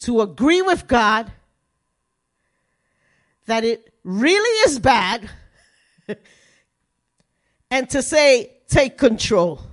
To 0.00 0.20
agree 0.20 0.62
with 0.62 0.88
God 0.88 1.32
that 3.46 3.62
it 3.62 3.92
really 4.02 4.70
is 4.70 4.78
bad 4.78 5.28
and 7.70 7.88
to 7.90 8.02
say, 8.02 8.62
take 8.68 8.96
control. 8.96 9.71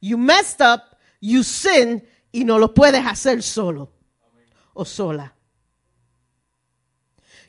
You 0.00 0.16
messed 0.18 0.60
up, 0.60 0.96
you 1.20 1.42
sin 1.42 2.06
y 2.32 2.44
no 2.44 2.58
lo 2.58 2.74
puedes 2.74 3.04
hacer 3.04 3.42
solo 3.42 3.90
o 4.74 4.84
sola. 4.84 5.32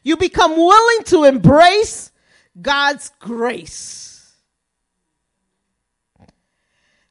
You 0.03 0.15
become 0.17 0.55
willing 0.55 1.03
to 1.05 1.25
embrace 1.25 2.11
God's 2.59 3.11
grace. 3.19 4.35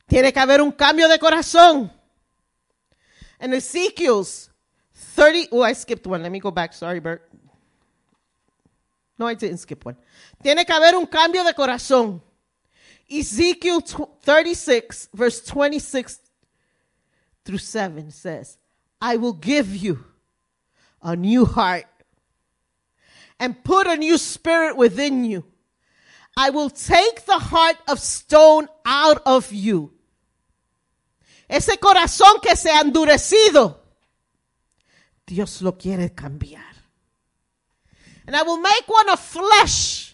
Tiene 0.08 0.32
que 0.32 0.40
haber 0.40 0.62
un 0.62 0.72
cambio 0.72 1.08
de 1.08 1.18
corazón. 1.18 1.90
And 3.38 3.52
Ezekiel's 3.52 4.50
30, 4.94 5.48
oh, 5.52 5.62
I 5.62 5.74
skipped 5.74 6.06
one. 6.06 6.22
Let 6.22 6.32
me 6.32 6.40
go 6.40 6.50
back. 6.50 6.72
Sorry, 6.72 7.00
Bert. 7.00 7.28
No, 9.18 9.26
I 9.26 9.34
didn't 9.34 9.58
skip 9.58 9.84
one. 9.84 9.96
Tiene 10.42 10.64
que 10.64 10.74
haber 10.74 10.94
un 10.94 11.06
cambio 11.06 11.44
de 11.44 11.52
corazón. 11.54 12.22
Ezekiel 13.10 13.80
36, 13.80 15.10
verse 15.14 15.40
26 15.42 16.20
through 17.44 17.58
7 17.58 18.10
says, 18.10 18.58
I 19.00 19.16
will 19.16 19.32
give 19.32 19.76
you 19.76 20.04
a 21.02 21.14
new 21.14 21.44
heart 21.44 21.86
and 23.38 23.62
put 23.62 23.86
a 23.86 23.96
new 23.96 24.18
spirit 24.18 24.76
within 24.76 25.24
you. 25.24 25.44
I 26.36 26.50
will 26.50 26.70
take 26.70 27.24
the 27.24 27.38
heart 27.38 27.76
of 27.88 28.00
stone 28.00 28.68
out 28.84 29.22
of 29.24 29.52
you. 29.52 29.92
Ese 31.48 31.78
corazón 31.78 32.40
que 32.42 32.56
se 32.56 32.70
ha 32.70 32.80
endurecido, 32.80 33.78
Dios 35.24 35.62
lo 35.62 35.72
quiere 35.72 36.10
cambiar. 36.10 36.64
And 38.26 38.34
I 38.34 38.42
will 38.42 38.58
make 38.58 38.88
one 38.88 39.08
of 39.08 39.20
flesh. 39.20 40.05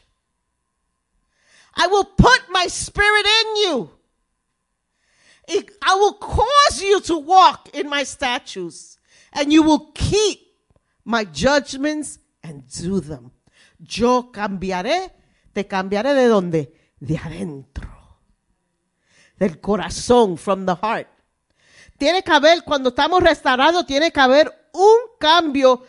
I 1.75 1.87
will 1.87 2.05
put 2.05 2.41
my 2.51 2.67
spirit 2.67 3.27
in 3.27 3.57
you. 3.57 3.91
I 5.83 5.95
will 5.95 6.15
cause 6.15 6.81
you 6.81 7.01
to 7.03 7.19
walk 7.19 7.69
in 7.75 7.89
my 7.89 8.05
statutes, 8.05 8.99
and 9.33 9.53
you 9.53 9.63
will 9.63 9.91
keep 9.95 10.41
my 11.05 11.25
judgments 11.25 12.19
and 12.43 12.67
do 12.69 13.01
them. 13.01 13.33
Yo 13.79 14.31
cambiaré, 14.33 15.11
te 15.55 15.65
cambiaré 15.65 16.15
de 16.15 16.29
dónde? 16.29 16.73
De 17.01 17.17
adentro. 17.19 17.91
Del 19.39 19.61
corazón, 19.61 20.39
from 20.39 20.65
the 20.67 20.77
heart. 20.77 21.09
Tiene 21.99 22.23
que 22.23 22.33
haber, 22.33 22.63
cuando 22.65 22.91
estamos 22.91 23.23
restaurados, 23.23 23.85
tiene 23.87 24.11
que 24.11 24.21
haber 24.21 24.51
un 24.73 24.99
cambio 25.19 25.85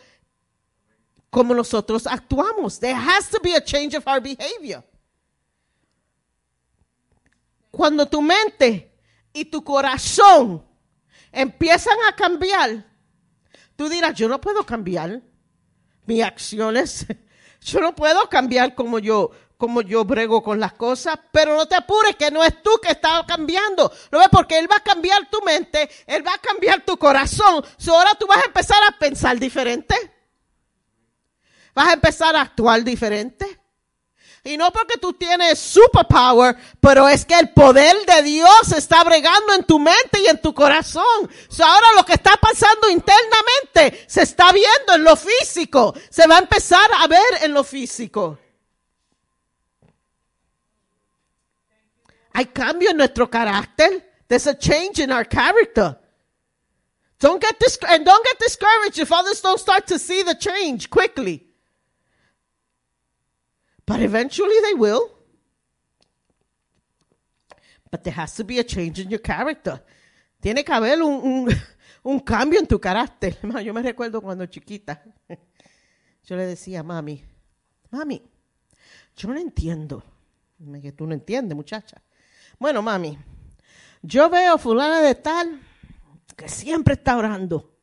como 1.30 1.54
nosotros 1.54 2.06
actuamos. 2.08 2.80
There 2.80 2.96
has 2.96 3.30
to 3.30 3.40
be 3.42 3.56
a 3.56 3.62
change 3.62 3.96
of 3.96 4.08
our 4.08 4.20
behavior. 4.20 4.84
Cuando 7.74 8.08
tu 8.08 8.22
mente 8.22 8.94
y 9.34 9.46
tu 9.46 9.64
corazón 9.64 10.64
empiezan 11.32 11.98
a 12.08 12.16
cambiar, 12.16 12.86
tú 13.76 13.90
dirás, 13.90 14.14
yo 14.14 14.30
no 14.30 14.40
puedo 14.40 14.64
cambiar 14.64 15.24
mis 16.06 16.24
acciones. 16.24 17.08
Yo 17.66 17.80
no 17.80 17.96
puedo 17.96 18.28
cambiar 18.28 18.76
como 18.76 19.00
yo, 19.00 19.32
como 19.56 19.82
yo 19.82 20.04
brego 20.04 20.44
con 20.44 20.60
las 20.60 20.74
cosas, 20.74 21.18
pero 21.32 21.56
no 21.56 21.66
te 21.66 21.76
apures 21.76 22.18
que 22.18 22.30
no 22.30 22.44
es 22.44 22.62
tú 22.62 22.72
que 22.82 22.92
estás 22.92 23.24
cambiando. 23.26 23.90
¿Lo 24.12 24.20
ves? 24.20 24.28
Porque 24.30 24.60
Él 24.60 24.70
va 24.70 24.76
a 24.76 24.84
cambiar 24.84 25.30
tu 25.30 25.42
mente, 25.44 25.90
Él 26.06 26.28
va 26.28 26.34
a 26.34 26.40
cambiar 26.40 26.84
tu 26.84 26.98
corazón. 26.98 27.64
ahora 27.88 28.16
tú 28.20 28.28
vas 28.28 28.44
a 28.44 28.48
empezar 28.48 28.80
a 28.86 29.00
pensar 29.00 29.40
diferente. 29.40 29.96
Vas 31.74 31.88
a 31.88 31.94
empezar 31.94 32.36
a 32.36 32.42
actuar 32.42 32.84
diferente. 32.84 33.63
Y 34.46 34.58
no 34.58 34.72
porque 34.74 34.98
tú 34.98 35.14
tienes 35.14 35.58
superpower, 35.58 36.58
pero 36.82 37.08
es 37.08 37.26
que 37.26 37.40
el 37.40 37.54
poder 37.54 37.96
de 38.06 38.24
Dios 38.24 38.74
está 38.76 39.02
bregando 39.06 39.54
en 39.54 39.64
tu 39.64 39.80
mente 39.80 40.20
y 40.20 40.28
en 40.28 40.42
tu 40.42 40.54
corazón. 40.54 41.32
So 41.48 41.64
ahora 41.64 41.88
lo 41.96 42.04
que 42.04 42.14
está 42.14 42.36
pasando 42.36 42.90
internamente 42.90 44.04
se 44.06 44.24
está 44.24 44.52
viendo 44.52 44.96
en 44.96 45.04
lo 45.06 45.16
físico. 45.16 45.94
Se 46.10 46.28
va 46.28 46.36
a 46.36 46.40
empezar 46.40 46.90
a 47.00 47.08
ver 47.08 47.22
en 47.42 47.54
lo 47.54 47.64
físico. 47.64 48.38
Hay 52.34 52.48
cambio 52.48 52.90
en 52.90 52.98
nuestro 52.98 53.30
carácter. 53.30 54.12
There's 54.28 54.48
a 54.48 54.58
change 54.58 55.00
in 55.00 55.12
our 55.12 55.26
character. 55.26 55.98
Don't 57.18 57.42
get 57.42 57.58
dis- 57.60 57.80
and 57.88 58.04
don't 58.06 58.26
get 58.26 58.38
discouraged 58.40 59.00
if 59.00 59.10
others 59.14 59.42
don't 59.42 59.60
start 59.60 59.88
to 59.88 59.98
see 59.98 60.24
the 60.24 60.36
change 60.36 60.90
quickly. 60.90 61.53
But 63.86 64.02
eventually 64.02 64.56
they 64.62 64.74
will. 64.74 65.12
But 67.92 68.04
there 68.04 68.14
has 68.14 68.36
to 68.36 68.44
be 68.44 68.60
a 68.60 68.64
change 68.64 69.00
in 69.00 69.10
your 69.10 69.22
character. 69.22 69.84
Tiene 70.42 70.64
que 70.64 70.74
haber 70.74 71.02
un, 71.02 72.20
cambio 72.26 72.60
en 72.60 72.68
tu 72.68 72.80
carácter. 72.80 73.38
Yo 73.64 73.74
me 73.74 73.82
recuerdo 73.82 74.22
cuando 74.22 74.46
chiquita. 74.46 75.04
Yo 76.26 76.38
le 76.38 76.46
decía 76.46 76.80
a 76.80 76.84
mami, 76.84 77.22
mami, 77.92 78.22
yo 79.14 79.28
no 79.28 79.38
entiendo. 79.38 80.02
Que 80.82 80.94
tú 80.94 81.06
no 81.06 81.14
entiendes, 81.14 81.54
muchacha. 81.54 82.02
Bueno, 82.58 82.82
mami, 82.82 83.18
yo 84.02 84.30
veo 84.30 84.58
fulana 84.58 85.02
de 85.02 85.16
tal 85.16 85.60
que 86.38 86.48
siempre 86.48 86.94
está 86.94 87.18
orando. 87.18 87.78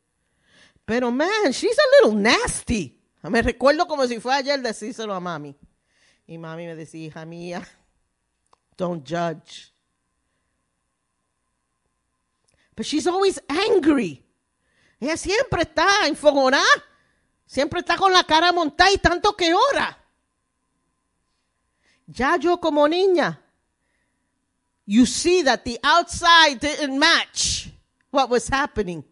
Pero, 0.86 1.10
man, 1.10 1.52
she's 1.52 1.77
a 1.78 2.06
little 2.06 2.20
nasty. 2.20 2.98
Me 3.22 3.43
recuerdo 3.43 3.86
como 3.86 4.06
si 4.06 4.18
fue 4.18 4.35
ayer 4.35 4.60
decírselo 4.62 5.14
a 5.14 5.20
mami. 5.20 5.55
Y 6.31 6.39
mami 6.39 6.65
me 6.65 6.77
decía, 6.77 7.07
hija 7.09 7.24
mía, 7.27 7.66
don't 8.77 9.05
judge. 9.05 9.73
But 12.77 12.86
she's 12.86 13.09
always 13.09 13.40
angry. 13.48 14.24
Ella 15.01 15.16
siempre 15.16 15.62
está 15.62 16.07
enfogonada. 16.07 16.65
Siempre 17.47 17.81
está 17.81 17.97
con 17.97 18.12
la 18.12 18.23
cara 18.23 18.52
montada 18.52 18.93
y 18.93 18.98
tanto 18.98 19.32
que 19.36 19.52
ora. 19.52 19.98
Ya 22.07 22.36
yo 22.36 22.59
como 22.59 22.86
niña, 22.86 23.40
you 24.86 25.07
see 25.07 25.43
that 25.43 25.65
the 25.65 25.81
outside 25.82 26.61
didn't 26.61 26.97
match 26.97 27.70
what 28.12 28.31
was 28.31 28.47
happening. 28.47 29.02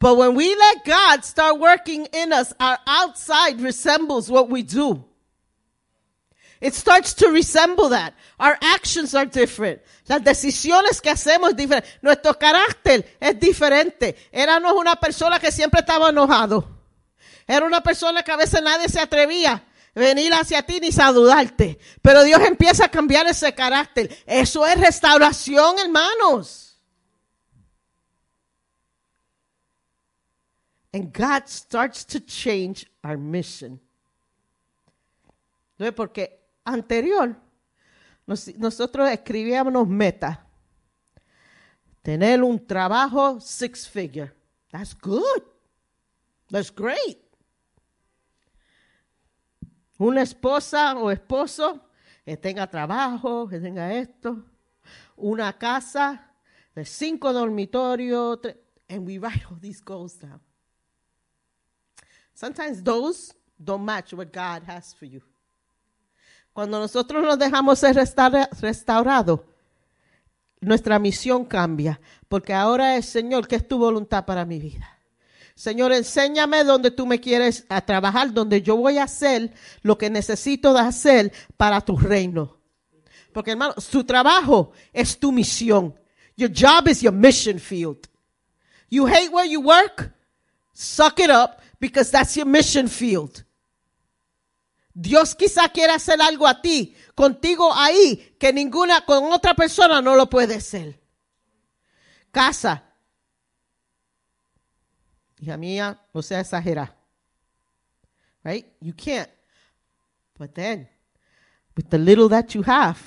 But 0.00 0.16
when 0.16 0.34
we 0.34 0.56
let 0.56 0.84
God 0.84 1.24
start 1.24 1.60
working 1.60 2.06
in 2.12 2.32
us, 2.32 2.52
our 2.58 2.78
outside 2.88 3.60
resembles 3.60 4.28
what 4.28 4.50
we 4.50 4.64
do. 4.64 5.04
It 6.64 6.72
starts 6.72 7.12
to 7.16 7.28
resemble 7.28 7.90
that. 7.90 8.14
Our 8.40 8.56
actions 8.62 9.14
are 9.14 9.26
different. 9.26 9.82
Las 10.08 10.24
decisiones 10.24 11.02
que 11.02 11.10
hacemos 11.10 11.50
es 11.50 11.56
diferente. 11.56 11.86
Nuestro 12.00 12.38
carácter 12.38 13.04
es 13.20 13.38
diferente. 13.38 14.16
Era 14.32 14.58
no 14.58 14.70
es 14.70 14.74
una 14.74 14.96
persona 14.96 15.38
que 15.38 15.52
siempre 15.52 15.80
estaba 15.80 16.08
enojado. 16.08 16.66
Era 17.46 17.66
una 17.66 17.82
persona 17.82 18.22
que 18.22 18.32
a 18.32 18.36
veces 18.36 18.62
nadie 18.62 18.88
se 18.88 18.98
atrevía 18.98 19.62
a 19.94 20.00
venir 20.00 20.32
hacia 20.32 20.62
ti 20.62 20.80
ni 20.80 20.90
saludarte. 20.90 21.78
Pero 22.00 22.24
Dios 22.24 22.40
empieza 22.40 22.86
a 22.86 22.88
cambiar 22.88 23.26
ese 23.26 23.54
carácter. 23.54 24.16
Eso 24.24 24.64
es 24.64 24.80
restauración, 24.80 25.78
hermanos. 25.80 26.80
And 30.94 31.12
God 31.12 31.46
starts 31.46 32.06
to 32.06 32.20
change 32.20 32.86
our 33.02 33.18
mission. 33.18 33.78
¿No? 35.76 35.92
Porque 35.94 36.43
anterior, 36.64 37.36
nos- 38.26 38.56
nosotros 38.56 39.08
escribíamos 39.10 39.86
metas. 39.86 40.38
Tener 42.02 42.42
un 42.42 42.58
trabajo 42.66 43.40
six 43.40 43.88
figure. 43.88 44.32
That's 44.70 44.94
good. 44.94 45.42
That's 46.50 46.70
great. 46.70 47.18
Una 49.98 50.22
esposa 50.22 50.94
o 50.96 51.10
esposo 51.10 51.80
que 52.24 52.36
tenga 52.36 52.66
trabajo, 52.66 53.48
que 53.48 53.58
tenga 53.60 53.92
esto. 53.94 54.44
Una 55.16 55.56
casa 55.56 56.30
de 56.74 56.84
cinco 56.84 57.32
dormitorios. 57.32 58.40
And 58.88 59.06
we 59.06 59.18
write 59.18 59.44
all 59.50 59.58
these 59.58 59.80
goals 59.80 60.18
down. 60.18 60.40
Sometimes 62.34 62.82
those 62.82 63.32
don't 63.62 63.84
match 63.84 64.12
what 64.12 64.32
God 64.32 64.62
has 64.66 64.92
for 64.92 65.06
you. 65.06 65.22
Cuando 66.54 66.78
nosotros 66.78 67.22
nos 67.22 67.38
dejamos 67.38 67.80
ser 67.80 67.96
restaura- 67.96 68.48
restaurados, 68.60 69.40
nuestra 70.60 70.98
misión 70.98 71.44
cambia, 71.44 72.00
porque 72.28 72.54
ahora 72.54 72.96
es, 72.96 73.06
Señor, 73.06 73.46
¿qué 73.46 73.56
es 73.56 73.68
tu 73.68 73.76
voluntad 73.76 74.24
para 74.24 74.44
mi 74.46 74.58
vida? 74.60 74.88
Señor, 75.56 75.92
enséñame 75.92 76.64
donde 76.64 76.90
tú 76.90 77.06
me 77.06 77.20
quieres 77.20 77.66
a 77.68 77.80
trabajar, 77.80 78.32
donde 78.32 78.62
yo 78.62 78.76
voy 78.76 78.98
a 78.98 79.04
hacer 79.04 79.52
lo 79.82 79.98
que 79.98 80.10
necesito 80.10 80.72
de 80.72 80.80
hacer 80.80 81.32
para 81.56 81.80
tu 81.80 81.96
reino. 81.96 82.56
Porque 83.32 83.50
hermano, 83.50 83.74
tu 83.90 84.04
trabajo 84.04 84.72
es 84.92 85.18
tu 85.18 85.32
misión. 85.32 85.94
Your 86.36 86.50
job 86.50 86.88
is 86.88 87.02
your 87.02 87.12
mission 87.12 87.58
field. 87.58 88.08
You 88.90 89.06
hate 89.06 89.28
where 89.32 89.48
you 89.48 89.60
work? 89.60 90.12
Suck 90.72 91.18
it 91.18 91.30
up 91.30 91.60
because 91.80 92.10
that's 92.10 92.36
your 92.36 92.46
mission 92.46 92.88
field. 92.88 93.43
Dios 94.94 95.34
quizá 95.34 95.68
quiera 95.68 95.96
hacer 95.96 96.22
algo 96.22 96.46
a 96.46 96.62
ti, 96.62 96.94
contigo 97.16 97.74
ahí, 97.74 98.36
que 98.38 98.52
ninguna, 98.52 99.04
con 99.04 99.24
otra 99.32 99.54
persona 99.54 100.00
no 100.00 100.14
lo 100.14 100.30
puede 100.30 100.54
hacer. 100.54 101.00
Casa. 102.30 102.84
Hija 105.40 105.56
mía, 105.56 106.00
no 106.14 106.22
sea 106.22 106.40
exagerar. 106.40 106.96
Right? 108.44 108.66
You 108.80 108.94
can't. 108.94 109.30
But 110.38 110.54
then, 110.54 110.88
with 111.76 111.90
the 111.90 111.98
little 111.98 112.28
that 112.28 112.54
you 112.54 112.62
have, 112.62 112.98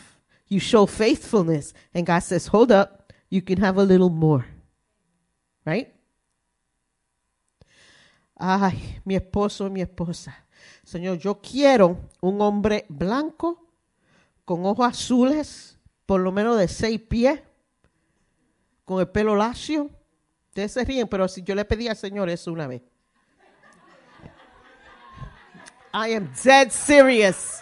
you 0.48 0.60
show 0.60 0.86
faithfulness. 0.88 1.74
And 1.94 2.06
God 2.06 2.20
says, 2.20 2.48
hold 2.48 2.72
up, 2.72 3.14
you 3.30 3.42
can 3.42 3.60
have 3.60 3.78
a 3.78 3.84
little 3.84 4.10
more. 4.10 4.46
Right? 5.66 5.94
Ay, 8.38 9.00
mi 9.06 9.16
esposo, 9.16 9.70
mi 9.72 9.82
esposa. 9.82 10.34
Señor, 10.88 11.18
yo 11.18 11.42
quiero 11.42 11.98
un 12.22 12.42
hombre 12.42 12.86
blanco, 12.88 13.62
con 14.46 14.66
ojos 14.66 14.88
azules, 14.88 15.78
por 16.06 16.22
lo 16.22 16.32
menos 16.32 16.58
de 16.58 16.70
seis 16.70 17.02
pies, 17.02 17.42
con 18.86 19.02
el 19.02 19.10
pelo 19.10 19.36
lacio. 19.36 19.90
Ustedes 20.48 20.72
se 20.72 20.86
ríen, 20.86 21.10
pero 21.10 21.28
si 21.28 21.44
yo 21.44 21.56
le 21.56 21.66
pedí 21.66 21.90
al 21.90 21.98
Señor 21.98 22.30
eso 22.30 22.54
una 22.54 22.68
vez. 22.68 22.84
I 25.94 26.14
am 26.14 26.32
dead 26.42 26.70
serious. 26.70 27.60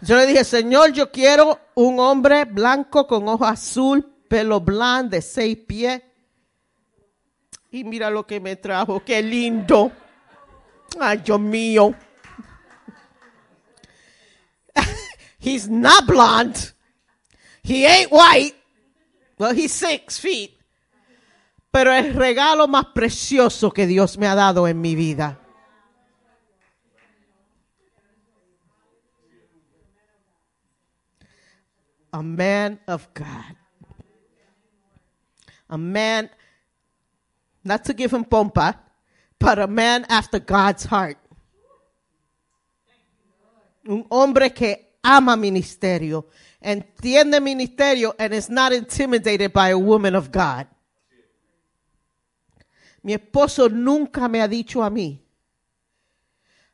Yo 0.00 0.16
le 0.16 0.26
dije, 0.26 0.42
Señor, 0.42 0.90
yo 0.90 1.12
quiero 1.12 1.60
un 1.76 2.00
hombre 2.00 2.44
blanco 2.44 3.06
con 3.06 3.28
ojos 3.28 3.48
azul, 3.48 4.04
pelo 4.26 4.60
blanco, 4.60 5.10
de 5.10 5.22
seis 5.22 5.58
pies. 5.58 6.02
Y 7.70 7.84
mira 7.84 8.10
lo 8.10 8.26
que 8.26 8.40
me 8.40 8.56
trajo, 8.56 9.00
qué 9.04 9.22
lindo. 9.22 9.92
Ay, 10.98 11.18
Dios 11.18 11.38
mío. 11.38 11.94
He's 15.38 15.68
not 15.68 16.06
blonde. 16.06 16.72
He 17.62 17.84
ain't 17.84 18.10
white. 18.10 18.54
Well, 19.38 19.54
he's 19.54 19.72
six 19.72 20.18
feet. 20.18 20.58
Pero 21.70 21.92
el 21.92 22.14
regalo 22.14 22.66
más 22.66 22.86
precioso 22.94 23.72
que 23.72 23.86
Dios 23.86 24.16
me 24.16 24.26
ha 24.26 24.34
dado 24.34 24.66
en 24.66 24.80
mi 24.80 24.94
vida. 24.94 25.38
A 32.12 32.22
man 32.22 32.80
of 32.88 33.06
God. 33.12 33.56
A 35.68 35.76
man, 35.76 36.30
not 37.62 37.84
to 37.84 37.92
give 37.92 38.10
him 38.10 38.24
pompa, 38.24 38.78
but 39.38 39.58
a 39.58 39.66
man 39.66 40.06
after 40.08 40.38
God's 40.38 40.84
heart. 40.84 41.18
Un 43.86 44.06
hombre 44.10 44.50
que 44.50 44.87
ama 45.02 45.36
ministerio, 45.36 46.28
entiende 46.60 47.40
ministerio, 47.40 48.14
and 48.18 48.34
is 48.34 48.48
not 48.50 48.72
intimidated 48.72 49.52
by 49.52 49.70
a 49.70 49.78
woman 49.78 50.14
of 50.14 50.30
God. 50.30 50.66
Mi 53.02 53.14
esposo 53.14 53.68
nunca 53.68 54.28
me 54.28 54.40
ha 54.40 54.48
dicho 54.48 54.82
a 54.82 54.90
mí, 54.90 55.24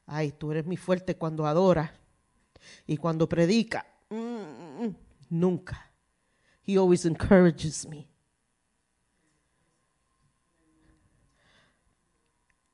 ay, 0.07 0.33
tú 0.33 0.51
eres 0.51 0.67
muy 0.67 0.77
fuerte 0.77 1.17
cuando 1.17 1.47
adoras 1.47 1.91
y 2.87 2.97
cuando 2.97 3.29
predica. 3.29 3.87
Mm. 4.11 4.89
Nunca. 5.31 5.91
He 6.67 6.77
always 6.77 7.05
encourages 7.05 7.87
me. 7.87 8.09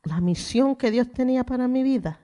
La 0.04 0.20
misión 0.20 0.76
que 0.76 0.90
Dios 0.90 1.10
tenía 1.12 1.44
para 1.44 1.68
mi 1.68 1.82
vida 1.82 2.20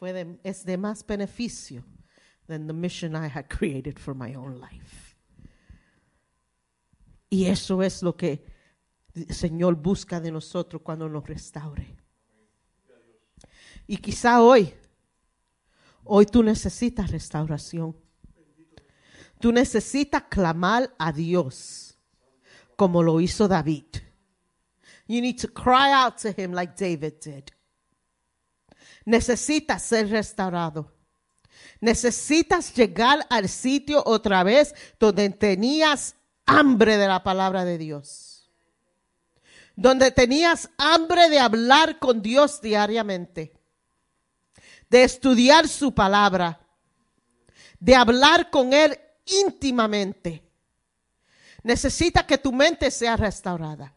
fue 0.00 0.38
es 0.42 0.64
de 0.64 0.78
más 0.78 1.06
beneficio 1.06 1.84
than 2.46 2.66
the 2.66 2.72
mission 2.72 3.14
I 3.14 3.28
had 3.28 3.48
created 3.48 3.98
for 3.98 4.14
my 4.14 4.34
own 4.34 4.58
life. 4.58 5.14
Y 7.28 7.44
eso 7.44 7.82
es 7.82 8.02
lo 8.02 8.16
que 8.16 8.42
el 9.14 9.32
Señor 9.34 9.76
busca 9.76 10.18
de 10.18 10.32
nosotros 10.32 10.80
cuando 10.82 11.06
nos 11.06 11.28
restaure. 11.28 11.98
Y 13.86 13.98
quizá 13.98 14.40
hoy, 14.40 14.72
hoy 16.04 16.24
tú 16.24 16.42
necesitas 16.42 17.10
restauración. 17.10 17.94
Tú 19.38 19.52
necesitas 19.52 20.22
clamar 20.30 20.94
a 20.98 21.12
Dios 21.12 21.98
como 22.74 23.02
lo 23.02 23.20
hizo 23.20 23.46
David. 23.46 23.84
You 25.06 25.20
need 25.20 25.38
to 25.40 25.48
cry 25.48 25.92
out 25.92 26.16
to 26.22 26.30
him 26.30 26.52
like 26.52 26.74
David 26.74 27.20
did. 27.20 27.50
Necesitas 29.10 29.82
ser 29.82 30.08
restaurado. 30.08 30.92
Necesitas 31.80 32.72
llegar 32.72 33.26
al 33.28 33.48
sitio 33.48 34.04
otra 34.06 34.44
vez 34.44 34.72
donde 35.00 35.28
tenías 35.30 36.14
hambre 36.46 36.96
de 36.96 37.08
la 37.08 37.20
palabra 37.24 37.64
de 37.64 37.76
Dios. 37.76 38.48
Donde 39.74 40.12
tenías 40.12 40.70
hambre 40.78 41.28
de 41.28 41.40
hablar 41.40 41.98
con 41.98 42.22
Dios 42.22 42.60
diariamente. 42.60 43.52
De 44.88 45.02
estudiar 45.02 45.66
su 45.66 45.92
palabra. 45.92 46.60
De 47.80 47.96
hablar 47.96 48.48
con 48.48 48.72
Él 48.72 48.96
íntimamente. 49.24 50.40
Necesita 51.64 52.24
que 52.24 52.38
tu 52.38 52.52
mente 52.52 52.92
sea 52.92 53.16
restaurada. 53.16 53.92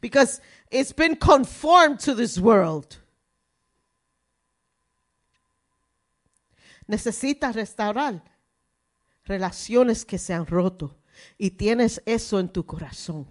Because 0.00 0.40
it's 0.70 0.96
been 0.96 1.14
conformed 1.14 1.98
to 1.98 2.14
this 2.14 2.38
world. 2.38 2.96
Necesitas 6.90 7.54
restaurar 7.54 8.20
relaciones 9.22 10.04
que 10.04 10.18
se 10.18 10.34
han 10.34 10.44
roto 10.44 10.98
y 11.38 11.52
tienes 11.52 12.02
eso 12.04 12.40
en 12.40 12.48
tu 12.48 12.66
corazón. 12.66 13.30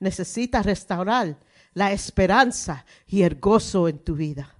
Necesitas 0.00 0.66
restaurar 0.66 1.38
la 1.74 1.92
esperanza 1.92 2.84
y 3.06 3.22
el 3.22 3.36
gozo 3.36 3.86
en 3.86 4.00
tu 4.00 4.16
vida. 4.16 4.52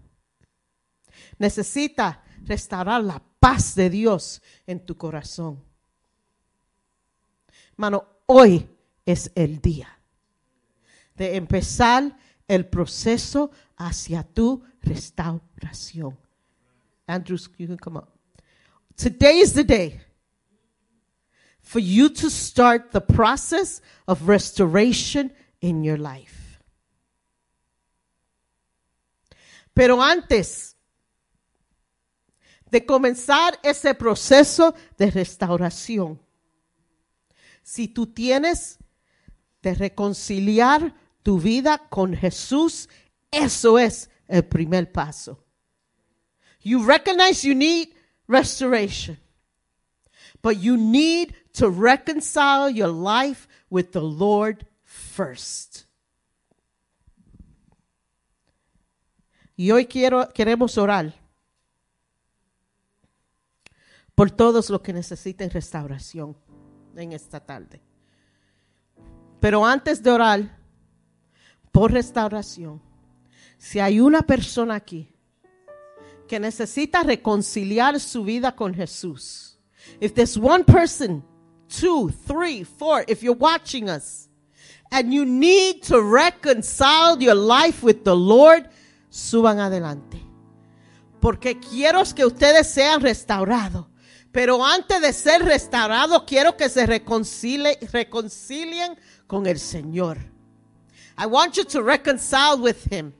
Necesitas 1.37 2.19
restaurar 2.45 3.03
la 3.03 3.21
paz 3.41 3.75
de 3.75 3.91
Dios 3.91 4.41
en 4.69 4.87
tu 4.87 4.97
corazón. 4.97 5.65
Mano, 7.75 8.07
hoy 8.27 8.71
es 9.05 9.33
el 9.35 9.61
día 9.61 9.99
de 11.17 11.35
empezar 11.35 12.17
el 12.47 12.67
proceso 12.67 13.51
hacia 13.77 14.23
tu 14.23 14.63
restauración. 14.81 16.17
Andrews, 17.09 17.49
you 17.57 17.67
can 17.67 17.79
come 17.79 17.97
up. 17.97 18.11
Today 18.97 19.39
is 19.39 19.53
the 19.53 19.65
day 19.65 20.01
for 21.61 21.79
you 21.79 22.09
to 22.09 22.31
start 22.31 22.93
the 22.93 23.01
process 23.01 23.81
of 24.07 24.29
restoration 24.29 25.31
in 25.61 25.85
your 25.85 25.99
life. 25.99 26.61
Pero 29.75 30.01
antes 30.01 30.75
de 32.71 32.81
comenzar 32.81 33.59
ese 33.63 33.95
proceso 33.95 34.75
de 34.97 35.11
restauración, 35.11 36.19
si 37.63 37.89
tú 37.89 38.07
tienes 38.07 38.79
de 39.61 39.75
reconciliar 39.75 40.95
tu 41.23 41.39
vida 41.39 41.79
con 41.91 42.15
Jesús, 42.15 42.89
eso 43.31 43.79
es 43.79 44.09
el 44.29 44.45
primer 44.45 44.91
paso. 44.93 45.46
You 46.67 46.83
recognize 46.85 47.45
you 47.45 47.55
need 47.55 47.95
restoration, 48.27 49.19
but 50.43 50.57
you 50.57 50.77
need 50.77 51.33
to 51.53 51.71
reconcile 51.71 52.69
your 52.69 52.89
life 52.89 53.47
with 53.71 53.93
the 53.93 54.01
Lord 54.01 54.67
first. 54.83 55.87
Y 59.57 59.71
hoy 59.71 59.87
quiero, 59.87 60.29
queremos 60.35 60.77
orar 60.77 61.15
por 64.17 64.33
todos 64.33 64.69
los 64.69 64.81
que 64.81 64.93
necesiten 64.93 65.49
restauración 65.51 66.37
en 66.97 67.13
esta 67.13 67.39
tarde. 67.39 67.81
Pero 69.39 69.65
antes 69.65 70.03
de 70.03 70.11
orar 70.11 70.59
por 71.71 71.93
restauración, 71.93 72.83
si 73.57 73.79
hay 73.79 74.01
una 74.01 74.23
persona 74.23 74.75
aquí 74.75 75.16
que 76.27 76.41
necesita 76.41 77.03
reconciliar 77.03 77.99
su 78.01 78.25
vida 78.25 78.55
con 78.55 78.75
Jesús, 78.75 79.59
if 80.01 80.15
there's 80.15 80.37
one 80.37 80.65
person, 80.65 81.23
two, 81.69 82.11
three, 82.27 82.65
four, 82.65 83.05
if 83.09 83.23
you're 83.23 83.37
watching 83.37 83.89
us, 83.89 84.29
and 84.91 85.13
you 85.13 85.25
need 85.25 85.83
to 85.83 86.01
reconcile 86.01 87.21
your 87.21 87.35
life 87.35 87.83
with 87.83 88.05
the 88.05 88.15
Lord, 88.15 88.69
suban 89.11 89.59
adelante. 89.59 90.21
Porque 91.21 91.59
quiero 91.59 92.03
que 92.15 92.25
ustedes 92.25 92.69
sean 92.69 93.01
restaurados. 93.01 93.87
Pero 94.33 94.63
antes 94.65 95.01
de 95.01 95.13
ser 95.13 95.43
restaurados, 95.43 96.25
quiero 96.27 96.57
que 96.57 96.69
se 96.69 96.85
reconcilie, 96.85 97.79
reconcilien 97.91 98.97
con 99.27 99.47
el 99.47 99.59
Señor. 99.59 100.19
I 101.19 101.27
want 101.27 101.57
you 101.57 101.65
to 101.65 101.83
reconcile 101.83 102.59
with 102.59 102.93
Him. 102.93 103.15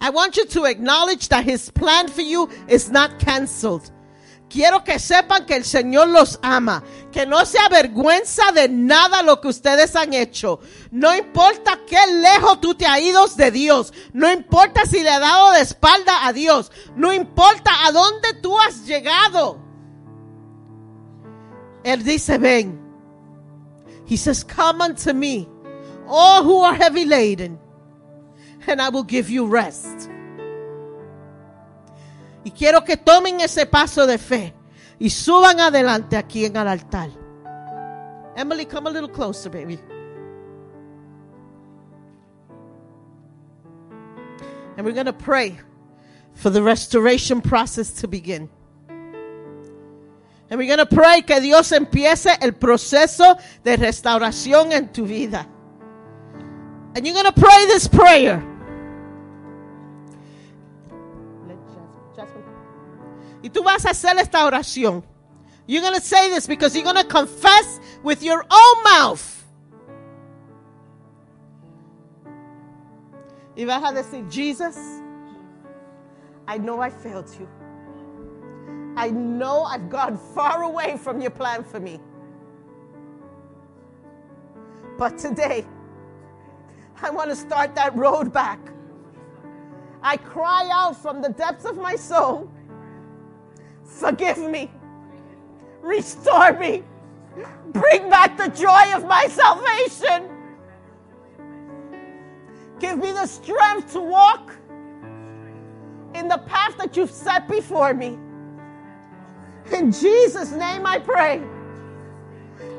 I 0.00 0.10
want 0.10 0.36
you 0.36 0.46
to 0.46 0.64
acknowledge 0.64 1.28
that 1.28 1.44
His 1.44 1.70
plan 1.70 2.08
for 2.08 2.22
you 2.22 2.48
is 2.68 2.90
not 2.90 3.18
canceled. 3.18 3.90
Quiero 4.48 4.82
que 4.82 4.98
sepan 4.98 5.44
que 5.44 5.56
el 5.56 5.64
Señor 5.64 6.08
los 6.08 6.38
ama, 6.42 6.82
que 7.12 7.26
no 7.26 7.44
se 7.44 7.58
avergüenza 7.58 8.50
de 8.52 8.68
nada 8.68 9.22
lo 9.22 9.40
que 9.40 9.48
ustedes 9.48 9.94
han 9.94 10.14
hecho. 10.14 10.60
No 10.90 11.14
importa 11.14 11.80
qué 11.86 11.98
lejos 12.06 12.60
tú 12.60 12.74
te 12.74 12.86
has 12.86 13.00
ido 13.00 13.26
de 13.26 13.50
Dios, 13.50 13.92
no 14.14 14.30
importa 14.32 14.86
si 14.86 15.02
le 15.02 15.10
has 15.10 15.20
dado 15.20 15.52
de 15.52 15.60
espalda 15.60 16.26
a 16.26 16.32
Dios, 16.32 16.72
no 16.96 17.12
importa 17.12 17.70
a 17.86 17.92
dónde 17.92 18.34
tú 18.40 18.58
has 18.58 18.86
llegado. 18.86 19.58
Él 21.84 22.02
dice, 22.02 22.38
ven. 22.38 22.80
He 24.06 24.16
says, 24.16 24.42
come 24.42 24.82
unto 24.82 25.12
me, 25.12 25.46
all 26.06 26.42
who 26.42 26.62
are 26.62 26.74
heavy 26.74 27.04
laden, 27.04 27.58
and 28.66 28.80
I 28.80 28.88
will 28.88 29.04
give 29.04 29.30
you 29.30 29.46
rest. 29.46 30.10
Y 32.44 32.50
quiero 32.50 32.82
que 32.84 32.96
tomen 32.96 33.40
ese 33.40 33.66
paso 33.66 34.06
de 34.06 34.18
fe 34.18 34.54
y 34.98 35.10
suban 35.10 35.60
adelante 35.60 36.16
aquí 36.16 36.44
en 36.44 36.56
el 36.56 36.68
altar. 36.68 37.10
Emily, 38.36 38.64
come 38.64 38.86
a 38.86 38.90
little 38.90 39.08
closer, 39.08 39.50
baby. 39.50 39.78
And 44.76 44.86
we're 44.86 44.92
going 44.92 45.06
to 45.06 45.12
pray 45.12 45.58
for 46.34 46.50
the 46.50 46.62
restoration 46.62 47.40
process 47.40 47.90
to 48.00 48.06
begin. 48.06 48.48
And 50.50 50.58
we're 50.58 50.68
going 50.68 50.78
to 50.78 50.86
pray 50.86 51.22
que 51.22 51.40
Dios 51.40 51.72
empiece 51.72 52.38
el 52.40 52.52
proceso 52.52 53.36
de 53.64 53.76
restauración 53.76 54.72
en 54.72 54.92
tu 54.92 55.04
vida. 55.04 55.46
And 56.98 57.06
you're 57.06 57.14
going 57.14 57.32
to 57.32 57.40
pray 57.40 57.66
this 57.66 57.86
prayer. 57.86 58.42
Y 63.40 63.50
tú 63.50 63.62
vas 63.62 63.84
a 63.84 63.90
hacer 63.90 64.18
esta 64.18 64.38
oración. 64.38 65.04
You're 65.64 65.80
going 65.80 65.94
to 65.94 66.00
say 66.00 66.28
this 66.28 66.48
because 66.48 66.74
you're 66.74 66.82
going 66.82 66.96
to 66.96 67.04
confess 67.04 67.78
with 68.02 68.24
your 68.24 68.44
own 68.50 68.82
mouth. 68.82 69.46
Y 73.56 73.64
vas 73.64 73.92
a 73.92 73.94
decir, 73.94 74.28
Jesus, 74.28 74.76
I 76.48 76.58
know 76.58 76.80
I 76.80 76.90
failed 76.90 77.30
you. 77.38 77.48
I 78.96 79.10
know 79.10 79.62
I've 79.62 79.88
gone 79.88 80.18
far 80.34 80.64
away 80.64 80.96
from 80.96 81.20
your 81.20 81.30
plan 81.30 81.62
for 81.62 81.78
me. 81.78 82.00
But 84.98 85.16
today, 85.16 85.64
I 87.02 87.10
want 87.10 87.30
to 87.30 87.36
start 87.36 87.74
that 87.76 87.96
road 87.96 88.32
back. 88.32 88.60
I 90.02 90.16
cry 90.16 90.68
out 90.72 90.96
from 90.96 91.22
the 91.22 91.30
depths 91.30 91.64
of 91.64 91.76
my 91.76 91.96
soul 91.96 92.50
Forgive 93.88 94.38
me. 94.38 94.70
Restore 95.80 96.52
me. 96.52 96.84
Bring 97.72 98.08
back 98.10 98.36
the 98.36 98.48
joy 98.48 98.94
of 98.94 99.06
my 99.06 99.26
salvation. 99.28 100.28
Give 102.78 102.98
me 102.98 103.12
the 103.12 103.26
strength 103.26 103.92
to 103.94 104.00
walk 104.00 104.52
in 106.14 106.28
the 106.28 106.38
path 106.46 106.76
that 106.78 106.96
you've 106.96 107.10
set 107.10 107.48
before 107.48 107.94
me. 107.94 108.18
In 109.72 109.90
Jesus' 109.90 110.52
name 110.52 110.86
I 110.86 110.98
pray. 110.98 111.42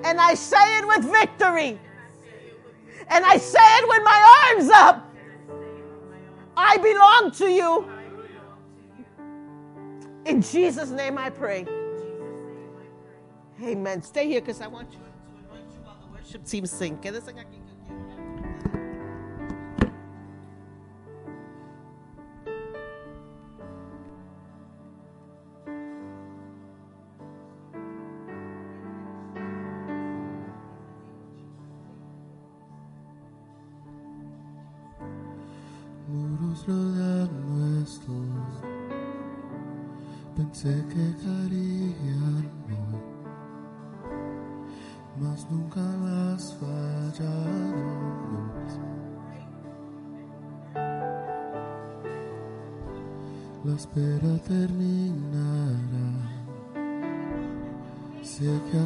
And 0.03 0.19
I 0.19 0.33
say 0.35 0.77
it 0.79 0.87
with 0.87 1.05
victory. 1.11 1.79
And 3.09 3.25
I 3.25 3.37
say 3.37 3.59
it 3.59 3.87
with 3.87 4.03
my 4.03 4.53
arms 4.55 4.69
up. 4.69 5.05
I 6.55 6.77
belong 6.77 7.31
to 7.31 7.49
you. 7.49 7.89
In 10.25 10.41
Jesus' 10.41 10.89
name 10.89 11.17
I 11.17 11.29
pray. 11.29 11.65
Amen. 13.63 14.01
Stay 14.01 14.27
here 14.27 14.41
because 14.41 14.61
I 14.61 14.67
want 14.67 14.91
you 14.91 14.99
to 14.99 16.11
worship 16.11 16.45
team 16.45 16.65
sing. 16.65 16.97
Quédense 16.97 17.29
aquí. 17.29 17.58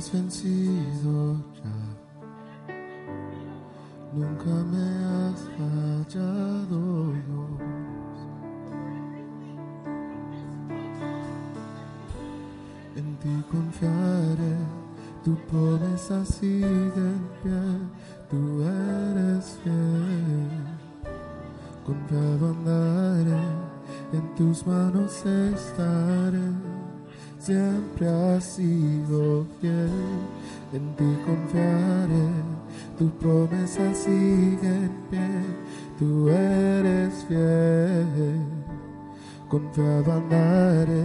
Has 0.04 0.10
vencido 0.10 0.63
En 30.74 30.96
ti 30.96 31.06
confiaré, 31.24 32.30
tu 32.98 33.08
promesa 33.20 33.94
sigue 33.94 34.68
en 34.68 34.92
pie, 35.12 35.30
tú 36.00 36.30
eres 36.30 37.14
fiel. 37.28 38.42
Confiado 39.48 40.14
andaré, 40.14 41.04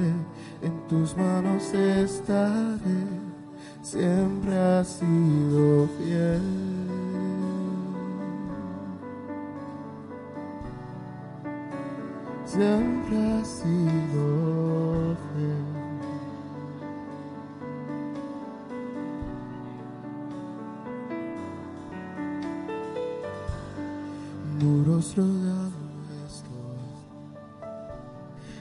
en 0.63 0.73
tus 0.89 1.15
manos 1.19 1.75
estaré, 1.75 3.05
siempre 3.83 4.57
has 4.57 4.89
sido 4.89 5.87
fiel. 5.99 6.43
Siempre 12.47 13.33
has 13.35 13.47
sido 13.47 15.15
fiel. 15.35 15.78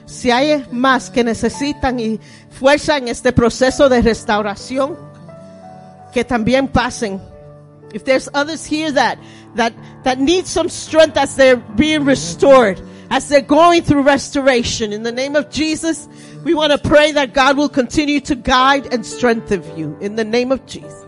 Si 0.06 0.30
hay 0.30 0.64
más 0.72 1.10
que 1.10 1.22
necesitan 1.22 2.00
y 2.00 2.18
fuerza 2.50 2.96
en 2.96 3.08
este 3.08 3.32
proceso 3.32 3.88
de 3.88 4.02
restauración, 4.02 4.96
que 6.12 6.24
también 6.24 6.68
pasen. 6.68 7.20
If 7.92 8.04
there's 8.04 8.28
others 8.34 8.66
here 8.66 8.90
that, 8.92 9.18
that, 9.54 9.72
that 10.04 10.18
need 10.18 10.46
some 10.46 10.68
strength 10.68 11.16
as 11.16 11.36
they're 11.36 11.56
being 11.56 12.04
restored, 12.04 12.80
as 13.10 13.28
they're 13.28 13.40
going 13.40 13.82
through 13.82 14.02
restoration, 14.02 14.92
in 14.92 15.02
the 15.02 15.12
name 15.12 15.36
of 15.36 15.50
Jesus, 15.50 16.08
we 16.44 16.54
want 16.54 16.72
to 16.72 16.78
pray 16.78 17.12
that 17.12 17.32
God 17.32 17.56
will 17.56 17.68
continue 17.68 18.20
to 18.22 18.34
guide 18.34 18.92
and 18.92 19.04
strengthen 19.04 19.62
you. 19.76 19.96
In 20.00 20.16
the 20.16 20.24
name 20.24 20.52
of 20.52 20.64
Jesus. 20.66 21.07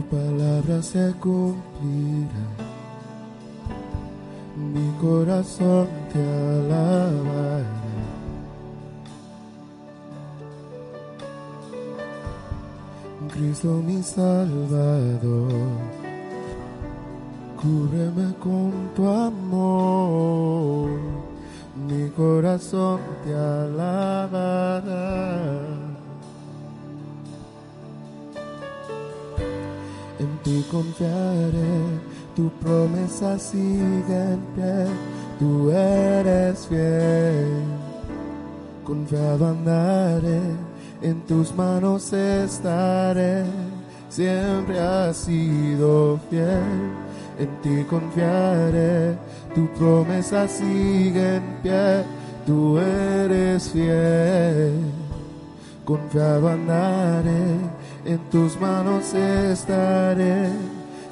Tu 0.00 0.16
palabra 0.16 0.82
se 0.82 1.12
cumplirá. 1.20 2.46
Mi 4.56 4.90
corazón 5.00 5.88
te 6.12 6.18
alabará. 6.18 7.64
Cristo 13.32 13.68
mi 13.86 14.02
Salvador, 14.02 15.52
cúbreme 17.60 18.34
con 18.38 18.72
tu 18.94 19.08
amor 19.08 20.90
mi 21.88 22.10
corazón 22.10 23.00
te 23.24 23.32
alabará. 23.34 24.80
En 30.20 30.28
ti 30.44 30.62
confiaré, 30.70 31.72
tu 32.36 32.50
promesa 32.60 33.38
sigue 33.38 34.20
en 34.34 34.40
pie, 34.54 34.86
tú 35.38 35.70
eres 35.70 36.66
fiel. 36.66 37.46
Confiado 38.84 39.46
andaré, 39.46 40.42
en 41.00 41.22
tus 41.22 41.54
manos 41.54 42.12
estaré, 42.12 43.44
siempre 44.10 44.78
has 44.78 45.16
sido 45.16 46.20
fiel. 46.28 46.68
En 47.38 47.48
ti 47.62 47.84
confiaré, 47.88 49.16
tu 49.54 49.66
promesa 49.78 50.46
sigue 50.46 51.36
en 51.36 51.42
pie, 51.62 52.04
tú 52.44 52.76
eres 52.76 53.70
fiel. 53.70 54.74
Confiado 55.86 56.46
andaré, 56.48 57.56
en 58.04 58.18
tus 58.30 58.58
manos 58.60 59.14
estaré, 59.14 60.48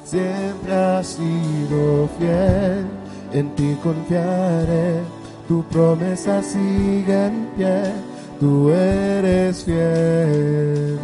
siempre 0.03 0.73
has 0.73 1.07
sido 1.07 2.09
fiel. 2.17 2.85
En 3.31 3.53
ti 3.55 3.77
confiaré, 3.83 5.01
tu 5.47 5.63
promesa 5.63 6.41
sigue 6.41 7.27
en 7.27 7.47
pie, 7.55 7.83
tú 8.39 8.69
eres 8.71 9.63
fiel. 9.63 10.99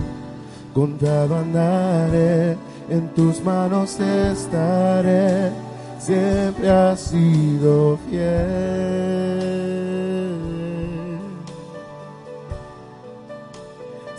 Confiado 0.73 1.37
andaré, 1.37 2.57
en 2.89 3.07
tus 3.15 3.43
manos 3.43 3.99
estaré, 3.99 5.51
siempre 5.99 6.69
has 6.69 6.99
sido 6.99 7.97
fiel. 8.09 9.24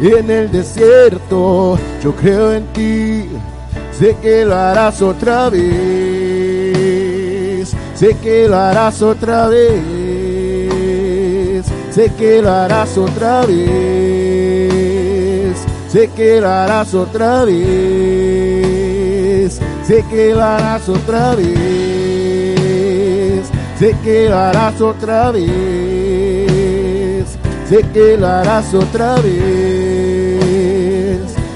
en 0.00 0.30
el 0.30 0.50
desierto, 0.50 1.78
yo 2.02 2.14
creo 2.14 2.52
en 2.52 2.66
ti. 2.72 3.28
Sé 3.92 4.16
que 4.20 4.44
lo 4.44 4.54
harás 4.54 5.00
otra 5.00 5.48
vez, 5.48 5.64
sé 7.94 8.16
que 8.22 8.46
lo 8.46 8.56
harás 8.56 9.00
otra 9.00 9.48
vez, 9.48 9.86
sé 11.90 12.12
que 12.18 12.42
lo 12.42 12.50
harás 12.50 12.98
otra 12.98 13.46
vez, 13.46 13.56
sé 15.88 16.10
que 16.14 16.42
lo 16.42 16.50
harás 16.50 16.92
otra 16.92 17.44
vez, 17.46 17.56
sé 19.86 20.04
que 20.10 20.34
lo 20.34 20.44
harás 20.44 20.88
otra 20.90 21.34
vez, 21.34 21.56
sé 23.78 23.96
que 24.04 24.28
lo 24.28 24.36
harás 24.36 24.78
otra 24.82 25.30
vez, 25.30 25.46
sé 27.66 27.82
que 27.94 28.18
lo 28.18 28.26
harás 28.26 28.74
otra 28.74 29.14
vez, 29.22 29.65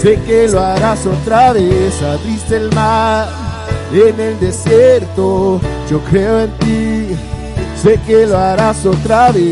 Sé 0.00 0.18
que 0.26 0.46
lo 0.48 0.60
harás 0.60 1.04
otra 1.06 1.52
vez, 1.52 2.00
abriste 2.02 2.56
el 2.56 2.72
mar 2.72 3.28
en 3.92 4.20
el 4.20 4.38
desierto, 4.38 5.60
yo 5.90 6.00
creo 6.08 6.42
en 6.42 6.50
ti. 6.58 7.16
Sé 7.82 7.98
que 8.06 8.26
lo 8.26 8.38
harás 8.38 8.86
otra 8.86 9.32
vez, 9.32 9.48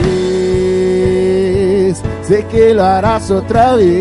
sé 2.23 2.45
que 2.51 2.75
lo 2.75 2.85
harás 2.85 3.31
otra 3.31 3.75
vez, 3.77 3.97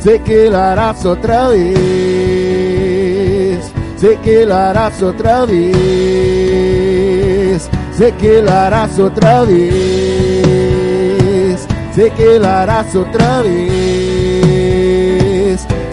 sé 0.00 0.20
que 0.20 0.50
lo 0.50 0.58
harás 0.58 1.04
otra 1.04 1.48
vez, 1.48 1.68
sé 3.96 4.18
que 4.22 4.46
lo 4.46 4.54
harás 4.54 5.02
otra 5.02 5.44
vez, 5.44 5.68
sé 7.96 8.12
que 8.12 8.42
lo 8.42 8.50
harás 8.52 8.98
otra 8.98 9.42
vez, 9.42 9.58
sé 11.94 12.10
que 12.16 12.38
lo 12.38 12.48
harás 12.48 12.94
otra 12.94 13.42
vez, 13.42 13.87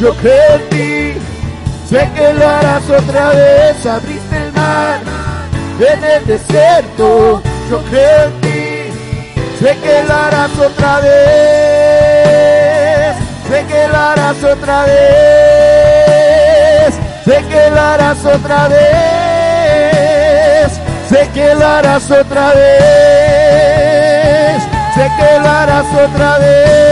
yo 0.00 0.14
creo 0.16 0.54
en 0.54 0.68
ti, 0.70 1.14
sé 1.88 2.08
que 2.14 2.32
lo 2.34 2.48
harás 2.48 2.88
otra 2.90 3.28
vez, 3.30 3.86
abriste 3.86 4.36
el 4.36 4.52
mar 4.52 5.00
en 5.78 6.04
el 6.04 6.24
desierto, 6.26 7.42
yo 7.70 7.82
creo 7.90 8.24
en 8.26 8.40
ti, 8.40 8.90
sé 9.60 9.76
que 9.82 10.04
lo 10.06 10.14
harás 10.14 10.58
otra 10.58 11.00
vez, 11.00 11.14
sé 13.48 13.64
que 13.66 13.88
lo 13.88 13.96
harás 13.96 14.42
otra 14.42 14.84
vez, 14.84 16.14
sé 17.24 17.44
que 17.48 17.70
lo 17.70 17.80
harás 17.80 18.24
otra 18.24 18.68
vez, 18.68 18.84
sé 21.08 21.30
que 21.32 21.54
lo 21.54 21.66
harás 21.66 22.10
otra 22.10 22.52
vez, 22.54 23.74
sé 24.94 25.10
que 25.18 25.38
lo 25.40 25.48
harás 25.48 25.86
otra 25.92 26.38
vez, 26.38 26.83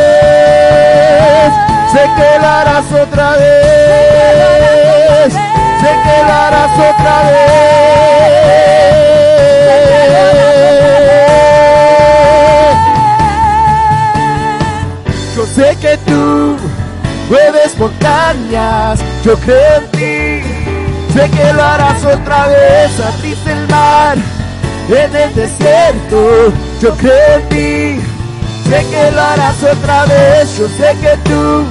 sé 1.92 2.02
que 2.16 2.38
lo 2.40 2.48
harás 2.48 2.90
otra 2.90 3.32
vez, 3.32 5.32
sé 5.32 5.92
que 6.04 6.16
lo 6.26 6.32
harás 6.32 6.72
otra 6.72 7.22
vez. 7.28 7.42
Yo 15.36 15.46
sé 15.46 15.76
que 15.80 15.96
tú 16.06 16.56
mueves 17.28 17.78
montañas, 17.78 19.00
yo 19.24 19.36
creo 19.38 19.76
en 19.76 19.86
ti. 19.90 20.42
Sé 21.12 21.28
que 21.30 21.52
lo 21.52 21.62
harás 21.62 22.04
otra 22.04 22.46
vez, 22.46 23.00
abriste 23.00 23.52
el 23.52 23.68
mar 23.68 24.16
en 24.88 25.16
el 25.16 25.34
desierto, 25.34 26.52
yo 26.80 26.96
creo 26.96 27.36
en 27.36 27.48
ti. 27.48 28.00
Sé 28.72 28.86
que 28.86 29.10
lo 29.10 29.20
harás 29.20 29.62
otra 29.62 30.06
vez, 30.06 30.56
yo 30.56 30.66
sé 30.66 30.96
que 31.02 31.14
tú 31.28 31.66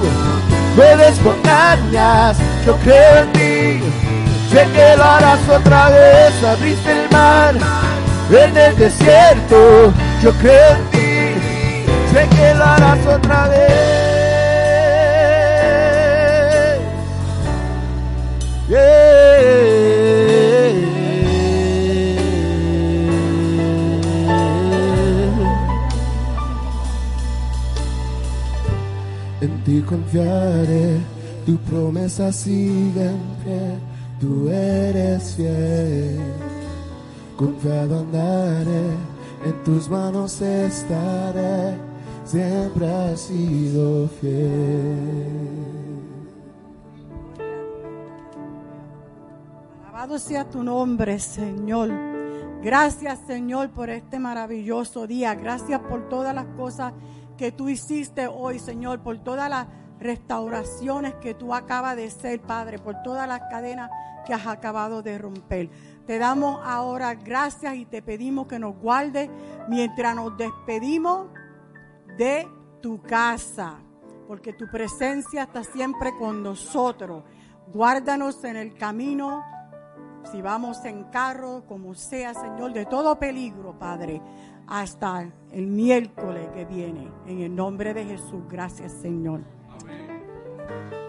mueves 0.76 1.20
montañas, 1.22 2.36
yo 2.64 2.76
creo 2.76 3.18
en 3.22 3.32
ti. 3.32 3.80
Sé 4.52 4.68
que 4.72 4.96
lo 4.96 5.02
harás 5.02 5.40
otra 5.48 5.88
vez, 5.88 6.44
abriste 6.44 6.92
el 6.92 7.10
mar 7.10 7.56
en 8.30 8.56
el 8.56 8.76
desierto, 8.76 9.92
yo 10.22 10.32
creo 10.34 10.76
en 10.76 10.90
ti. 10.92 11.34
Sé 12.12 12.28
que 12.36 12.54
lo 12.54 12.64
harás 12.64 13.04
otra 13.04 13.48
vez. 13.48 13.92
En 18.68 19.71
ti 29.64 29.80
confiaré, 29.82 30.98
tu 31.46 31.56
promesa 31.58 32.32
sigue 32.32 33.06
en 33.06 33.20
pie, 33.44 33.78
tú 34.20 34.48
eres 34.48 35.34
fiel. 35.34 36.20
Confiado 37.36 38.00
andaré, 38.00 38.90
en 39.44 39.64
tus 39.64 39.88
manos 39.88 40.40
estaré, 40.40 41.76
siempre 42.24 42.86
has 42.88 43.20
sido 43.20 44.08
fiel. 44.20 45.62
Alabado 49.80 50.18
sea 50.18 50.48
tu 50.48 50.62
nombre, 50.62 51.18
Señor. 51.18 51.90
Gracias, 52.62 53.18
Señor, 53.26 53.70
por 53.70 53.90
este 53.90 54.20
maravilloso 54.20 55.08
día. 55.08 55.34
Gracias 55.34 55.80
por 55.80 56.08
todas 56.08 56.32
las 56.32 56.46
cosas 56.56 56.92
que 57.42 57.50
tú 57.50 57.68
hiciste 57.68 58.28
hoy, 58.28 58.60
Señor, 58.60 59.00
por 59.00 59.18
todas 59.18 59.50
las 59.50 59.66
restauraciones 59.98 61.14
que 61.14 61.34
tú 61.34 61.52
acabas 61.52 61.96
de 61.96 62.06
hacer, 62.06 62.40
Padre, 62.40 62.78
por 62.78 63.02
todas 63.02 63.26
las 63.26 63.40
cadenas 63.50 63.90
que 64.24 64.32
has 64.32 64.46
acabado 64.46 65.02
de 65.02 65.18
romper. 65.18 65.68
Te 66.06 66.20
damos 66.20 66.60
ahora 66.62 67.16
gracias 67.16 67.74
y 67.74 67.84
te 67.84 68.00
pedimos 68.00 68.46
que 68.46 68.60
nos 68.60 68.76
guardes 68.76 69.28
mientras 69.68 70.14
nos 70.14 70.36
despedimos 70.38 71.30
de 72.16 72.46
tu 72.80 73.02
casa, 73.02 73.80
porque 74.28 74.52
tu 74.52 74.68
presencia 74.70 75.42
está 75.42 75.64
siempre 75.64 76.12
con 76.20 76.44
nosotros. 76.44 77.24
Guárdanos 77.74 78.44
en 78.44 78.54
el 78.54 78.72
camino 78.74 79.42
si 80.30 80.40
vamos 80.40 80.84
en 80.84 81.04
carro, 81.04 81.64
como 81.66 81.94
sea, 81.94 82.34
Señor, 82.34 82.72
de 82.72 82.86
todo 82.86 83.18
peligro, 83.18 83.76
Padre. 83.76 84.22
Hasta 84.72 85.30
el 85.52 85.66
miércoles 85.66 86.48
que 86.54 86.64
viene. 86.64 87.06
En 87.26 87.40
el 87.42 87.54
nombre 87.54 87.92
de 87.92 88.06
Jesús, 88.06 88.42
gracias 88.48 88.92
Señor. 88.92 89.42
Check, 89.78 91.01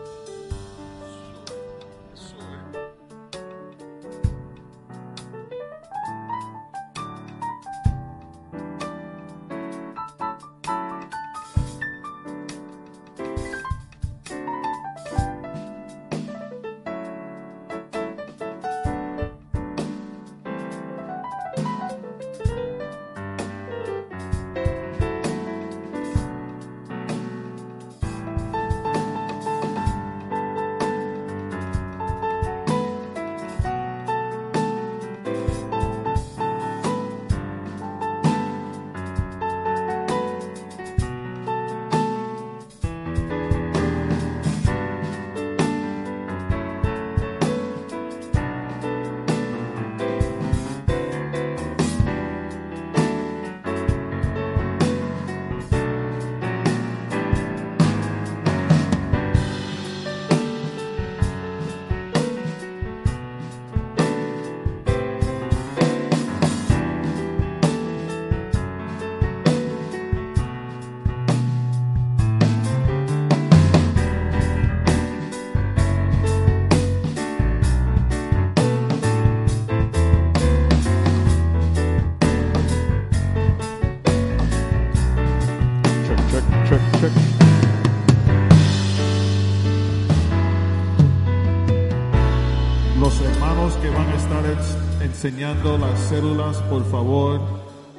enseñando 95.23 95.77
las 95.77 95.97
células, 96.09 96.57
por 96.69 96.83
favor, 96.91 97.39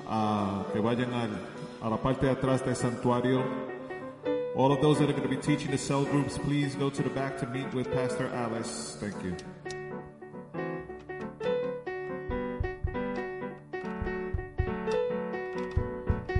ah, 0.07 0.63
que 0.75 0.79
vayan 0.79 1.11
al- 1.15 1.41
a 1.83 1.89
la 1.89 1.97
parte 1.97 2.27
de 2.27 2.33
atrás 2.33 2.63
del 2.63 2.77
santuario. 2.77 3.43
All 4.55 4.71
of 4.71 4.81
those 4.83 4.99
that 4.99 5.09
are 5.09 5.15
going 5.15 5.23
to 5.23 5.29
be 5.31 5.39
teaching 5.41 5.71
the 5.71 5.79
cell 5.79 6.05
groups, 6.05 6.39
please 6.39 6.77
go 6.77 6.91
to 6.91 7.03
the 7.03 7.09
back 7.09 7.39
to 7.39 7.47
meet 7.47 7.73
with 7.73 7.89
Pastor 7.95 8.29
Alice. 8.35 8.99
Thank 9.01 9.15
you. 9.25 9.74